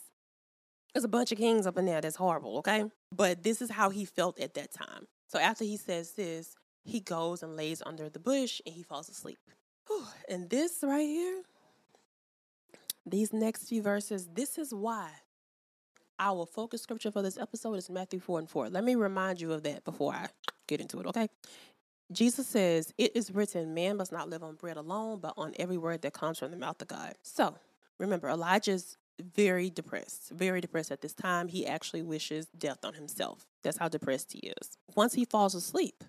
there's 0.93 1.05
a 1.05 1.09
bunch 1.09 1.31
of 1.31 1.39
kings 1.39 1.67
up 1.67 1.77
in 1.77 1.85
there 1.85 2.01
that's 2.01 2.17
horrible, 2.17 2.59
okay? 2.59 2.85
But 3.13 3.43
this 3.43 3.61
is 3.61 3.71
how 3.71 3.91
he 3.91 4.05
felt 4.05 4.41
at 4.41 4.55
that 4.55 4.73
time. 4.73 5.07
So 5.29 5.39
after 5.39 5.65
he 5.65 5.77
says 5.77 6.13
this, 6.13 6.55
he 6.85 7.01
goes 7.01 7.43
and 7.43 7.57
lays 7.57 7.83
under 7.85 8.09
the 8.09 8.19
bush 8.19 8.61
and 8.65 8.75
he 8.75 8.83
falls 8.83 9.09
asleep. 9.09 9.39
Whew. 9.89 10.05
And 10.29 10.49
this 10.49 10.79
right 10.83 11.07
here, 11.07 11.43
these 13.05 13.33
next 13.33 13.69
few 13.69 13.83
verses, 13.83 14.27
this 14.33 14.59
is 14.59 14.73
why 14.73 15.11
our 16.19 16.47
focus 16.47 16.83
scripture 16.83 17.11
for 17.11 17.23
this 17.23 17.37
episode 17.37 17.75
is 17.75 17.91
Matthew 17.91 18.19
4 18.19 18.39
and 18.39 18.49
4. 18.49 18.71
Let 18.71 18.83
me 18.83 18.95
remind 18.95 19.41
you 19.41 19.53
of 19.53 19.63
that 19.65 19.85
before 19.85 20.15
I 20.15 20.29
get 20.67 20.81
into 20.81 20.99
it, 21.01 21.07
okay? 21.07 21.29
Jesus 22.13 22.47
says, 22.47 22.93
It 22.99 23.17
is 23.17 23.31
written, 23.31 23.75
man 23.75 23.97
must 23.97 24.13
not 24.13 24.29
live 24.29 24.43
on 24.43 24.55
bread 24.55 24.77
alone, 24.77 25.19
but 25.21 25.35
on 25.37 25.55
every 25.59 25.77
word 25.77 26.03
that 26.03 26.13
comes 26.13 26.39
from 26.39 26.51
the 26.51 26.57
mouth 26.57 26.81
of 26.81 26.89
God. 26.89 27.15
So 27.23 27.57
remember, 27.99 28.29
Elijah's 28.29 28.97
very 29.21 29.71
depressed, 29.71 30.31
very 30.31 30.61
depressed 30.61 30.93
at 30.93 31.01
this 31.01 31.15
time. 31.15 31.49
He 31.49 31.67
actually 31.67 32.03
wishes 32.03 32.47
death 32.57 32.85
on 32.85 32.95
himself. 32.95 33.47
That's 33.63 33.79
how 33.79 33.89
depressed 33.89 34.33
he 34.33 34.53
is. 34.61 34.77
Once 34.95 35.15
he 35.15 35.25
falls 35.25 35.55
asleep, 35.55 36.05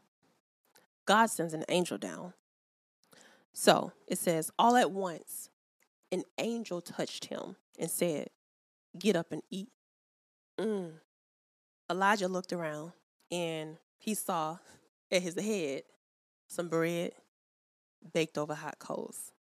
God 1.05 1.27
sends 1.27 1.53
an 1.53 1.63
angel 1.69 1.97
down. 1.97 2.33
So 3.53 3.93
it 4.07 4.19
says, 4.19 4.51
All 4.59 4.75
at 4.75 4.91
once, 4.91 5.49
an 6.11 6.23
angel 6.37 6.81
touched 6.81 7.25
him 7.25 7.55
and 7.79 7.89
said, 7.89 8.29
Get 8.97 9.15
up 9.15 9.31
and 9.31 9.41
eat. 9.49 9.69
Mm. 10.59 10.93
Elijah 11.89 12.27
looked 12.27 12.51
around 12.51 12.91
and 13.31 13.77
he 13.97 14.13
saw 14.13 14.57
at 15.11 15.21
his 15.21 15.39
head 15.39 15.83
some 16.47 16.69
bread 16.69 17.11
baked 18.13 18.37
over 18.37 18.55
hot 18.55 18.79
coals 18.79 19.31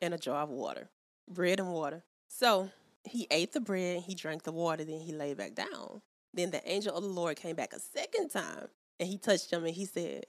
and 0.00 0.12
a 0.14 0.18
jar 0.18 0.42
of 0.42 0.50
water. 0.50 0.90
Bread 1.28 1.60
and 1.60 1.72
water. 1.72 2.04
So 2.28 2.70
he 3.04 3.26
ate 3.30 3.52
the 3.52 3.60
bread, 3.60 4.02
he 4.02 4.14
drank 4.14 4.42
the 4.42 4.52
water, 4.52 4.84
then 4.84 5.00
he 5.00 5.12
lay 5.12 5.34
back 5.34 5.54
down. 5.54 6.02
Then 6.34 6.50
the 6.50 6.66
angel 6.70 6.94
of 6.94 7.02
the 7.02 7.08
Lord 7.08 7.36
came 7.36 7.56
back 7.56 7.72
a 7.72 7.80
second 7.80 8.30
time 8.30 8.68
and 8.98 9.08
he 9.08 9.18
touched 9.18 9.52
him 9.52 9.64
and 9.64 9.74
he 9.74 9.84
said, 9.84 10.26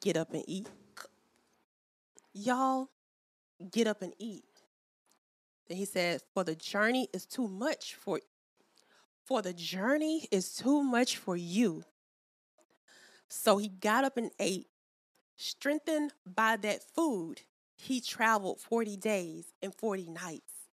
Get 0.00 0.16
up 0.16 0.32
and 0.32 0.44
eat. 0.46 0.68
Y'all, 2.32 2.88
get 3.70 3.86
up 3.86 4.00
and 4.00 4.14
eat. 4.18 4.44
Then 5.68 5.76
he 5.76 5.84
said, 5.84 6.22
For 6.32 6.44
the 6.44 6.54
journey 6.54 7.08
is 7.12 7.26
too 7.26 7.46
much 7.46 7.94
for 7.94 8.20
for 9.24 9.40
the 9.40 9.52
journey 9.52 10.26
is 10.30 10.54
too 10.54 10.82
much 10.82 11.16
for 11.16 11.36
you. 11.36 11.84
So 13.34 13.56
he 13.56 13.68
got 13.68 14.04
up 14.04 14.18
and 14.18 14.30
ate. 14.38 14.66
Strengthened 15.36 16.12
by 16.26 16.56
that 16.58 16.82
food, 16.94 17.40
he 17.74 17.98
traveled 17.98 18.60
40 18.60 18.98
days 18.98 19.54
and 19.62 19.74
40 19.74 20.10
nights 20.10 20.68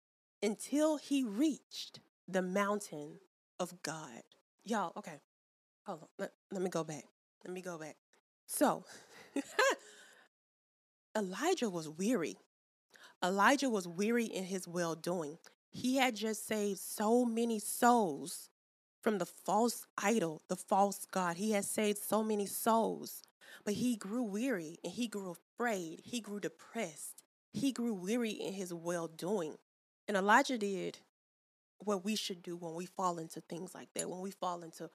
until 0.41 0.95
he 0.95 1.21
reached 1.25 1.99
the 2.29 2.41
mountain 2.41 3.19
of 3.59 3.83
God. 3.83 4.23
Y'all, 4.63 4.93
okay. 4.95 5.19
Hold 5.85 6.03
on. 6.03 6.07
Let, 6.17 6.31
let 6.49 6.61
me 6.61 6.69
go 6.69 6.85
back. 6.85 7.03
Let 7.43 7.53
me 7.53 7.61
go 7.61 7.77
back. 7.77 7.97
So, 8.47 8.85
Elijah 11.17 11.69
was 11.69 11.89
weary. 11.89 12.37
Elijah 13.21 13.69
was 13.69 13.85
weary 13.85 14.25
in 14.25 14.45
his 14.45 14.65
well 14.65 14.95
doing. 14.95 15.39
He 15.71 15.97
had 15.97 16.15
just 16.15 16.47
saved 16.47 16.79
so 16.79 17.25
many 17.25 17.59
souls 17.59 18.49
from 19.05 19.19
the 19.19 19.25
false 19.27 19.85
idol, 19.99 20.41
the 20.47 20.55
false 20.55 21.05
God. 21.11 21.37
He 21.37 21.51
had 21.51 21.63
saved 21.63 21.99
so 21.99 22.23
many 22.23 22.47
souls, 22.47 23.21
but 23.63 23.75
he 23.75 23.95
grew 23.95 24.23
weary 24.23 24.79
and 24.83 24.91
he 24.91 25.07
grew 25.07 25.29
afraid. 25.29 26.01
He 26.03 26.19
grew 26.19 26.39
depressed. 26.39 27.21
He 27.53 27.71
grew 27.71 27.93
weary 27.93 28.31
in 28.31 28.53
his 28.53 28.73
well 28.73 29.05
doing. 29.07 29.57
And 30.07 30.17
Elijah 30.17 30.57
did 30.57 30.97
what 31.77 32.03
we 32.03 32.15
should 32.15 32.41
do 32.41 32.55
when 32.55 32.73
we 32.73 32.87
fall 32.87 33.19
into 33.19 33.41
things 33.41 33.75
like 33.75 33.89
that, 33.93 34.09
when 34.09 34.21
we 34.21 34.31
fall 34.31 34.63
into 34.63 34.89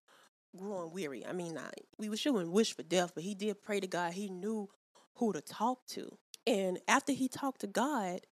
growing 0.57 0.91
weary. 0.91 1.25
I 1.25 1.33
mean, 1.33 1.57
I, 1.57 1.71
we 1.97 2.17
shouldn't 2.17 2.51
wish 2.51 2.75
for 2.75 2.83
death, 2.83 3.13
but 3.15 3.23
he 3.23 3.37
did 3.37 3.63
pray 3.63 3.79
to 3.79 3.87
God. 3.87 4.15
He 4.15 4.29
knew 4.29 4.71
who 5.15 5.33
to 5.33 5.41
talk 5.41 5.87
to. 5.91 6.19
And 6.49 6.81
after 6.89 7.13
he 7.13 7.29
talked 7.29 7.61
to 7.61 7.69
God, 7.69 8.23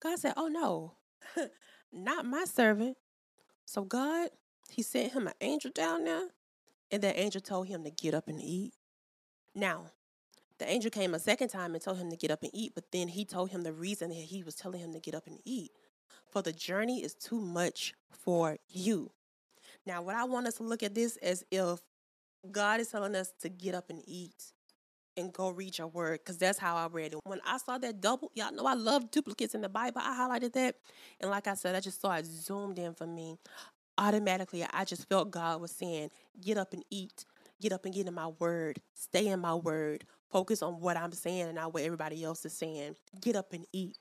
God 0.00 0.18
said, 0.18 0.32
Oh 0.38 0.48
no, 0.48 0.94
not 1.92 2.24
my 2.24 2.44
servant. 2.44 2.96
So 3.66 3.84
God, 3.84 4.30
he 4.70 4.82
sent 4.82 5.12
him 5.12 5.26
an 5.26 5.34
angel 5.40 5.70
down 5.74 6.04
there, 6.04 6.28
and 6.90 7.02
that 7.02 7.18
angel 7.18 7.40
told 7.40 7.68
him 7.68 7.84
to 7.84 7.90
get 7.90 8.14
up 8.14 8.28
and 8.28 8.40
eat. 8.40 8.74
Now, 9.54 9.86
the 10.58 10.68
angel 10.68 10.90
came 10.90 11.14
a 11.14 11.18
second 11.18 11.48
time 11.48 11.74
and 11.74 11.82
told 11.82 11.98
him 11.98 12.10
to 12.10 12.16
get 12.16 12.30
up 12.30 12.42
and 12.42 12.50
eat, 12.54 12.72
but 12.74 12.92
then 12.92 13.08
he 13.08 13.24
told 13.24 13.50
him 13.50 13.62
the 13.62 13.72
reason 13.72 14.10
that 14.10 14.14
he 14.14 14.42
was 14.42 14.54
telling 14.54 14.80
him 14.80 14.92
to 14.92 15.00
get 15.00 15.14
up 15.14 15.26
and 15.26 15.38
eat. 15.44 15.70
For 16.30 16.42
the 16.42 16.52
journey 16.52 17.02
is 17.02 17.14
too 17.14 17.40
much 17.40 17.94
for 18.10 18.58
you. 18.68 19.10
Now, 19.84 20.02
what 20.02 20.14
I 20.14 20.24
want 20.24 20.46
us 20.46 20.54
to 20.54 20.62
look 20.62 20.82
at 20.82 20.94
this 20.94 21.16
as 21.18 21.44
if 21.50 21.80
God 22.50 22.80
is 22.80 22.88
telling 22.88 23.14
us 23.14 23.32
to 23.40 23.48
get 23.48 23.74
up 23.74 23.90
and 23.90 24.02
eat 24.06 24.52
and 25.16 25.32
go 25.32 25.50
read 25.50 25.78
your 25.78 25.86
word 25.86 26.20
because 26.20 26.38
that's 26.38 26.58
how 26.58 26.76
I 26.76 26.86
read 26.88 27.12
it. 27.14 27.20
When 27.24 27.40
I 27.46 27.58
saw 27.58 27.78
that 27.78 28.00
double, 28.00 28.30
y'all 28.34 28.52
know 28.52 28.66
I 28.66 28.74
love 28.74 29.10
duplicates 29.10 29.54
in 29.54 29.62
the 29.62 29.68
Bible. 29.68 30.00
I 30.04 30.16
highlighted 30.16 30.52
that. 30.52 30.76
And 31.20 31.30
like 31.30 31.46
I 31.46 31.54
said, 31.54 31.74
I 31.74 31.80
just 31.80 32.00
saw 32.00 32.12
it 32.14 32.26
zoomed 32.26 32.78
in 32.78 32.94
for 32.94 33.06
me. 33.06 33.38
Automatically, 33.98 34.66
I 34.72 34.84
just 34.84 35.08
felt 35.08 35.30
God 35.30 35.60
was 35.60 35.70
saying, 35.72 36.10
get 36.40 36.58
up 36.58 36.72
and 36.72 36.84
eat. 36.90 37.24
Get 37.60 37.72
up 37.72 37.84
and 37.86 37.94
get 37.94 38.06
in 38.06 38.14
my 38.14 38.28
word. 38.38 38.80
Stay 38.94 39.28
in 39.28 39.40
my 39.40 39.54
word. 39.54 40.04
Focus 40.30 40.62
on 40.62 40.80
what 40.80 40.96
I'm 40.96 41.12
saying 41.12 41.42
and 41.42 41.54
not 41.54 41.72
what 41.72 41.82
everybody 41.82 42.22
else 42.24 42.44
is 42.44 42.52
saying. 42.52 42.96
Get 43.20 43.36
up 43.36 43.52
and 43.52 43.66
eat. 43.72 43.96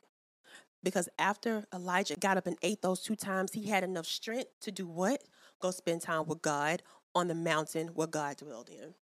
Because 0.84 1.10
after 1.18 1.66
Elijah 1.74 2.16
got 2.18 2.38
up 2.38 2.48
and 2.48 2.58
ate 2.62 2.82
those 2.82 3.02
two 3.02 3.16
times, 3.16 3.54
he 3.54 3.68
had 3.70 3.84
enough 3.84 4.06
strength 4.06 4.52
to 4.62 4.72
do 4.72 4.88
what? 4.88 5.24
Go 5.62 5.72
spend 5.72 6.02
time 6.02 6.26
with 6.28 6.42
God 6.42 6.84
on 7.16 7.28
the 7.28 7.36
mountain 7.36 7.90
where 7.90 8.08
God 8.08 8.38
dwelled 8.38 8.70
in. 8.70 8.94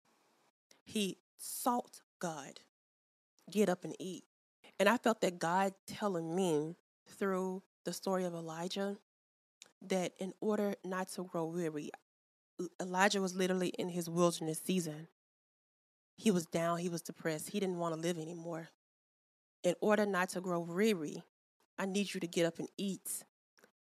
He 0.85 1.19
sought 1.39 2.03
God. 2.21 2.61
Get 3.51 3.69
up 3.69 3.85
and 3.85 3.97
eat. 3.99 4.25
And 4.79 4.89
I 4.89 4.97
felt 4.97 5.21
that 5.23 5.39
God 5.39 5.75
telling 5.87 6.35
me 6.37 6.77
through 7.09 7.63
the 7.85 7.93
story 7.93 8.25
of 8.25 8.35
Elijah 8.35 8.99
that 9.89 10.13
in 10.19 10.33
order 10.41 10.75
not 10.85 11.09
to 11.13 11.25
grow 11.25 11.47
weary, 11.47 11.91
Elijah 12.81 13.21
was 13.21 13.35
literally 13.35 13.69
in 13.79 13.89
his 13.89 14.09
wilderness 14.09 14.61
season. 14.65 15.09
He 16.17 16.31
was 16.31 16.47
down, 16.47 16.79
he 16.79 16.89
was 16.89 17.03
depressed, 17.03 17.51
he 17.51 17.61
didn't 17.61 17.79
want 17.79 17.95
to 17.95 18.01
live 18.01 18.19
anymore. 18.19 18.69
In 19.65 19.75
order 19.81 20.07
not 20.07 20.29
to 20.31 20.41
grow 20.41 20.61
weary, 20.61 21.23
I 21.79 21.87
need 21.87 22.15
you 22.15 22.21
to 22.21 22.27
get 22.27 22.47
up 22.47 22.59
and 22.59 22.69
eat. 22.77 23.25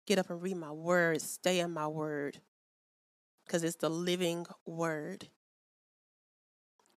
Get 0.07 0.19
up 0.19 0.31
and 0.31 0.41
read 0.41 0.57
my 0.57 0.73
word, 0.73 1.21
stay 1.21 1.61
in 1.61 1.73
my 1.73 1.87
word, 1.87 2.41
because 3.45 3.63
it's 3.63 3.77
the 3.77 3.91
living 3.91 4.47
word. 4.67 5.29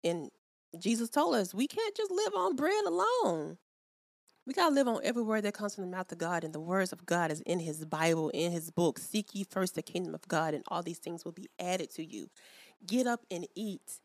And 0.04 0.30
Jesus 0.78 1.10
told 1.10 1.34
us 1.34 1.54
we 1.54 1.66
can't 1.66 1.96
just 1.96 2.10
live 2.10 2.34
on 2.36 2.56
bread 2.56 2.84
alone. 2.86 3.58
We 4.46 4.55
got 4.55 4.70
to 4.70 4.74
live 4.74 4.88
on 4.88 5.00
every 5.05 5.22
word 5.22 5.42
that 5.42 5.55
comes 5.55 5.74
from 5.74 5.85
the 5.85 5.96
mouth 5.96 6.11
of 6.11 6.18
God, 6.18 6.44
and 6.44 6.53
the 6.53 6.61
words 6.61 6.92
of 6.92 7.05
God 7.05 7.31
is 7.31 7.40
in 7.42 7.61
His 7.61 7.85
Bible, 7.85 8.31
in 8.31 8.53
His 8.53 8.70
book. 8.70 8.98
Seek 8.98 9.35
ye 9.35 9.44
first 9.44 9.74
the 9.74 9.83
kingdom 9.83 10.14
of 10.14 10.26
God, 10.29 10.55
and 10.55 10.64
all 10.68 10.83
these 10.83 10.98
things 10.98 11.24
will 11.24 11.33
be 11.33 11.48
added 11.61 11.90
to 11.96 12.05
you. 12.05 12.31
Get 12.87 13.07
up 13.07 13.20
and 13.31 13.46
eat, 13.55 14.00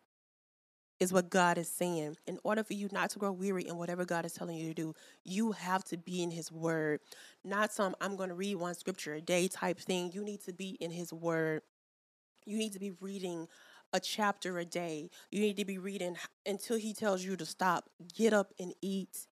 is 0.99 1.13
what 1.13 1.29
God 1.29 1.57
is 1.57 1.69
saying. 1.69 2.17
In 2.27 2.37
order 2.43 2.63
for 2.63 2.73
you 2.73 2.89
not 2.91 3.11
to 3.11 3.19
grow 3.19 3.31
weary 3.31 3.65
in 3.65 3.77
whatever 3.77 4.03
God 4.05 4.25
is 4.25 4.33
telling 4.33 4.57
you 4.57 4.67
to 4.67 4.73
do, 4.73 4.93
you 5.23 5.53
have 5.53 5.85
to 5.85 5.97
be 5.97 6.21
in 6.21 6.31
His 6.31 6.51
Word. 6.51 6.99
Not 7.43 7.71
some, 7.71 7.95
I'm 8.01 8.17
going 8.17 8.29
to 8.29 8.35
read 8.35 8.55
one 8.55 8.75
scripture 8.75 9.13
a 9.13 9.21
day 9.21 9.47
type 9.47 9.79
thing. 9.79 10.11
You 10.13 10.23
need 10.23 10.41
to 10.43 10.53
be 10.53 10.77
in 10.81 10.91
His 10.91 11.13
Word. 11.13 11.61
You 12.45 12.57
need 12.57 12.73
to 12.73 12.79
be 12.79 12.91
reading 12.99 13.47
a 13.93 13.99
chapter 14.01 14.59
a 14.59 14.65
day. 14.65 15.09
You 15.31 15.39
need 15.39 15.57
to 15.57 15.65
be 15.65 15.77
reading 15.77 16.17
until 16.45 16.77
He 16.77 16.93
tells 16.93 17.23
you 17.23 17.37
to 17.37 17.45
stop. 17.45 17.89
Get 18.13 18.33
up 18.33 18.53
and 18.59 18.73
eat. 18.81 19.27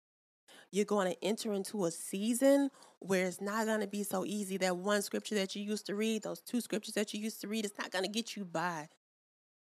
You're 0.74 0.86
going 0.86 1.14
to 1.14 1.24
enter 1.24 1.54
into 1.54 1.86
a 1.86 1.92
season 1.92 2.72
where 2.98 3.28
it's 3.28 3.40
not 3.40 3.68
going 3.68 3.82
to 3.82 3.88
be 3.88 4.02
so 4.02 4.26
easy. 4.26 4.58
That 4.58 4.76
one 4.76 5.04
scripture 5.04 5.36
that 5.36 5.56
you 5.56 5.62
used 5.62 5.86
to 5.86 5.94
read, 5.94 6.24
those 6.24 6.42
two 6.42 6.62
scriptures 6.62 6.96
that 6.96 7.14
you 7.14 7.20
used 7.20 7.42
to 7.42 7.48
read, 7.48 7.64
it's 7.64 7.78
not 7.78 7.92
going 7.92 8.06
to 8.06 8.10
get 8.10 8.36
you 8.36 8.44
by. 8.44 8.90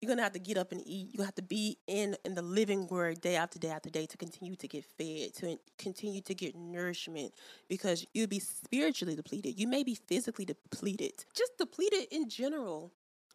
You're 0.01 0.09
gonna 0.09 0.23
have 0.23 0.33
to 0.33 0.39
get 0.39 0.57
up 0.57 0.71
and 0.71 0.83
eat. 0.85 1.15
You 1.17 1.23
have 1.23 1.35
to 1.35 1.41
be 1.41 1.77
in 1.87 2.15
in 2.25 2.35
the 2.35 2.41
living 2.41 2.85
word 2.87 3.21
day 3.21 3.37
after 3.37 3.57
day 3.57 3.69
after 3.69 3.89
day 3.89 4.05
to 4.05 4.17
continue 4.17 4.55
to 4.57 4.67
get 4.67 4.83
fed, 4.83 5.33
to 5.35 5.57
continue 5.79 6.21
to 6.21 6.35
get 6.35 6.55
nourishment, 6.55 7.33
because 7.69 8.05
you'll 8.13 8.27
be 8.27 8.39
spiritually 8.39 9.15
depleted. 9.15 9.57
You 9.57 9.67
may 9.67 9.83
be 9.83 9.95
physically 9.95 10.45
depleted, 10.45 11.25
just 11.33 11.57
depleted 11.57 12.07
in 12.11 12.29
general. 12.29 12.91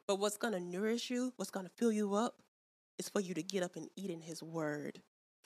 But 0.06 0.20
what's 0.20 0.36
gonna 0.36 0.60
nourish 0.60 1.10
you, 1.10 1.32
what's 1.36 1.50
gonna 1.50 1.70
fill 1.70 1.92
you 1.92 2.14
up, 2.14 2.42
is 2.98 3.08
for 3.08 3.20
you 3.20 3.34
to 3.34 3.42
get 3.42 3.62
up 3.62 3.74
and 3.74 3.88
eat 3.96 4.10
in 4.10 4.20
His 4.20 4.42
Word. 4.42 5.00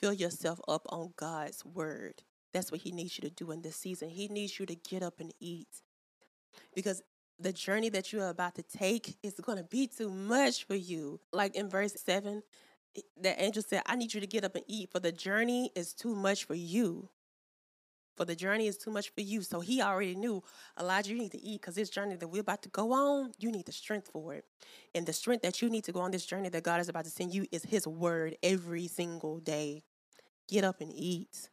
Fill 0.05 0.13
yourself 0.13 0.61
up 0.67 0.85
on 0.89 1.15
God's 1.17 1.65
Word. 1.65 2.21
That's 2.53 2.71
what 2.71 2.81
He 2.81 2.91
needs 2.91 3.17
you 3.17 3.27
to 3.27 3.33
do 3.33 3.49
in 3.49 3.63
this 3.63 3.75
season. 3.75 4.07
He 4.07 4.27
needs 4.27 4.59
you 4.59 4.67
to 4.67 4.75
get 4.75 5.01
up 5.01 5.19
and 5.19 5.33
eat. 5.39 5.81
Because 6.75 7.01
the 7.39 7.51
journey 7.51 7.89
that 7.89 8.13
you 8.13 8.21
are 8.21 8.29
about 8.29 8.53
to 8.57 8.61
take 8.61 9.17
is 9.23 9.33
going 9.41 9.57
to 9.57 9.63
be 9.63 9.87
too 9.87 10.11
much 10.11 10.65
for 10.65 10.75
you. 10.75 11.19
Like 11.33 11.55
in 11.55 11.71
verse 11.71 11.95
7, 12.05 12.43
the 13.19 13.43
angel 13.43 13.63
said, 13.63 13.81
I 13.87 13.95
need 13.95 14.13
you 14.13 14.21
to 14.21 14.27
get 14.27 14.43
up 14.43 14.53
and 14.53 14.63
eat, 14.67 14.91
for 14.91 14.99
the 14.99 15.11
journey 15.11 15.71
is 15.75 15.91
too 15.91 16.13
much 16.13 16.43
for 16.43 16.53
you. 16.53 17.09
For 18.15 18.25
the 18.25 18.35
journey 18.35 18.67
is 18.67 18.77
too 18.77 18.91
much 18.91 19.09
for 19.09 19.21
you. 19.21 19.41
So 19.41 19.59
he 19.59 19.81
already 19.81 20.15
knew, 20.15 20.43
Elijah, 20.79 21.13
you 21.13 21.17
need 21.17 21.31
to 21.31 21.41
eat 21.41 21.61
because 21.61 21.73
this 21.73 21.89
journey 21.89 22.15
that 22.15 22.27
we're 22.27 22.41
about 22.41 22.61
to 22.61 22.69
go 22.69 22.93
on, 22.93 23.31
you 23.39 23.51
need 23.51 23.65
the 23.65 23.71
strength 23.71 24.09
for 24.13 24.35
it. 24.35 24.45
And 24.93 25.07
the 25.07 25.13
strength 25.13 25.41
that 25.41 25.63
you 25.63 25.69
need 25.71 25.83
to 25.85 25.91
go 25.91 26.01
on 26.01 26.11
this 26.11 26.27
journey 26.27 26.49
that 26.49 26.61
God 26.61 26.79
is 26.79 26.89
about 26.89 27.05
to 27.05 27.09
send 27.09 27.33
you 27.33 27.47
is 27.51 27.63
his 27.63 27.87
word 27.87 28.37
every 28.43 28.87
single 28.87 29.39
day. 29.39 29.81
Get 30.47 30.63
up 30.63 30.81
and 30.81 30.91
eat, 30.93 31.49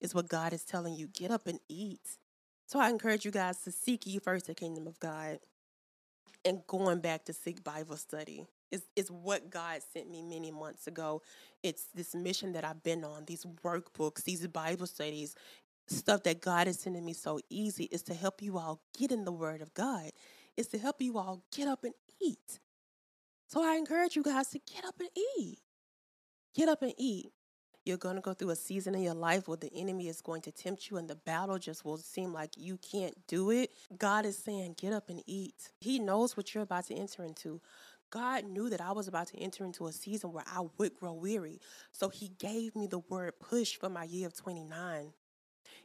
is 0.00 0.14
what 0.14 0.28
God 0.28 0.52
is 0.52 0.64
telling 0.64 0.94
you. 0.94 1.08
Get 1.08 1.30
up 1.30 1.46
and 1.46 1.60
eat. 1.68 2.18
So 2.66 2.80
I 2.80 2.90
encourage 2.90 3.24
you 3.24 3.30
guys 3.30 3.60
to 3.62 3.72
seek 3.72 4.06
ye 4.06 4.18
first 4.18 4.48
the 4.48 4.54
kingdom 4.54 4.86
of 4.86 4.98
God 4.98 5.38
and 6.44 6.66
going 6.66 7.00
back 7.00 7.24
to 7.26 7.32
seek 7.32 7.62
Bible 7.62 7.96
study. 7.96 8.44
Is 8.72 8.82
is 8.96 9.10
what 9.10 9.48
God 9.48 9.80
sent 9.92 10.10
me 10.10 10.22
many 10.22 10.50
months 10.50 10.88
ago. 10.88 11.22
It's 11.62 11.84
this 11.94 12.14
mission 12.14 12.52
that 12.52 12.64
I've 12.64 12.82
been 12.82 13.04
on, 13.04 13.24
these 13.26 13.46
workbooks, 13.64 14.24
these 14.24 14.44
Bible 14.48 14.86
studies, 14.86 15.36
stuff 15.86 16.24
that 16.24 16.40
God 16.40 16.66
is 16.66 16.80
sending 16.80 17.04
me 17.04 17.12
so 17.12 17.38
easy 17.48 17.84
is 17.84 18.02
to 18.04 18.14
help 18.14 18.42
you 18.42 18.58
all 18.58 18.80
get 18.98 19.12
in 19.12 19.24
the 19.24 19.32
word 19.32 19.62
of 19.62 19.72
God. 19.74 20.10
Is 20.56 20.66
to 20.68 20.78
help 20.78 21.00
you 21.00 21.18
all 21.18 21.42
get 21.54 21.68
up 21.68 21.84
and 21.84 21.94
eat. 22.20 22.58
So 23.46 23.62
I 23.62 23.76
encourage 23.76 24.16
you 24.16 24.22
guys 24.22 24.48
to 24.48 24.58
get 24.58 24.84
up 24.84 24.98
and 24.98 25.10
eat. 25.38 25.60
Get 26.54 26.68
up 26.68 26.82
and 26.82 26.94
eat. 26.96 27.30
You're 27.86 27.98
going 27.98 28.16
to 28.16 28.20
go 28.20 28.34
through 28.34 28.50
a 28.50 28.56
season 28.56 28.96
in 28.96 29.02
your 29.02 29.14
life 29.14 29.46
where 29.46 29.56
the 29.56 29.72
enemy 29.72 30.08
is 30.08 30.20
going 30.20 30.42
to 30.42 30.50
tempt 30.50 30.90
you 30.90 30.96
and 30.96 31.08
the 31.08 31.14
battle 31.14 31.56
just 31.56 31.84
will 31.84 31.98
seem 31.98 32.32
like 32.32 32.50
you 32.56 32.78
can't 32.78 33.14
do 33.28 33.50
it. 33.52 33.70
God 33.96 34.26
is 34.26 34.36
saying, 34.36 34.74
get 34.76 34.92
up 34.92 35.08
and 35.08 35.22
eat. 35.24 35.70
He 35.80 36.00
knows 36.00 36.36
what 36.36 36.52
you're 36.52 36.64
about 36.64 36.86
to 36.88 36.94
enter 36.96 37.22
into. 37.22 37.60
God 38.10 38.44
knew 38.44 38.68
that 38.70 38.80
I 38.80 38.90
was 38.90 39.06
about 39.06 39.28
to 39.28 39.38
enter 39.38 39.64
into 39.64 39.86
a 39.86 39.92
season 39.92 40.32
where 40.32 40.44
I 40.52 40.64
would 40.78 40.96
grow 40.96 41.12
weary. 41.12 41.60
So 41.92 42.08
he 42.08 42.32
gave 42.40 42.74
me 42.74 42.88
the 42.88 42.98
word 42.98 43.34
push 43.38 43.76
for 43.76 43.88
my 43.88 44.02
year 44.02 44.26
of 44.26 44.34
29. 44.34 45.12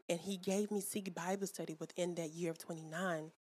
And 0.10 0.20
he 0.20 0.38
gave 0.38 0.72
me 0.72 0.82
Seek 0.82 1.14
Bible 1.14 1.46
study 1.46 1.76
within 1.80 2.16
that 2.16 2.32
year 2.32 2.50
of 2.50 2.58
29. 2.58 3.32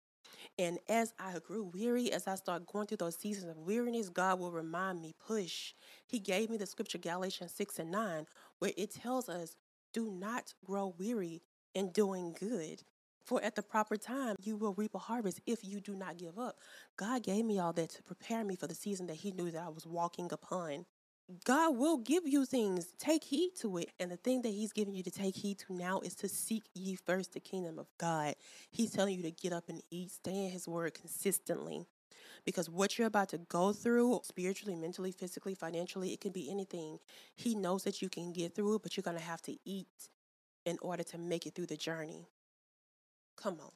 And 0.58 0.78
as 0.88 1.12
I 1.18 1.38
grew 1.38 1.64
weary, 1.64 2.12
as 2.12 2.26
I 2.26 2.34
started 2.34 2.66
going 2.66 2.86
through 2.86 2.98
those 2.98 3.16
seasons 3.16 3.50
of 3.50 3.58
weariness, 3.58 4.08
God 4.08 4.38
will 4.38 4.52
remind 4.52 5.00
me, 5.00 5.14
push. 5.26 5.72
He 6.06 6.18
gave 6.18 6.50
me 6.50 6.56
the 6.56 6.66
scripture, 6.66 6.98
Galatians 6.98 7.52
6 7.52 7.78
and 7.78 7.90
9, 7.90 8.26
where 8.60 8.72
it 8.76 8.94
tells 8.94 9.28
us, 9.28 9.56
do 9.92 10.10
not 10.10 10.54
grow 10.64 10.94
weary 10.98 11.42
in 11.74 11.90
doing 11.90 12.36
good. 12.38 12.82
For 13.24 13.42
at 13.42 13.56
the 13.56 13.62
proper 13.62 13.96
time, 13.96 14.36
you 14.42 14.56
will 14.56 14.74
reap 14.74 14.94
a 14.94 14.98
harvest 14.98 15.40
if 15.46 15.64
you 15.64 15.80
do 15.80 15.94
not 15.94 16.18
give 16.18 16.38
up. 16.38 16.58
God 16.96 17.22
gave 17.22 17.44
me 17.44 17.58
all 17.58 17.72
that 17.74 17.90
to 17.90 18.02
prepare 18.02 18.44
me 18.44 18.56
for 18.56 18.66
the 18.66 18.74
season 18.74 19.06
that 19.08 19.16
He 19.16 19.32
knew 19.32 19.50
that 19.50 19.62
I 19.62 19.68
was 19.68 19.86
walking 19.86 20.30
upon. 20.32 20.86
God 21.44 21.76
will 21.76 21.98
give 21.98 22.26
you 22.26 22.44
things. 22.44 22.92
Take 22.98 23.22
heed 23.22 23.52
to 23.60 23.78
it. 23.78 23.90
And 24.00 24.10
the 24.10 24.16
thing 24.16 24.42
that 24.42 24.48
He's 24.50 24.72
giving 24.72 24.94
you 24.94 25.04
to 25.04 25.10
take 25.10 25.36
heed 25.36 25.58
to 25.60 25.74
now 25.74 26.00
is 26.00 26.14
to 26.16 26.28
seek 26.28 26.64
ye 26.74 26.96
first 26.96 27.34
the 27.34 27.40
kingdom 27.40 27.78
of 27.78 27.86
God. 27.98 28.34
He's 28.72 28.90
telling 28.92 29.16
you 29.16 29.22
to 29.22 29.30
get 29.30 29.52
up 29.52 29.68
and 29.68 29.82
eat, 29.90 30.10
stay 30.10 30.46
in 30.46 30.50
His 30.50 30.66
word 30.66 30.94
consistently. 30.94 31.86
Because 32.44 32.68
what 32.68 32.98
you're 32.98 33.06
about 33.06 33.28
to 33.30 33.38
go 33.38 33.72
through, 33.72 34.20
spiritually, 34.24 34.76
mentally, 34.76 35.12
physically, 35.12 35.54
financially, 35.54 36.12
it 36.12 36.20
can 36.20 36.32
be 36.32 36.50
anything. 36.50 36.98
He 37.34 37.54
knows 37.54 37.84
that 37.84 38.02
you 38.02 38.08
can 38.08 38.32
get 38.32 38.54
through 38.54 38.76
it, 38.76 38.82
but 38.82 38.96
you're 38.96 39.02
going 39.02 39.16
to 39.16 39.22
have 39.22 39.42
to 39.42 39.56
eat 39.64 40.08
in 40.64 40.78
order 40.82 41.02
to 41.02 41.18
make 41.18 41.46
it 41.46 41.54
through 41.54 41.66
the 41.66 41.76
journey. 41.76 42.26
Come 43.36 43.58
on. 43.60 43.72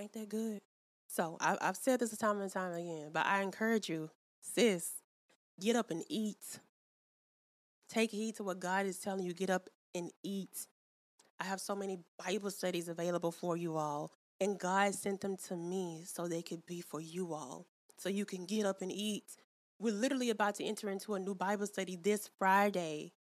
Ain't 0.00 0.12
that 0.12 0.28
good? 0.28 0.60
So 1.08 1.36
I, 1.40 1.56
have 1.60 1.76
said 1.76 2.00
this 2.00 2.12
a 2.12 2.16
time 2.16 2.40
and 2.40 2.52
time 2.52 2.72
again, 2.72 3.10
but 3.12 3.24
I 3.24 3.42
encourage 3.42 3.88
you, 3.88 4.10
sis, 4.40 4.90
get 5.58 5.74
up 5.74 5.90
and 5.90 6.04
eat. 6.08 6.60
Take 7.88 8.10
heed 8.10 8.36
to 8.36 8.42
what 8.42 8.60
God 8.60 8.84
is 8.84 8.98
telling 8.98 9.24
you. 9.24 9.32
Get 9.32 9.48
up 9.48 9.70
and 9.94 10.10
eat. 10.22 10.66
I 11.40 11.44
have 11.44 11.60
so 11.60 11.74
many 11.74 11.98
Bible 12.24 12.50
studies 12.50 12.88
available 12.88 13.32
for 13.32 13.56
you 13.56 13.76
all, 13.76 14.12
and 14.40 14.58
God 14.58 14.94
sent 14.94 15.20
them 15.20 15.36
to 15.48 15.56
me 15.56 16.04
so 16.06 16.26
they 16.26 16.42
could 16.42 16.64
be 16.66 16.80
for 16.80 17.00
you 17.00 17.34
all, 17.34 17.66
so 17.96 18.08
you 18.08 18.24
can 18.24 18.46
get 18.46 18.66
up 18.66 18.82
and 18.82 18.92
eat. 18.92 19.24
We're 19.78 19.94
literally 19.94 20.30
about 20.30 20.56
to 20.56 20.64
enter 20.64 20.90
into 20.90 21.14
a 21.14 21.20
new 21.20 21.34
Bible 21.34 21.66
study 21.66 21.96
this 21.96 22.28
Friday. 22.38 23.12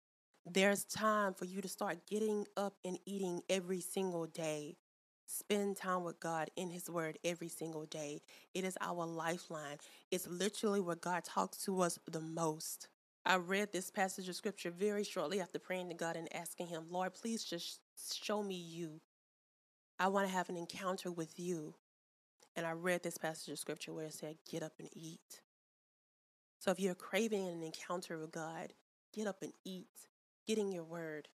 There's 0.45 0.85
time 0.85 1.33
for 1.33 1.45
you 1.45 1.61
to 1.61 1.67
start 1.67 2.07
getting 2.07 2.45
up 2.55 2.75
and 2.85 2.97
eating 3.05 3.41
every 3.49 3.81
single 3.81 4.25
day. 4.27 4.77
Spend 5.25 5.75
time 5.75 6.03
with 6.03 6.19
God 6.19 6.49
in 6.55 6.69
His 6.69 6.89
Word 6.89 7.19
every 7.23 7.49
single 7.49 7.85
day. 7.85 8.21
It 8.53 8.63
is 8.63 8.77
our 8.79 9.05
lifeline. 9.05 9.77
It's 10.09 10.27
literally 10.27 10.79
where 10.79 10.95
God 10.95 11.25
talks 11.25 11.57
to 11.65 11.81
us 11.81 11.99
the 12.09 12.21
most. 12.21 12.87
I 13.25 13.35
read 13.35 13.73
this 13.73 13.91
passage 13.91 14.29
of 14.29 14.35
scripture 14.35 14.71
very 14.71 15.03
shortly 15.03 15.41
after 15.41 15.59
praying 15.59 15.89
to 15.89 15.95
God 15.95 16.15
and 16.15 16.33
asking 16.33 16.67
Him, 16.67 16.85
Lord, 16.89 17.13
please 17.13 17.43
just 17.43 17.81
show 18.23 18.41
me 18.41 18.55
you. 18.55 19.01
I 19.99 20.07
want 20.09 20.27
to 20.27 20.33
have 20.33 20.49
an 20.49 20.57
encounter 20.57 21.11
with 21.11 21.39
you. 21.39 21.75
And 22.55 22.65
I 22.65 22.71
read 22.71 23.03
this 23.03 23.17
passage 23.17 23.51
of 23.51 23.59
scripture 23.59 23.93
where 23.93 24.05
it 24.05 24.13
said, 24.13 24.37
Get 24.49 24.63
up 24.63 24.73
and 24.79 24.89
eat. 24.93 25.41
So 26.59 26.71
if 26.71 26.79
you're 26.79 26.95
craving 26.95 27.47
an 27.47 27.61
encounter 27.63 28.17
with 28.17 28.31
God, 28.31 28.73
get 29.13 29.27
up 29.27 29.41
and 29.43 29.53
eat. 29.63 29.87
Get 30.47 30.57
in 30.57 30.71
your 30.71 30.83
word. 30.83 31.27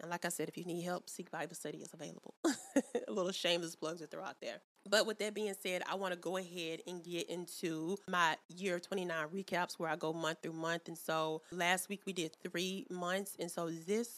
And 0.00 0.10
like 0.10 0.24
I 0.24 0.28
said, 0.28 0.48
if 0.48 0.56
you 0.56 0.64
need 0.64 0.82
help, 0.82 1.08
Seek 1.08 1.30
Bible 1.30 1.54
Study 1.54 1.78
is 1.78 1.92
available. 1.92 2.34
a 2.44 3.12
little 3.12 3.32
shameless 3.32 3.76
plugs 3.76 4.00
to 4.00 4.06
throw 4.06 4.24
out 4.24 4.36
there. 4.40 4.56
But 4.88 5.06
with 5.06 5.18
that 5.18 5.34
being 5.34 5.54
said, 5.60 5.82
I 5.88 5.94
want 5.94 6.12
to 6.12 6.18
go 6.18 6.36
ahead 6.38 6.80
and 6.86 7.04
get 7.04 7.30
into 7.30 7.96
my 8.08 8.36
year 8.48 8.80
29 8.80 9.28
recaps 9.28 9.78
where 9.78 9.90
I 9.90 9.96
go 9.96 10.12
month 10.12 10.38
through 10.42 10.54
month. 10.54 10.88
And 10.88 10.98
so 10.98 11.42
last 11.52 11.88
week 11.88 12.02
we 12.04 12.12
did 12.12 12.36
three 12.42 12.86
months. 12.90 13.36
And 13.38 13.50
so 13.50 13.70
this 13.70 14.10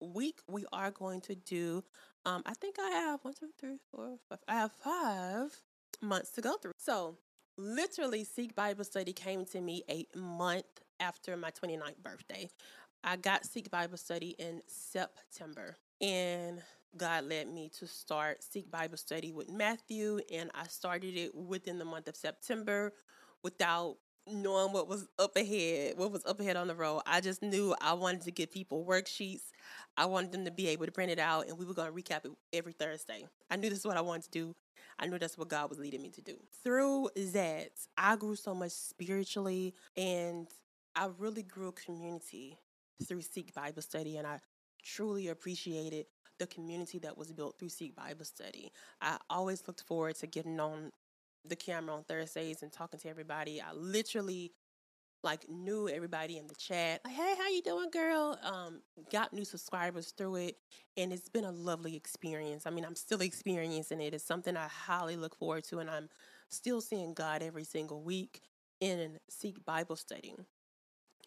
week 0.00 0.38
we 0.46 0.64
are 0.72 0.90
going 0.90 1.20
to 1.22 1.34
do, 1.34 1.82
um, 2.26 2.42
I 2.46 2.54
think 2.54 2.76
I 2.78 2.90
have 2.90 3.20
one, 3.22 3.34
two, 3.34 3.50
three, 3.58 3.78
four, 3.90 4.18
five. 4.28 4.38
I 4.48 4.54
have 4.54 4.72
five 4.72 5.56
months 6.02 6.30
to 6.32 6.40
go 6.40 6.56
through. 6.56 6.72
So 6.78 7.16
literally, 7.56 8.24
Seek 8.24 8.54
Bible 8.54 8.84
Study 8.84 9.12
came 9.12 9.44
to 9.46 9.60
me 9.60 9.82
a 9.88 10.06
month 10.16 10.66
after 11.00 11.36
my 11.36 11.50
29th 11.50 12.02
birthday. 12.02 12.48
I 13.04 13.16
got 13.16 13.44
Seek 13.44 13.70
Bible 13.70 13.96
Study 13.96 14.34
in 14.38 14.60
September, 14.66 15.76
and 16.00 16.60
God 16.96 17.24
led 17.24 17.48
me 17.48 17.70
to 17.78 17.86
start 17.86 18.42
Seek 18.42 18.70
Bible 18.70 18.96
Study 18.96 19.32
with 19.32 19.50
Matthew, 19.50 20.20
and 20.32 20.50
I 20.54 20.64
started 20.64 21.16
it 21.16 21.34
within 21.34 21.78
the 21.78 21.84
month 21.84 22.08
of 22.08 22.16
September 22.16 22.92
without 23.42 23.96
knowing 24.32 24.72
what 24.72 24.88
was 24.88 25.08
up 25.18 25.36
ahead, 25.36 25.96
what 25.96 26.12
was 26.12 26.24
up 26.26 26.40
ahead 26.40 26.56
on 26.56 26.68
the 26.68 26.74
road. 26.74 27.02
I 27.06 27.20
just 27.20 27.42
knew 27.42 27.74
I 27.80 27.92
wanted 27.94 28.22
to 28.22 28.30
give 28.30 28.50
people 28.50 28.84
worksheets. 28.84 29.42
I 29.96 30.06
wanted 30.06 30.32
them 30.32 30.44
to 30.44 30.50
be 30.50 30.68
able 30.68 30.86
to 30.86 30.92
print 30.92 31.10
it 31.10 31.18
out, 31.18 31.48
and 31.48 31.58
we 31.58 31.64
were 31.64 31.74
going 31.74 31.92
to 31.92 32.02
recap 32.02 32.24
it 32.24 32.32
every 32.52 32.72
Thursday. 32.72 33.26
I 33.50 33.56
knew 33.56 33.68
this 33.68 33.80
is 33.80 33.86
what 33.86 33.96
I 33.96 34.00
wanted 34.00 34.24
to 34.24 34.30
do. 34.30 34.54
I 34.98 35.06
knew 35.06 35.18
that's 35.18 35.38
what 35.38 35.48
God 35.48 35.70
was 35.70 35.78
leading 35.78 36.02
me 36.02 36.10
to 36.10 36.20
do. 36.20 36.36
Through 36.62 37.10
that, 37.32 37.70
I 37.96 38.16
grew 38.16 38.36
so 38.36 38.54
much 38.54 38.72
spiritually, 38.72 39.74
and 39.96 40.48
I 40.94 41.08
really 41.18 41.42
grew 41.42 41.68
a 41.68 41.72
community 41.72 42.58
through 43.06 43.22
Seek 43.22 43.54
Bible 43.54 43.82
Study, 43.82 44.16
and 44.16 44.26
I 44.26 44.40
truly 44.82 45.28
appreciated 45.28 46.06
the 46.38 46.46
community 46.46 46.98
that 47.00 47.16
was 47.16 47.32
built 47.32 47.58
through 47.58 47.68
Seek 47.68 47.96
Bible 47.96 48.24
Study. 48.24 48.72
I 49.00 49.18
always 49.28 49.66
looked 49.66 49.82
forward 49.82 50.16
to 50.16 50.26
getting 50.26 50.60
on 50.60 50.92
the 51.48 51.56
camera 51.56 51.94
on 51.94 52.04
Thursdays 52.04 52.62
and 52.62 52.72
talking 52.72 53.00
to 53.00 53.08
everybody. 53.08 53.60
I 53.60 53.72
literally 53.72 54.52
like 55.24 55.48
knew 55.48 55.88
everybody 55.88 56.38
in 56.38 56.46
the 56.46 56.54
chat. 56.54 57.00
Like, 57.04 57.14
hey, 57.14 57.34
how 57.36 57.48
you 57.48 57.62
doing, 57.62 57.90
girl? 57.90 58.38
Um, 58.42 58.82
got 59.10 59.32
new 59.32 59.44
subscribers 59.44 60.12
through 60.16 60.36
it, 60.36 60.56
and 60.96 61.12
it's 61.12 61.28
been 61.28 61.44
a 61.44 61.50
lovely 61.50 61.96
experience. 61.96 62.66
I 62.66 62.70
mean, 62.70 62.84
I'm 62.84 62.94
still 62.94 63.20
experiencing 63.20 64.00
it. 64.00 64.14
It's 64.14 64.24
something 64.24 64.56
I 64.56 64.68
highly 64.68 65.16
look 65.16 65.36
forward 65.36 65.64
to, 65.64 65.78
and 65.80 65.90
I'm 65.90 66.08
still 66.50 66.80
seeing 66.80 67.14
God 67.14 67.42
every 67.42 67.64
single 67.64 68.02
week 68.02 68.42
in 68.80 69.18
Seek 69.28 69.64
Bible 69.64 69.96
Study 69.96 70.34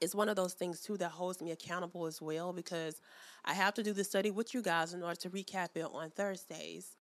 it's 0.02 0.16
one 0.16 0.28
of 0.28 0.36
those 0.36 0.54
things 0.54 0.82
too 0.82 0.98
that 0.98 1.10
holds 1.10 1.42
me 1.42 1.52
accountable 1.52 2.08
as 2.08 2.22
well 2.22 2.52
because 2.52 3.00
I 3.46 3.54
have 3.54 3.76
to 3.76 3.84
do 3.84 3.94
the 3.94 4.04
study 4.04 4.32
with 4.32 4.54
you 4.54 4.62
guys 4.62 4.94
in 4.94 5.04
order 5.04 5.16
to 5.22 5.30
recap 5.30 5.70
it 5.76 5.86
on 5.86 6.10
Thursdays. 6.10 6.96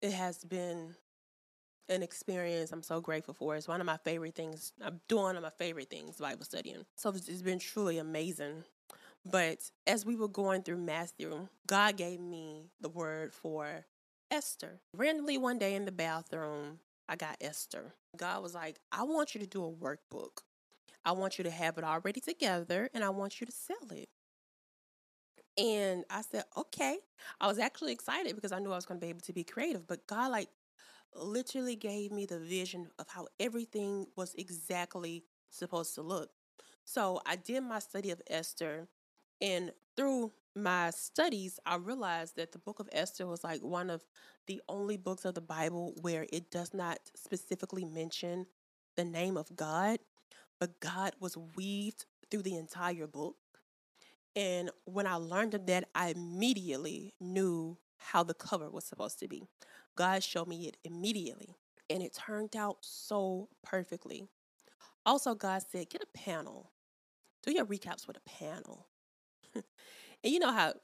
It 0.00 0.12
has 0.12 0.44
been 0.44 0.94
an 1.88 2.02
experience 2.02 2.72
I'm 2.72 2.82
so 2.82 3.00
grateful 3.00 3.34
for. 3.34 3.56
It's 3.56 3.68
one 3.68 3.80
of 3.80 3.86
my 3.86 3.98
favorite 3.98 4.34
things. 4.34 4.72
I'm 4.84 5.00
doing 5.08 5.24
one 5.24 5.36
of 5.36 5.42
my 5.42 5.50
favorite 5.50 5.90
things, 5.90 6.16
Bible 6.16 6.44
studying. 6.44 6.84
So 6.96 7.10
it's 7.10 7.42
been 7.42 7.58
truly 7.58 7.98
amazing. 7.98 8.64
But 9.24 9.70
as 9.86 10.04
we 10.04 10.16
were 10.16 10.28
going 10.28 10.62
through 10.62 10.78
Matthew, 10.78 11.48
God 11.66 11.96
gave 11.96 12.20
me 12.20 12.70
the 12.80 12.88
word 12.88 13.32
for 13.32 13.86
Esther. 14.30 14.80
Randomly 14.96 15.38
one 15.38 15.58
day 15.58 15.74
in 15.74 15.84
the 15.84 15.92
bathroom, 15.92 16.80
I 17.08 17.16
got 17.16 17.36
Esther. 17.40 17.94
God 18.16 18.42
was 18.42 18.54
like, 18.54 18.78
I 18.90 19.02
want 19.04 19.34
you 19.34 19.40
to 19.40 19.46
do 19.46 19.64
a 19.64 19.70
workbook. 19.70 20.42
I 21.04 21.12
want 21.12 21.38
you 21.38 21.44
to 21.44 21.50
have 21.50 21.78
it 21.78 21.84
already 21.84 22.20
together 22.20 22.88
and 22.94 23.04
I 23.04 23.10
want 23.10 23.40
you 23.40 23.46
to 23.46 23.52
sell 23.52 23.90
it. 23.90 24.08
And 25.58 26.04
I 26.08 26.22
said, 26.22 26.44
okay. 26.56 26.98
I 27.40 27.46
was 27.46 27.58
actually 27.58 27.92
excited 27.92 28.34
because 28.34 28.52
I 28.52 28.58
knew 28.58 28.72
I 28.72 28.76
was 28.76 28.86
going 28.86 28.98
to 28.98 29.04
be 29.04 29.10
able 29.10 29.20
to 29.20 29.32
be 29.32 29.44
creative. 29.44 29.86
But 29.86 30.06
God, 30.06 30.30
like, 30.30 30.48
literally 31.14 31.76
gave 31.76 32.12
me 32.12 32.26
the 32.26 32.38
vision 32.38 32.88
of 32.98 33.08
how 33.08 33.26
everything 33.40 34.06
was 34.16 34.34
exactly 34.34 35.24
supposed 35.50 35.94
to 35.96 36.02
look. 36.02 36.30
So 36.84 37.20
I 37.26 37.36
did 37.36 37.62
my 37.62 37.78
study 37.78 38.10
of 38.10 38.22
Esther. 38.28 38.88
And 39.40 39.72
through 39.96 40.32
my 40.54 40.90
studies, 40.90 41.58
I 41.66 41.76
realized 41.76 42.36
that 42.36 42.52
the 42.52 42.58
book 42.58 42.78
of 42.80 42.88
Esther 42.92 43.26
was 43.26 43.42
like 43.44 43.62
one 43.62 43.90
of 43.90 44.04
the 44.46 44.60
only 44.68 44.96
books 44.96 45.24
of 45.24 45.34
the 45.34 45.40
Bible 45.40 45.94
where 46.00 46.26
it 46.32 46.50
does 46.50 46.72
not 46.74 46.98
specifically 47.14 47.84
mention 47.84 48.46
the 48.96 49.04
name 49.04 49.36
of 49.36 49.54
God 49.56 49.98
but 50.60 50.80
God 50.80 51.14
was 51.20 51.36
weaved 51.36 52.06
through 52.30 52.42
the 52.42 52.56
entire 52.56 53.06
book. 53.06 53.36
And 54.34 54.70
when 54.84 55.06
I 55.06 55.14
learned 55.14 55.54
of 55.54 55.66
that, 55.66 55.88
I 55.94 56.08
immediately 56.08 57.14
knew 57.20 57.76
how 57.98 58.22
the 58.22 58.34
cover 58.34 58.70
was 58.70 58.84
supposed 58.84 59.18
to 59.20 59.28
be. 59.28 59.44
God 59.96 60.22
showed 60.22 60.48
me 60.48 60.68
it 60.68 60.76
immediately, 60.84 61.56
and 61.90 62.02
it 62.02 62.14
turned 62.14 62.56
out 62.56 62.78
so 62.80 63.48
perfectly. 63.62 64.28
Also, 65.04 65.34
God 65.34 65.62
said, 65.70 65.90
get 65.90 66.02
a 66.02 66.18
panel. 66.18 66.72
Do 67.42 67.52
your 67.52 67.66
recaps 67.66 68.06
with 68.06 68.16
a 68.16 68.28
panel. 68.28 68.86
and 69.54 69.64
you 70.24 70.38
know 70.38 70.52
how 70.52 70.74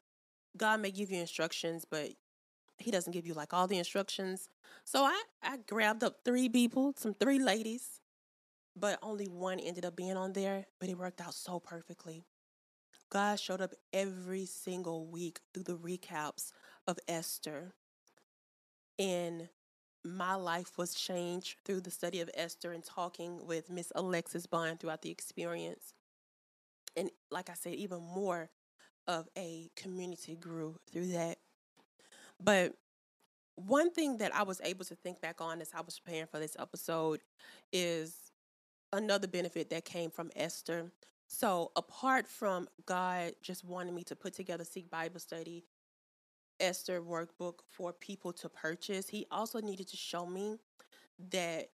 God 0.57 0.81
may 0.81 0.91
give 0.91 1.11
you 1.11 1.21
instructions, 1.21 1.85
but 1.89 2.11
He 2.79 2.91
doesn't 2.91 3.13
give 3.13 3.27
you 3.27 3.35
like 3.35 3.55
all 3.55 3.67
the 3.67 3.79
instructions. 3.79 4.49
So 4.85 5.05
I, 5.05 5.23
I 5.43 5.59
grabbed 5.69 6.03
up 6.03 6.19
three 6.25 6.49
people, 6.49 6.95
some 6.97 7.15
three 7.15 7.39
ladies, 7.39 8.01
but 8.77 8.99
only 9.03 9.27
one 9.27 9.61
ended 9.61 9.85
up 9.85 9.97
being 9.97 10.17
on 10.17 10.33
there, 10.33 10.67
but 10.81 10.89
it 10.89 10.99
worked 10.99 11.21
out 11.21 11.35
so 11.35 11.61
perfectly. 11.61 12.25
God 13.11 13.41
showed 13.41 13.61
up 13.61 13.73
every 13.93 14.45
single 14.45 15.07
week 15.07 15.41
through 15.53 15.63
the 15.65 15.77
recaps 15.77 16.53
of 16.87 16.99
Esther. 17.09 17.75
And 18.99 19.49
my 20.05 20.35
life 20.35 20.79
was 20.79 20.95
changed 20.95 21.59
through 21.65 21.81
the 21.81 21.91
study 21.91 22.21
of 22.21 22.31
Esther 22.35 22.73
and 22.73 22.85
talking 22.85 23.47
with 23.47 23.71
Miss 23.71 23.93
Alexis 23.95 24.47
Bond 24.47 24.81
throughout 24.81 25.03
the 25.03 25.11
experience. 25.11 25.95
And 26.97 27.11
like 27.31 27.51
I 27.51 27.55
said, 27.55 27.75
even 27.75 28.01
more 28.01 28.51
of 29.07 29.29
a 29.37 29.71
community 29.77 30.37
grew 30.37 30.77
through 30.91 31.09
that. 31.13 31.39
But 32.43 32.75
one 33.57 33.91
thing 33.91 34.19
that 34.19 34.35
I 34.35 34.43
was 34.45 34.61
able 34.65 34.85
to 34.85 34.95
think 34.95 35.21
back 35.21 35.41
on 35.41 35.61
as 35.61 35.71
I 35.75 35.81
was 35.81 35.99
preparing 35.99 36.27
for 36.27 36.39
this 36.39 36.57
episode 36.59 37.21
is 37.73 38.31
another 38.93 39.27
benefit 39.27 39.71
that 39.71 39.85
came 39.85 40.11
from 40.11 40.31
Esther. 40.37 40.93
So, 41.27 41.73
apart 41.77 42.27
from 42.27 42.69
God 42.87 43.33
just 43.43 43.65
wanting 43.65 43.95
me 43.95 44.03
to 44.05 44.17
put 44.17 44.33
together 44.33 44.65
Seek 44.65 44.91
Bible 44.91 45.21
Study, 45.21 45.65
Esther 46.61 47.01
workbook 47.01 47.61
for 47.71 47.93
people 47.93 48.33
to 48.35 48.49
purchase, 48.49 49.09
he 49.09 49.27
also 49.31 49.61
needed 49.61 49.89
to 49.89 49.97
show 49.97 50.27
me 50.27 50.57
that 51.31 51.71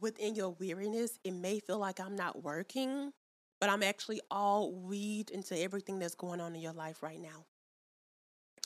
within 0.00 0.34
your 0.34 0.50
weariness, 0.50 1.18
it 1.24 1.32
may 1.32 1.58
feel 1.58 1.78
like 1.78 2.00
I'm 2.00 2.16
not 2.16 2.42
working, 2.42 3.12
but 3.60 3.70
I'm 3.70 3.82
actually 3.82 4.20
all 4.30 4.72
weaved 4.72 5.30
into 5.30 5.58
everything 5.58 5.98
that's 5.98 6.14
going 6.14 6.40
on 6.40 6.54
in 6.54 6.60
your 6.60 6.72
life 6.72 7.02
right 7.02 7.20
now. 7.20 7.46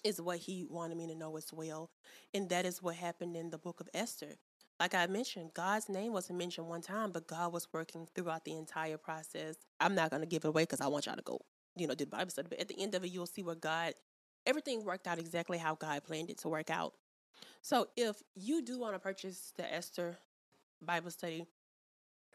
Is 0.05 0.20
what 0.20 0.38
he 0.38 0.66
wanted 0.68 0.98
me 0.98 1.07
to 1.07 1.14
know 1.14 1.37
as 1.38 1.50
well. 1.50 1.90
And 2.35 2.50
that 2.50 2.66
is 2.66 2.83
what 2.83 2.94
happened 2.94 3.37
in 3.37 3.48
the 3.48 3.57
book 3.57 3.81
of 3.81 3.88
Esther. 3.94 4.37
Like 4.79 4.94
I 4.94 5.07
mentioned, 5.07 5.53
God's 5.55 5.88
name 5.88 6.12
wasn't 6.12 6.38
mentioned 6.38 6.66
one 6.66 6.83
time, 6.83 7.11
but 7.11 7.27
God 7.27 7.53
was 7.53 7.68
working 7.72 8.07
throughout 8.14 8.44
the 8.44 8.55
entire 8.55 8.98
process. 8.98 9.57
I'm 9.81 9.94
not 9.94 10.11
going 10.11 10.20
to 10.20 10.27
give 10.29 10.44
it 10.44 10.48
away 10.48 10.64
because 10.64 10.81
I 10.83 10.88
want 10.88 11.07
y'all 11.07 11.16
to 11.16 11.22
go, 11.22 11.40
you 11.77 11.87
know, 11.87 11.94
do 11.94 12.05
the 12.05 12.11
Bible 12.11 12.31
study. 12.31 12.48
But 12.50 12.61
at 12.61 12.68
the 12.68 12.79
end 12.79 12.94
of 12.94 13.05
it, 13.05 13.12
you'll 13.12 13.27
see 13.27 13.42
where 13.42 13.55
God, 13.55 13.94
everything 14.46 14.85
worked 14.85 15.07
out 15.07 15.18
exactly 15.18 15.59
how 15.59 15.74
God 15.74 16.04
planned 16.04 16.30
it 16.30 16.38
to 16.38 16.48
work 16.48 16.70
out. 16.70 16.94
So 17.62 17.88
if 17.96 18.22
you 18.35 18.62
do 18.62 18.78
want 18.78 18.94
to 18.94 18.98
purchase 18.98 19.52
the 19.57 19.72
Esther 19.72 20.16
Bible 20.83 21.11
study, 21.11 21.46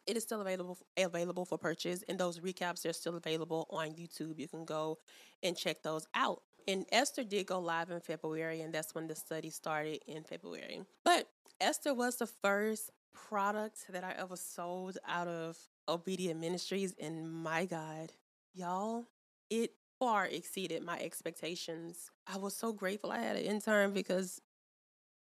it 0.08 0.18
is 0.18 0.24
still 0.24 0.42
available 0.42 0.78
available 0.98 1.46
for 1.46 1.58
purchase, 1.58 2.04
and 2.10 2.20
those 2.20 2.40
recaps 2.40 2.88
are 2.90 2.94
still 2.94 3.16
available 3.16 3.68
on 3.70 3.90
YouTube. 3.90 4.40
You 4.40 4.48
can 4.48 4.66
go 4.66 4.98
and 5.44 5.56
check 5.56 5.84
those 5.84 6.08
out. 6.16 6.42
And 6.68 6.86
Esther 6.92 7.24
did 7.24 7.46
go 7.46 7.60
live 7.60 7.90
in 7.92 8.00
February, 8.00 8.62
and 8.62 8.74
that's 8.74 8.96
when 8.96 9.08
the 9.08 9.16
study 9.16 9.50
started 9.50 10.00
in 10.08 10.24
February. 10.24 10.82
But 11.06 11.28
Esther 11.62 11.94
was 11.94 12.18
the 12.18 12.28
first 12.28 12.90
product 13.14 13.86
that 13.90 14.04
I 14.04 14.14
ever 14.18 14.36
sold 14.36 14.98
out 15.08 15.28
of 15.28 15.58
Obedient 15.88 16.40
Ministries, 16.40 16.96
and 17.00 17.32
my 17.32 17.66
God, 17.66 18.12
y'all, 18.54 19.06
it 19.50 19.72
far 20.00 20.26
exceeded 20.26 20.84
my 20.84 20.98
expectations. 21.00 22.10
I 22.26 22.38
was 22.38 22.56
so 22.56 22.74
grateful 22.74 23.12
I 23.12 23.20
had 23.20 23.36
an 23.36 23.44
intern 23.44 23.94
because 23.94 24.42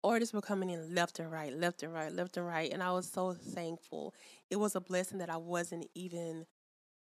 orders 0.02 0.34
were 0.34 0.42
coming 0.42 0.70
in 0.70 0.96
left 0.96 1.20
and 1.20 1.32
right, 1.32 1.54
left 1.54 1.84
and 1.84 1.94
right, 1.94 2.12
left 2.12 2.38
and 2.38 2.48
right. 2.48 2.72
And 2.72 2.82
I 2.82 2.92
was 2.92 3.10
so 3.10 3.34
thankful. 3.34 4.14
It 4.50 4.58
was 4.58 4.76
a 4.76 4.82
blessing 4.82 5.20
that 5.20 5.30
I 5.30 5.38
wasn't 5.38 5.88
even 5.96 6.46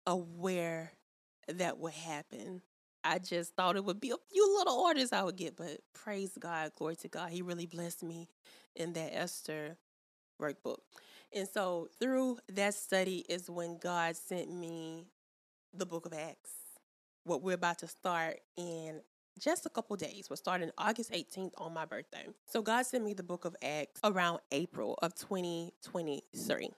aware 0.07 0.93
that 1.49 1.79
would 1.79 1.93
happen. 1.95 2.63
I 3.05 3.19
just 3.19 3.55
thought 3.57 3.77
it 3.77 3.85
would 3.85 4.01
be 4.01 4.11
a 4.11 4.17
few 4.31 4.57
little 4.59 4.75
orders 4.75 5.13
I 5.13 5.23
would 5.23 5.37
get, 5.37 5.57
but 5.57 5.79
praise 5.93 6.39
God, 6.39 6.73
glory 6.77 6.97
to 6.97 7.09
God. 7.09 7.31
He 7.31 7.43
really 7.43 7.67
blessed 7.67 8.03
me 8.03 8.29
in 8.77 8.93
that 8.93 9.15
Esther 9.15 9.77
workbook. 10.41 10.79
And 11.35 11.49
so 11.49 11.89
through 11.99 12.39
that 12.53 12.75
study 12.75 13.25
is 13.29 13.51
when 13.51 13.79
God 13.79 14.17
sent 14.17 14.53
me 14.53 15.07
the 15.75 15.87
book 15.87 16.07
of 16.07 16.13
Acts, 16.13 16.51
what 17.25 17.43
we're 17.43 17.55
about 17.55 17.79
to 17.81 17.87
start 17.87 18.41
in 18.57 19.01
just 19.39 19.67
a 19.67 19.71
couple 19.71 19.97
days. 19.97 20.29
We're 20.29 20.37
starting 20.37 20.71
August 20.77 21.13
18th 21.13 21.53
on 21.57 21.73
my 21.73 21.85
birthday. 21.85 22.27
So 22.47 22.63
God 22.63 22.85
sent 22.85 23.05
me 23.05 23.15
the 23.15 23.23
book 23.23 23.45
of 23.45 23.57
Acts 23.63 24.01
around 24.05 24.41
April 24.51 24.99
of 25.03 25.15
2023. 25.15 26.71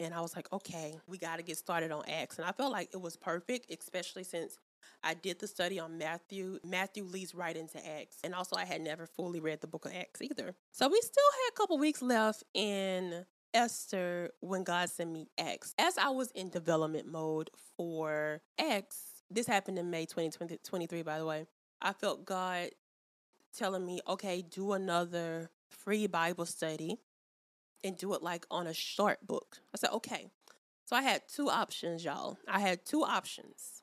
And 0.00 0.14
I 0.14 0.20
was 0.20 0.34
like, 0.34 0.50
okay, 0.52 0.98
we 1.06 1.18
got 1.18 1.36
to 1.36 1.42
get 1.42 1.58
started 1.58 1.92
on 1.92 2.02
Acts. 2.08 2.38
And 2.38 2.48
I 2.48 2.52
felt 2.52 2.72
like 2.72 2.90
it 2.92 3.00
was 3.00 3.16
perfect, 3.16 3.70
especially 3.70 4.24
since 4.24 4.56
I 5.02 5.14
did 5.14 5.38
the 5.38 5.46
study 5.46 5.78
on 5.78 5.98
Matthew. 5.98 6.58
Matthew 6.64 7.04
leads 7.04 7.34
right 7.34 7.56
into 7.56 7.78
Acts. 7.86 8.16
And 8.24 8.34
also, 8.34 8.56
I 8.56 8.64
had 8.64 8.80
never 8.80 9.06
fully 9.06 9.40
read 9.40 9.60
the 9.60 9.66
book 9.66 9.84
of 9.84 9.92
Acts 9.94 10.22
either. 10.22 10.54
So 10.72 10.88
we 10.88 11.00
still 11.00 11.30
had 11.32 11.52
a 11.52 11.56
couple 11.56 11.78
weeks 11.78 12.00
left 12.02 12.44
in 12.54 13.26
Esther 13.54 14.30
when 14.40 14.64
God 14.64 14.88
sent 14.88 15.10
me 15.10 15.28
Acts. 15.38 15.74
As 15.78 15.98
I 15.98 16.10
was 16.10 16.30
in 16.32 16.50
development 16.50 17.06
mode 17.06 17.50
for 17.76 18.40
Acts, 18.58 19.07
this 19.30 19.46
happened 19.46 19.78
in 19.78 19.90
May 19.90 20.06
2023, 20.06 21.02
by 21.02 21.18
the 21.18 21.26
way. 21.26 21.46
I 21.80 21.92
felt 21.92 22.24
God 22.24 22.70
telling 23.56 23.84
me, 23.84 24.00
okay, 24.08 24.42
do 24.42 24.72
another 24.72 25.50
free 25.70 26.06
Bible 26.06 26.46
study 26.46 26.98
and 27.84 27.96
do 27.96 28.14
it 28.14 28.22
like 28.22 28.46
on 28.50 28.66
a 28.66 28.74
short 28.74 29.26
book. 29.26 29.58
I 29.74 29.78
said, 29.78 29.90
okay. 29.92 30.30
So 30.84 30.96
I 30.96 31.02
had 31.02 31.22
two 31.28 31.50
options, 31.50 32.04
y'all. 32.04 32.38
I 32.48 32.60
had 32.60 32.84
two 32.84 33.02
options. 33.02 33.82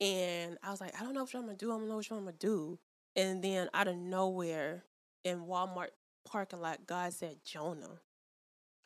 And 0.00 0.58
I 0.62 0.70
was 0.70 0.80
like, 0.80 0.94
I 1.00 1.02
don't 1.02 1.14
know 1.14 1.22
what 1.22 1.34
I'm 1.34 1.42
gonna 1.42 1.56
do. 1.56 1.72
I 1.72 1.78
don't 1.78 1.88
know 1.88 1.96
what 1.96 2.10
I'm 2.10 2.18
gonna 2.18 2.32
do. 2.32 2.78
And 3.14 3.42
then 3.42 3.68
out 3.72 3.88
of 3.88 3.96
nowhere 3.96 4.84
in 5.24 5.46
Walmart 5.46 5.88
parking 6.26 6.60
lot, 6.60 6.86
God 6.86 7.12
said, 7.14 7.36
Jonah. 7.44 8.00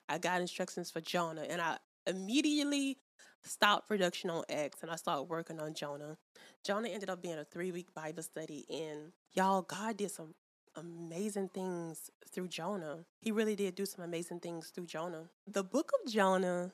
I 0.08 0.18
got 0.18 0.40
instructions 0.40 0.90
for 0.90 1.00
Jonah. 1.00 1.42
And 1.42 1.60
I 1.60 1.78
immediately 2.06 2.98
stopped 3.44 3.88
production 3.88 4.30
on 4.30 4.44
Acts 4.50 4.82
and 4.82 4.90
I 4.90 4.96
started 4.96 5.24
working 5.24 5.60
on 5.60 5.74
Jonah. 5.74 6.16
Jonah 6.64 6.88
ended 6.88 7.10
up 7.10 7.22
being 7.22 7.38
a 7.38 7.44
three 7.44 7.72
week 7.72 7.92
Bible 7.94 8.22
study, 8.22 8.66
and 8.68 9.12
y'all, 9.32 9.62
God 9.62 9.96
did 9.96 10.10
some 10.10 10.34
amazing 10.76 11.48
things 11.48 12.10
through 12.30 12.48
Jonah. 12.48 13.04
He 13.20 13.32
really 13.32 13.56
did 13.56 13.74
do 13.74 13.86
some 13.86 14.04
amazing 14.04 14.40
things 14.40 14.68
through 14.68 14.86
Jonah. 14.86 15.24
The 15.46 15.64
book 15.64 15.90
of 16.00 16.12
Jonah 16.12 16.72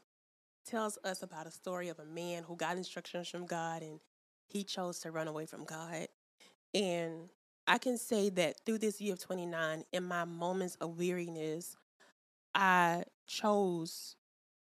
tells 0.66 0.98
us 1.04 1.22
about 1.22 1.46
a 1.46 1.50
story 1.50 1.88
of 1.88 1.98
a 1.98 2.04
man 2.04 2.42
who 2.42 2.56
got 2.56 2.76
instructions 2.76 3.28
from 3.28 3.46
God 3.46 3.82
and 3.82 4.00
he 4.48 4.64
chose 4.64 4.98
to 5.00 5.10
run 5.10 5.28
away 5.28 5.46
from 5.46 5.64
God. 5.64 6.08
And 6.74 7.30
I 7.66 7.78
can 7.78 7.98
say 7.98 8.28
that 8.30 8.60
through 8.64 8.78
this 8.78 9.00
year 9.00 9.14
of 9.14 9.20
29, 9.20 9.84
in 9.92 10.04
my 10.04 10.24
moments 10.24 10.76
of 10.76 10.98
weariness, 10.98 11.76
I 12.54 13.04
chose 13.26 14.16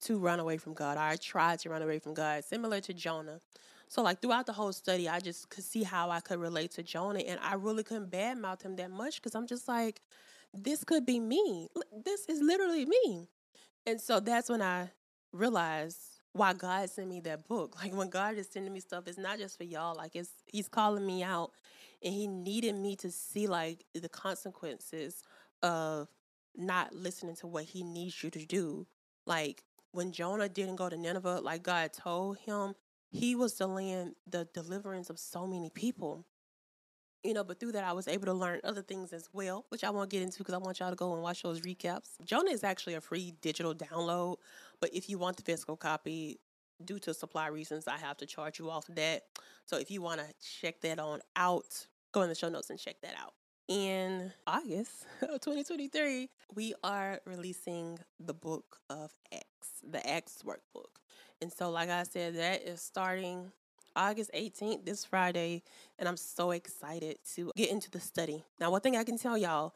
to 0.05 0.19
run 0.19 0.41
away 0.41 0.57
from 0.57 0.75
God. 0.75 0.97
I 0.97 1.17
tried 1.17 1.61
to 1.61 1.71
run 1.71 1.83
away 1.83 1.99
from 1.99 2.15
God, 2.15 2.45
similar 2.45 2.81
to 2.81 2.95
Jonah. 2.95 3.41
So, 3.89 4.03
like 4.03 4.21
throughout 4.21 4.47
the 4.47 4.53
whole 4.53 4.73
study, 4.73 5.09
I 5.09 5.21
just 5.21 5.51
could 5.51 5.65
see 5.65 5.83
how 5.83 6.11
I 6.11 6.21
could 6.21 6.39
relate 6.41 6.73
to 6.73 6.83
Jonah, 6.83 7.21
and 7.21 7.39
I 7.43 7.55
really 7.55 7.85
couldn't 7.85 8.11
badmouth 8.11 8.63
him 8.63 8.77
that 8.77 8.91
much 8.91 9.17
because 9.17 9.35
I'm 9.35 9.47
just 9.47 9.69
like, 9.69 10.01
this 10.53 10.85
could 10.85 11.05
be 11.05 11.21
me. 11.21 11.69
This 12.05 12.27
is 12.27 12.41
literally 12.41 12.87
me. 12.87 13.29
And 13.87 14.01
so 14.01 14.21
that's 14.21 14.49
when 14.49 14.63
I 14.63 14.91
realized 15.33 16.01
why 16.33 16.53
God 16.53 16.89
sent 16.91 17.09
me 17.09 17.21
that 17.21 17.47
book. 17.47 17.77
Like 17.83 17.95
when 17.95 18.11
God 18.11 18.37
is 18.37 18.49
sending 18.51 18.73
me 18.73 18.81
stuff, 18.81 19.05
it's 19.07 19.19
not 19.19 19.39
just 19.39 19.57
for 19.57 19.65
y'all. 19.65 19.97
Like 19.97 20.17
it's 20.17 20.31
He's 20.47 20.69
calling 20.69 21.07
me 21.07 21.23
out, 21.23 21.53
and 22.03 22.13
He 22.13 22.27
needed 22.27 22.77
me 22.77 22.97
to 22.97 23.11
see 23.11 23.47
like 23.47 23.85
the 23.95 24.09
consequences 24.09 25.23
of 25.63 26.09
not 26.57 26.95
listening 26.95 27.37
to 27.37 27.47
what 27.47 27.65
He 27.65 27.83
needs 27.83 28.23
you 28.23 28.31
to 28.31 28.45
do. 28.45 28.87
Like 29.27 29.63
when 29.95 30.11
Jonah 30.11 30.49
didn't 30.49 30.77
go 30.77 30.89
to 30.89 30.97
Nineveh 30.97 31.41
like 31.41 31.63
God 31.63 31.93
told 31.93 32.39
him, 32.39 32.75
he 33.11 33.37
was 33.37 33.55
delaying 33.55 34.15
the 34.27 34.49
deliverance 34.53 35.09
of 35.09 35.21
so 35.21 35.47
many 35.47 35.71
people. 35.71 36.27
You 37.23 37.33
know, 37.33 37.45
but 37.45 37.61
through 37.61 37.73
that, 37.73 37.85
I 37.85 37.93
was 37.93 38.09
able 38.09 38.27
to 38.27 38.33
learn 38.33 38.61
other 38.65 38.83
things 38.83 39.13
as 39.13 39.29
well, 39.33 39.65
which 39.69 39.85
I 39.85 39.91
won't 39.91 40.11
get 40.11 40.21
into 40.21 40.39
because 40.39 40.53
I 40.53 40.59
want 40.59 40.81
y'all 40.81 40.91
to 40.91 40.97
go 40.97 41.15
and 41.15 41.23
watch 41.23 41.43
those 41.43 41.61
recaps. 41.61 42.09
Jonah 42.25 42.51
is 42.51 42.65
actually 42.65 42.95
a 42.95 43.01
free 43.01 43.35
digital 43.41 43.73
download, 43.73 44.39
but 44.81 44.91
if 44.93 45.09
you 45.09 45.17
want 45.17 45.37
the 45.37 45.43
physical 45.45 45.77
copy, 45.77 46.41
due 46.85 46.99
to 46.99 47.15
supply 47.15 47.47
reasons, 47.47 47.87
I 47.87 47.97
have 47.97 48.17
to 48.19 48.27
charge 48.27 48.59
you 48.59 48.69
off 48.69 48.89
of 48.89 48.97
that. 48.97 49.23
So 49.65 49.79
if 49.79 49.93
you 49.93 50.03
want 50.03 50.21
to 50.21 50.27
check 50.61 50.81
that 50.81 50.99
on 50.99 51.21
out, 51.37 51.87
go 52.13 52.23
in 52.23 52.29
the 52.29 52.35
show 52.35 52.49
notes 52.49 52.69
and 52.69 52.79
check 52.79 52.97
that 53.03 53.15
out 53.17 53.33
in 53.69 54.33
August 54.47 55.07
of 55.23 55.41
2023, 55.41 56.29
we 56.55 56.75
are 56.83 57.21
releasing 57.25 57.99
the 58.21 58.35
book 58.35 58.79
of 58.91 59.13
Acts, 59.33 59.45
the 59.91 60.07
Acts 60.09 60.43
workbook. 60.45 61.01
And 61.41 61.53
so, 61.53 61.71
like 61.71 61.91
I 61.91 62.05
said, 62.05 62.37
that 62.37 62.63
is 62.63 62.81
starting 62.81 63.53
August 63.97 64.31
18th, 64.35 64.85
this 64.85 65.05
Friday, 65.05 65.63
and 65.99 66.09
I'm 66.09 66.17
so 66.17 66.51
excited 66.51 67.19
to 67.35 67.53
get 67.57 67.71
into 67.71 67.91
the 67.91 68.01
study. 68.01 68.45
Now, 68.59 68.71
one 68.71 68.81
thing 68.81 68.97
I 68.97 69.05
can 69.05 69.19
tell 69.19 69.39
y'all 69.39 69.75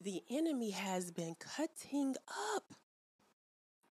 the 0.00 0.22
enemy 0.30 0.70
has 0.70 1.10
been 1.10 1.36
cutting 1.38 2.16
up 2.56 2.64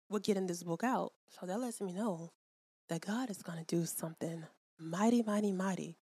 with 0.09 0.23
getting 0.23 0.47
this 0.47 0.63
book 0.63 0.83
out. 0.83 1.13
So 1.27 1.45
that 1.45 1.59
lets 1.59 1.81
me 1.81 1.93
know 1.93 2.31
that 2.89 3.01
God 3.01 3.29
is 3.29 3.41
going 3.41 3.57
to 3.57 3.65
do 3.65 3.85
something 3.85 4.43
mighty, 4.77 5.23
mighty, 5.23 5.51
mighty 5.51 5.97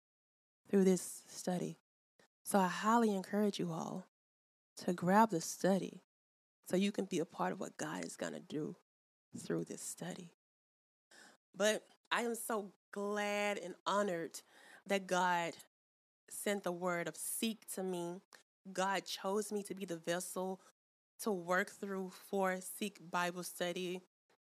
through 0.70 0.86
this 0.86 1.24
study. 1.28 1.78
So 2.44 2.60
I 2.60 2.68
highly 2.68 3.14
encourage 3.14 3.60
you 3.60 3.72
all 3.72 4.06
to 4.86 4.94
grab 4.94 5.32
the 5.32 5.42
study 5.42 6.02
so 6.68 6.78
you 6.78 6.92
can 6.92 7.06
be 7.06 7.20
a 7.20 7.26
part 7.26 7.52
of 7.52 7.60
what 7.60 7.78
God 7.78 8.06
is 8.06 8.16
going 8.16 8.34
to 8.34 8.40
do 8.40 8.76
through 9.38 9.66
this 9.66 9.82
study. 9.82 10.32
But 11.56 11.84
I 12.12 12.22
am 12.22 12.36
so 12.36 12.72
glad 12.92 13.58
and 13.58 13.76
honored 13.86 14.42
that 14.88 15.08
God 15.08 15.54
sent 16.30 16.64
the 16.64 16.72
word 16.72 17.08
of 17.08 17.16
seek 17.16 17.68
to 17.74 17.84
me. 17.84 18.22
God 18.72 19.06
chose 19.06 19.52
me 19.52 19.64
to 19.64 19.76
be 19.76 19.86
the 19.86 19.98
vessel 19.98 20.62
to 21.22 21.32
work 21.32 21.70
through 21.70 22.12
for 22.30 22.60
Seek 22.62 22.98
Bible 23.12 23.44
study, 23.44 24.02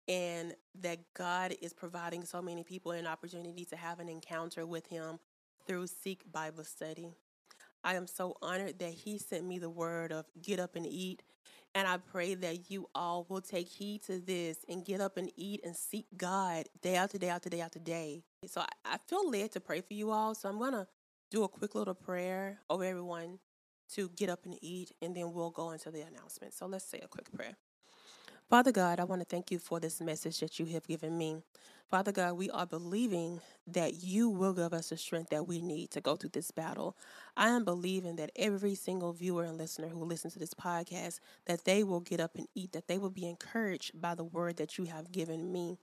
and 0.08 0.56
that 0.82 1.00
God 1.14 1.56
is 1.62 1.74
providing 1.74 2.26
so 2.26 2.42
many 2.42 2.64
people 2.64 2.92
an 2.92 3.08
opportunity 3.08 3.66
to 3.66 3.76
have 3.76 4.00
an 4.00 4.10
encounter 4.10 4.66
with 4.66 4.88
Him 4.88 5.20
through 5.68 5.88
Seek 5.88 6.32
Bible 6.32 6.64
study. 6.64 7.14
I 7.84 7.96
am 7.96 8.08
so 8.08 8.36
honored 8.42 8.80
that 8.80 8.94
He 8.94 9.18
sent 9.18 9.46
me 9.46 9.60
the 9.60 9.70
word 9.70 10.12
of 10.12 10.26
get 10.42 10.60
up 10.60 10.76
and 10.76 10.88
eat. 10.88 11.22
And 11.74 11.88
I 11.88 11.98
pray 11.98 12.36
that 12.36 12.72
you 12.72 12.88
all 12.96 13.26
will 13.30 13.42
take 13.42 13.68
heed 13.68 14.04
to 14.04 14.20
this 14.20 14.58
and 14.70 14.86
get 14.86 15.02
up 15.02 15.18
and 15.18 15.30
eat 15.36 15.62
and 15.64 15.76
seek 15.76 16.06
God 16.16 16.68
day 16.82 16.96
after 16.96 17.18
day 17.18 17.30
after 17.30 17.50
day 17.50 17.62
after 17.62 17.80
day. 17.80 18.24
So 18.48 18.62
I, 18.62 18.68
I 18.86 18.98
feel 18.98 19.30
led 19.30 19.52
to 19.54 19.60
pray 19.60 19.82
for 19.82 19.94
you 19.94 20.12
all. 20.12 20.36
So 20.36 20.48
I'm 20.48 20.58
going 20.58 20.74
to 20.74 20.88
do 21.32 21.44
a 21.44 21.50
quick 21.50 21.76
little 21.76 21.94
prayer 21.94 22.60
over 22.70 22.84
everyone 22.84 23.40
to 23.94 24.10
get 24.16 24.30
up 24.30 24.46
and 24.46 24.58
eat, 24.62 24.92
and 25.02 25.16
then 25.16 25.32
we'll 25.34 25.52
go 25.52 25.72
into 25.72 25.92
the 25.92 26.02
announcement. 26.02 26.54
So 26.54 26.66
let's 26.66 26.86
say 26.86 27.00
a 27.04 27.08
quick 27.08 27.32
prayer. 27.32 27.56
Father 28.50 28.72
God, 28.72 29.00
I 29.00 29.06
want 29.06 29.22
to 29.22 29.26
thank 29.26 29.50
you 29.50 29.58
for 29.58 29.80
this 29.80 30.00
message 30.00 30.40
that 30.40 30.60
you 30.60 30.68
have 30.68 30.88
given 30.88 31.18
me. 31.18 31.38
Father 31.90 32.12
God, 32.12 32.34
we 32.34 32.50
are 32.52 32.68
believing 32.68 33.42
that 33.66 34.04
you 34.04 34.30
will 34.30 34.54
give 34.54 34.72
us 34.72 34.90
the 34.90 34.98
strength 34.98 35.32
that 35.32 35.48
we 35.48 35.62
need 35.62 35.90
to 35.92 36.02
go 36.02 36.16
through 36.16 36.30
this 36.32 36.52
battle. 36.52 36.96
I 37.36 37.50
am 37.50 37.66
believing 37.66 38.18
that 38.18 38.32
every 38.36 38.76
single 38.76 39.14
viewer 39.14 39.46
and 39.46 39.58
listener 39.58 39.88
who 39.88 40.04
listens 40.04 40.34
to 40.34 40.40
this 40.40 40.54
podcast, 40.54 41.20
that 41.48 41.66
they 41.66 41.84
will 41.84 42.02
get 42.02 42.20
up 42.20 42.36
and 42.36 42.48
eat, 42.54 42.72
that 42.74 42.88
they 42.88 43.00
will 43.00 43.10
be 43.10 43.28
encouraged 43.28 44.00
by 44.00 44.14
the 44.14 44.24
word 44.24 44.58
that 44.58 44.78
you 44.78 44.86
have 44.86 45.12
given 45.12 45.52
me. 45.52 45.78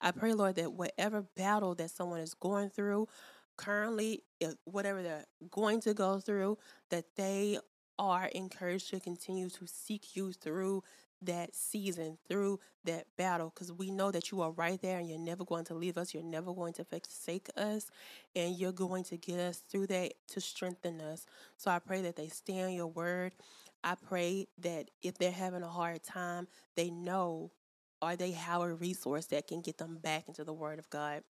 I 0.00 0.10
pray, 0.10 0.32
Lord, 0.32 0.56
that 0.56 0.72
whatever 0.72 1.22
battle 1.36 1.74
that 1.74 1.90
someone 1.90 2.20
is 2.20 2.32
going 2.32 2.70
through, 2.70 3.08
currently, 3.58 4.22
whatever 4.64 5.02
they're 5.02 5.26
going 5.50 5.80
to 5.82 5.92
go 5.92 6.18
through, 6.20 6.56
that 6.90 7.04
they 7.16 7.58
are 7.98 8.26
encouraged 8.26 8.90
to 8.90 9.00
continue 9.00 9.48
to 9.48 9.66
seek 9.66 10.16
you 10.16 10.32
through 10.32 10.82
that 11.26 11.54
season, 11.54 12.18
through 12.28 12.58
that 12.84 13.06
battle, 13.16 13.52
because 13.54 13.72
we 13.72 13.90
know 13.90 14.10
that 14.10 14.30
you 14.30 14.40
are 14.40 14.50
right 14.50 14.80
there 14.80 14.98
and 14.98 15.08
you're 15.08 15.18
never 15.18 15.44
going 15.44 15.64
to 15.66 15.74
leave 15.74 15.98
us. 15.98 16.14
You're 16.14 16.22
never 16.22 16.52
going 16.52 16.72
to 16.74 16.84
forsake 16.84 17.48
us, 17.56 17.90
and 18.34 18.56
you're 18.56 18.72
going 18.72 19.04
to 19.04 19.16
get 19.16 19.38
us 19.38 19.62
through 19.68 19.88
that 19.88 20.14
to 20.28 20.40
strengthen 20.40 21.00
us. 21.00 21.26
So 21.56 21.70
I 21.70 21.78
pray 21.78 22.02
that 22.02 22.16
they 22.16 22.28
stay 22.28 22.62
on 22.62 22.72
your 22.72 22.88
word. 22.88 23.32
I 23.84 23.94
pray 23.94 24.48
that 24.62 24.90
if 25.02 25.18
they're 25.18 25.30
having 25.30 25.62
a 25.62 25.68
hard 25.68 26.02
time, 26.02 26.48
they 26.74 26.90
know 26.90 27.52
or 28.02 28.16
they 28.16 28.32
have 28.32 28.60
a 28.60 28.74
resource 28.74 29.26
that 29.26 29.46
can 29.46 29.60
get 29.60 29.78
them 29.78 29.96
back 29.96 30.28
into 30.28 30.44
the 30.44 30.52
Word 30.52 30.78
of 30.78 30.90
God. 30.90 31.22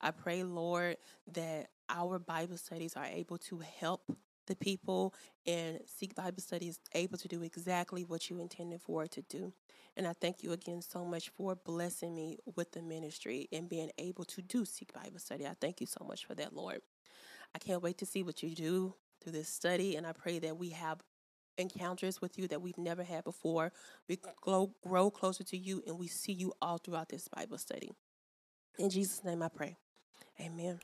I 0.00 0.10
pray, 0.10 0.42
Lord, 0.44 0.96
that 1.34 1.68
our 1.88 2.18
Bible 2.18 2.56
studies 2.56 2.96
are 2.96 3.04
able 3.04 3.38
to 3.38 3.60
help 3.78 4.16
the 4.46 4.56
people 4.56 5.14
and 5.46 5.80
Seek 5.86 6.14
Bible 6.14 6.40
Study 6.40 6.68
is 6.68 6.78
able 6.94 7.18
to 7.18 7.28
do 7.28 7.42
exactly 7.42 8.04
what 8.04 8.30
you 8.30 8.40
intended 8.40 8.80
for 8.80 9.04
it 9.04 9.12
to 9.12 9.22
do. 9.22 9.52
And 9.96 10.06
I 10.06 10.12
thank 10.12 10.42
you 10.42 10.52
again 10.52 10.82
so 10.82 11.04
much 11.04 11.30
for 11.30 11.54
blessing 11.54 12.14
me 12.14 12.38
with 12.54 12.72
the 12.72 12.82
ministry 12.82 13.48
and 13.52 13.68
being 13.68 13.90
able 13.98 14.24
to 14.26 14.42
do 14.42 14.64
Seek 14.64 14.92
Bible 14.92 15.18
Study. 15.18 15.46
I 15.46 15.54
thank 15.60 15.80
you 15.80 15.86
so 15.86 16.04
much 16.06 16.26
for 16.26 16.34
that, 16.34 16.54
Lord. 16.54 16.80
I 17.54 17.58
can't 17.58 17.82
wait 17.82 17.98
to 17.98 18.06
see 18.06 18.22
what 18.22 18.42
you 18.42 18.54
do 18.54 18.94
through 19.22 19.32
this 19.32 19.48
study, 19.48 19.96
and 19.96 20.06
I 20.06 20.12
pray 20.12 20.38
that 20.40 20.58
we 20.58 20.70
have 20.70 21.00
encounters 21.58 22.20
with 22.20 22.38
you 22.38 22.46
that 22.48 22.60
we've 22.60 22.78
never 22.78 23.02
had 23.02 23.24
before. 23.24 23.72
We 24.08 24.18
grow, 24.42 24.72
grow 24.82 25.10
closer 25.10 25.44
to 25.44 25.56
you, 25.56 25.82
and 25.86 25.98
we 25.98 26.06
see 26.06 26.32
you 26.32 26.52
all 26.60 26.78
throughout 26.78 27.08
this 27.08 27.28
Bible 27.28 27.58
study. 27.58 27.92
In 28.78 28.90
Jesus' 28.90 29.24
name 29.24 29.42
I 29.42 29.48
pray. 29.48 29.76
Amen. 30.40 30.78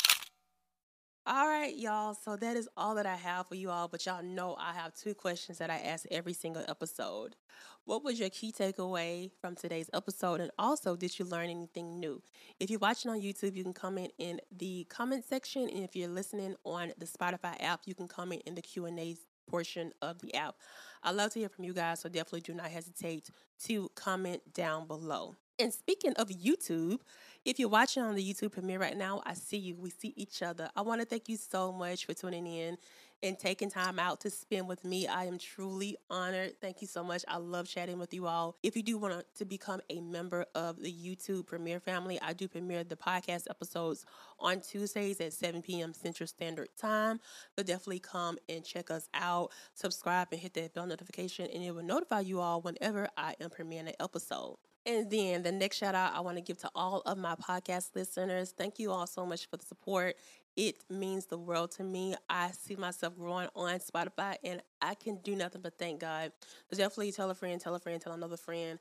All 1.24 1.46
right, 1.46 1.76
y'all. 1.76 2.14
So 2.14 2.34
that 2.34 2.56
is 2.56 2.68
all 2.76 2.96
that 2.96 3.06
I 3.06 3.14
have 3.14 3.46
for 3.46 3.54
you 3.54 3.70
all. 3.70 3.86
But 3.86 4.04
y'all 4.06 4.24
know 4.24 4.56
I 4.58 4.72
have 4.72 4.92
two 4.92 5.14
questions 5.14 5.58
that 5.58 5.70
I 5.70 5.78
ask 5.78 6.04
every 6.10 6.32
single 6.32 6.64
episode. 6.66 7.36
What 7.84 8.02
was 8.02 8.18
your 8.18 8.28
key 8.30 8.50
takeaway 8.50 9.30
from 9.40 9.54
today's 9.54 9.88
episode? 9.94 10.40
And 10.40 10.50
also, 10.58 10.96
did 10.96 11.16
you 11.16 11.24
learn 11.24 11.48
anything 11.48 12.00
new? 12.00 12.20
If 12.58 12.70
you're 12.70 12.80
watching 12.80 13.08
on 13.12 13.20
YouTube, 13.20 13.54
you 13.54 13.62
can 13.62 13.72
comment 13.72 14.12
in 14.18 14.40
the 14.50 14.84
comment 14.90 15.24
section. 15.24 15.68
And 15.68 15.84
if 15.84 15.94
you're 15.94 16.08
listening 16.08 16.56
on 16.64 16.92
the 16.98 17.06
Spotify 17.06 17.54
app, 17.60 17.82
you 17.86 17.94
can 17.94 18.08
comment 18.08 18.42
in 18.44 18.56
the 18.56 18.62
Q&A 18.62 19.14
portion 19.48 19.92
of 20.02 20.18
the 20.22 20.34
app. 20.34 20.56
I 21.04 21.12
love 21.12 21.32
to 21.34 21.38
hear 21.38 21.48
from 21.48 21.64
you 21.64 21.72
guys, 21.72 22.00
so 22.00 22.08
definitely 22.08 22.40
do 22.40 22.54
not 22.54 22.66
hesitate 22.66 23.30
to 23.66 23.88
comment 23.94 24.42
down 24.54 24.88
below. 24.88 25.36
And 25.58 25.72
speaking 25.72 26.12
of 26.14 26.28
YouTube, 26.28 26.98
if 27.44 27.58
you're 27.58 27.68
watching 27.68 28.02
on 28.02 28.14
the 28.14 28.22
YouTube 28.22 28.52
premiere 28.52 28.80
right 28.80 28.96
now, 28.96 29.22
I 29.26 29.34
see 29.34 29.58
you. 29.58 29.76
We 29.76 29.90
see 29.90 30.12
each 30.16 30.42
other. 30.42 30.70
I 30.74 30.82
want 30.82 31.00
to 31.00 31.06
thank 31.06 31.28
you 31.28 31.36
so 31.36 31.72
much 31.72 32.06
for 32.06 32.14
tuning 32.14 32.46
in 32.46 32.78
and 33.22 33.38
taking 33.38 33.70
time 33.70 33.98
out 33.98 34.20
to 34.20 34.30
spend 34.30 34.66
with 34.66 34.84
me. 34.84 35.06
I 35.06 35.26
am 35.26 35.38
truly 35.38 35.96
honored. 36.10 36.60
Thank 36.60 36.80
you 36.80 36.88
so 36.88 37.04
much. 37.04 37.24
I 37.28 37.36
love 37.36 37.68
chatting 37.68 37.98
with 37.98 38.12
you 38.12 38.26
all. 38.26 38.56
If 38.62 38.76
you 38.76 38.82
do 38.82 38.98
want 38.98 39.24
to 39.36 39.44
become 39.44 39.80
a 39.90 40.00
member 40.00 40.46
of 40.54 40.82
the 40.82 40.92
YouTube 40.92 41.46
Premiere 41.46 41.80
family, 41.80 42.18
I 42.20 42.32
do 42.32 42.48
premiere 42.48 42.82
the 42.82 42.96
podcast 42.96 43.48
episodes 43.48 44.04
on 44.40 44.60
Tuesdays 44.60 45.20
at 45.20 45.32
7 45.32 45.62
p.m. 45.62 45.94
Central 45.94 46.26
Standard 46.26 46.68
Time. 46.76 47.20
So 47.56 47.62
definitely 47.62 48.00
come 48.00 48.38
and 48.48 48.64
check 48.64 48.90
us 48.90 49.08
out, 49.14 49.50
subscribe, 49.74 50.28
and 50.32 50.40
hit 50.40 50.54
that 50.54 50.74
bell 50.74 50.86
notification, 50.86 51.48
and 51.52 51.62
it 51.62 51.72
will 51.72 51.84
notify 51.84 52.20
you 52.20 52.40
all 52.40 52.60
whenever 52.60 53.08
I 53.16 53.36
am 53.40 53.50
premiering 53.50 53.88
an 53.88 53.94
episode. 54.00 54.56
And 54.84 55.10
then 55.10 55.42
the 55.42 55.52
next 55.52 55.76
shout 55.76 55.94
out 55.94 56.14
I 56.14 56.20
want 56.20 56.38
to 56.38 56.40
give 56.42 56.58
to 56.58 56.70
all 56.74 57.02
of 57.06 57.16
my 57.16 57.36
podcast 57.36 57.90
listeners. 57.94 58.52
Thank 58.56 58.78
you 58.78 58.90
all 58.90 59.06
so 59.06 59.24
much 59.24 59.48
for 59.48 59.56
the 59.56 59.64
support. 59.64 60.16
It 60.56 60.76
means 60.90 61.26
the 61.26 61.38
world 61.38 61.70
to 61.72 61.84
me. 61.84 62.14
I 62.28 62.50
see 62.50 62.76
myself 62.76 63.16
growing 63.16 63.48
on 63.54 63.78
Spotify 63.78 64.36
and 64.44 64.60
I 64.82 64.94
can 64.94 65.16
do 65.22 65.36
nothing 65.36 65.62
but 65.62 65.78
thank 65.78 66.00
God. 66.00 66.32
So 66.70 66.76
definitely 66.76 67.12
tell 67.12 67.30
a 67.30 67.34
friend, 67.34 67.60
tell 67.60 67.74
a 67.74 67.78
friend, 67.78 68.00
tell 68.00 68.12
another 68.12 68.36
friend 68.36 68.78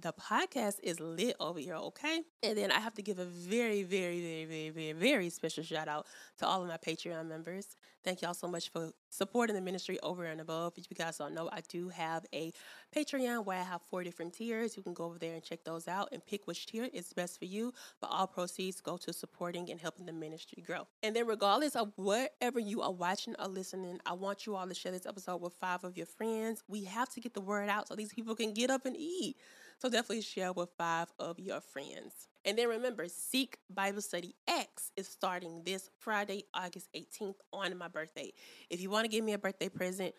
the 0.00 0.12
podcast 0.12 0.76
is 0.82 1.00
lit 1.00 1.36
over 1.38 1.58
here, 1.58 1.74
okay? 1.74 2.22
And 2.42 2.56
then 2.56 2.70
I 2.72 2.80
have 2.80 2.94
to 2.94 3.02
give 3.02 3.18
a 3.18 3.24
very, 3.24 3.82
very, 3.82 4.20
very, 4.20 4.44
very, 4.44 4.70
very, 4.70 4.92
very 4.92 5.30
special 5.30 5.62
shout 5.62 5.88
out 5.88 6.06
to 6.38 6.46
all 6.46 6.62
of 6.62 6.68
my 6.68 6.78
Patreon 6.78 7.28
members. 7.28 7.76
Thank 8.04 8.22
y'all 8.22 8.34
so 8.34 8.48
much 8.48 8.70
for 8.70 8.90
supporting 9.10 9.54
the 9.54 9.62
ministry 9.62 10.00
over 10.02 10.24
and 10.24 10.40
above. 10.40 10.72
If 10.76 10.86
you 10.90 10.96
guys 10.96 11.18
don't 11.18 11.34
know, 11.34 11.48
I 11.52 11.60
do 11.68 11.88
have 11.90 12.26
a 12.32 12.52
Patreon 12.94 13.44
where 13.44 13.58
I 13.58 13.62
have 13.62 13.80
four 13.90 14.02
different 14.02 14.32
tiers. 14.32 14.76
You 14.76 14.82
can 14.82 14.92
go 14.92 15.04
over 15.04 15.18
there 15.18 15.34
and 15.34 15.42
check 15.42 15.62
those 15.62 15.86
out 15.86 16.08
and 16.10 16.24
pick 16.26 16.46
which 16.46 16.66
tier 16.66 16.88
is 16.92 17.12
best 17.12 17.38
for 17.38 17.44
you. 17.44 17.72
But 18.00 18.10
all 18.10 18.26
proceeds 18.26 18.80
go 18.80 18.96
to 18.96 19.12
supporting 19.12 19.70
and 19.70 19.80
helping 19.80 20.06
the 20.06 20.12
ministry 20.12 20.64
grow. 20.66 20.88
And 21.04 21.14
then, 21.14 21.26
regardless 21.28 21.76
of 21.76 21.92
wherever 21.96 22.58
you 22.58 22.82
are 22.82 22.92
watching 22.92 23.36
or 23.38 23.46
listening, 23.46 24.00
I 24.04 24.14
want 24.14 24.46
you 24.46 24.56
all 24.56 24.66
to 24.66 24.74
share 24.74 24.90
this 24.90 25.06
episode 25.06 25.40
with 25.40 25.54
five 25.60 25.84
of 25.84 25.96
your 25.96 26.06
friends. 26.06 26.64
We 26.66 26.84
have 26.84 27.08
to 27.10 27.20
get 27.20 27.34
the 27.34 27.40
word 27.40 27.68
out 27.68 27.86
so 27.86 27.94
these 27.94 28.12
people 28.12 28.34
can 28.34 28.52
get 28.52 28.70
up 28.70 28.84
and 28.84 28.96
eat. 28.96 29.36
So 29.82 29.88
definitely 29.88 30.22
share 30.22 30.52
with 30.52 30.68
five 30.78 31.08
of 31.18 31.40
your 31.40 31.60
friends. 31.60 32.28
And 32.44 32.56
then 32.56 32.68
remember, 32.68 33.08
Seek 33.08 33.58
Bible 33.68 34.00
Study 34.00 34.36
Acts 34.48 34.92
is 34.96 35.08
starting 35.08 35.62
this 35.64 35.90
Friday, 35.98 36.44
August 36.54 36.86
18th 36.94 37.34
on 37.52 37.76
my 37.76 37.88
birthday. 37.88 38.32
If 38.70 38.80
you 38.80 38.90
want 38.90 39.06
to 39.06 39.08
give 39.08 39.24
me 39.24 39.32
a 39.32 39.38
birthday 39.38 39.68
present, 39.68 40.14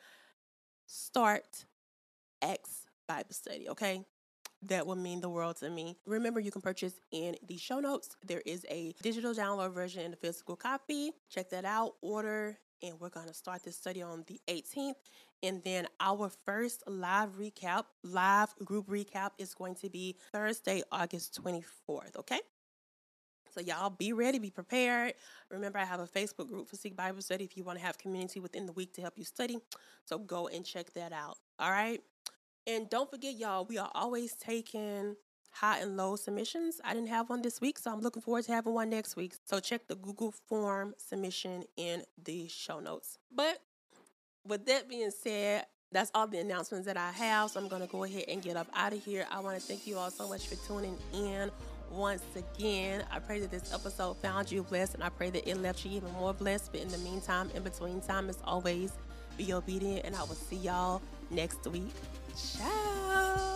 start 0.86 1.64
Acts 2.42 2.88
Bible 3.08 3.32
Study, 3.32 3.70
okay? 3.70 4.04
That 4.64 4.86
will 4.86 4.98
mean 4.98 5.22
the 5.22 5.30
world 5.30 5.56
to 5.62 5.70
me. 5.70 5.96
Remember, 6.06 6.42
you 6.42 6.52
can 6.52 6.62
purchase 6.62 6.96
in 7.14 7.38
the 7.48 7.56
show 7.56 7.80
notes. 7.80 8.18
There 8.28 8.42
is 8.46 8.66
a 8.70 8.94
digital 9.02 9.34
download 9.34 9.74
version 9.74 10.04
and 10.04 10.14
a 10.14 10.18
physical 10.18 10.58
copy. 10.58 11.12
Check 11.30 11.52
that 11.52 11.64
out. 11.64 11.94
Order 12.02 12.58
and 12.84 13.00
we're 13.00 13.10
going 13.10 13.28
to 13.28 13.34
start 13.34 13.64
this 13.64 13.78
study 13.78 14.02
on 14.02 14.26
the 14.28 14.40
18th. 14.50 14.96
And 15.44 15.62
then 15.64 15.88
our 16.00 16.32
first 16.46 16.84
live 16.88 17.38
recap, 17.38 17.84
live 18.02 18.56
group 18.64 18.88
recap 18.88 19.32
is 19.38 19.54
going 19.54 19.76
to 19.76 19.90
be 19.90 20.16
Thursday, 20.32 20.82
August 20.90 21.38
24th. 21.44 22.16
Okay. 22.18 22.40
So 23.54 23.60
y'all 23.60 23.92
be 23.92 24.14
ready, 24.14 24.40
be 24.40 24.50
prepared. 24.50 25.14
Remember, 25.52 25.78
I 25.78 25.86
have 25.86 26.00
a 26.00 26.08
Facebook 26.08 26.48
group 26.48 26.68
for 26.68 26.76
Seek 26.76 26.96
Bible 26.96 27.22
Study 27.22 27.44
if 27.44 27.56
you 27.56 27.64
want 27.64 27.78
to 27.78 27.86
have 27.86 28.00
community 28.00 28.40
within 28.40 28.66
the 28.66 28.72
week 28.72 28.94
to 28.94 29.02
help 29.02 29.14
you 29.18 29.26
study. 29.26 29.60
So 30.06 30.18
go 30.18 30.48
and 30.48 30.66
check 30.66 30.92
that 30.94 31.12
out. 31.12 31.38
All 31.60 31.70
right. 31.70 32.02
And 32.66 32.90
don't 32.90 33.12
forget, 33.12 33.38
y'all, 33.38 33.66
we 33.66 33.78
are 33.78 33.92
always 33.94 34.36
taking 34.36 35.18
high 35.52 35.80
and 35.80 35.98
low 35.98 36.16
submissions. 36.16 36.82
I 36.84 36.94
didn't 36.94 37.10
have 37.10 37.30
one 37.30 37.42
this 37.42 37.62
week, 37.62 37.78
so 37.78 37.92
I'm 37.92 38.00
looking 38.00 38.22
forward 38.22 38.46
to 38.46 38.54
having 38.54 38.74
one 38.74 38.90
next 38.90 39.16
week. 39.16 39.36
So 39.46 39.60
check 39.60 39.88
the 39.88 39.96
Google 39.96 40.32
form 40.32 40.96
submission 40.98 41.66
in 41.78 42.04
the 42.24 42.48
show 42.48 42.80
notes. 42.80 43.20
But 43.32 43.60
with 44.48 44.66
that 44.66 44.90
being 44.90 45.12
said, 45.12 45.66
that's 45.92 46.12
all 46.16 46.28
the 46.28 46.40
announcements 46.40 46.88
that 46.88 46.98
I 46.98 47.12
have. 47.12 47.52
So 47.52 47.60
I'm 47.60 47.68
going 47.68 47.82
to 47.82 47.88
go 47.88 48.04
ahead 48.04 48.26
and 48.28 48.42
get 48.42 48.58
up 48.58 48.68
out 48.76 48.94
of 48.94 49.04
here. 49.04 49.26
I 49.32 49.40
want 49.40 49.60
to 49.60 49.66
thank 49.66 49.86
you 49.86 49.98
all 49.98 50.10
so 50.10 50.28
much 50.28 50.48
for 50.48 50.56
tuning 50.68 50.98
in 51.14 51.52
once 51.92 52.24
again. 52.36 53.04
I 53.12 53.20
pray 53.20 53.40
that 53.40 53.52
this 53.52 53.74
episode 53.74 54.18
found 54.18 54.52
you 54.52 54.64
blessed 54.64 54.96
and 54.96 55.04
I 55.04 55.10
pray 55.10 55.30
that 55.30 55.48
it 55.48 55.58
left 55.58 55.86
you 55.86 55.92
even 55.92 56.12
more 56.14 56.34
blessed. 56.34 56.72
But 56.72 56.82
in 56.82 56.90
the 56.90 56.98
meantime, 57.00 57.52
in 57.54 57.64
between 57.64 58.02
time, 58.02 58.30
as 58.30 58.40
always, 58.44 58.92
be 59.38 59.54
obedient 59.54 60.06
and 60.06 60.16
I 60.16 60.22
will 60.22 60.36
see 60.36 60.58
y'all 60.58 61.02
next 61.30 61.66
week. 61.68 61.94
Ciao. 62.36 63.53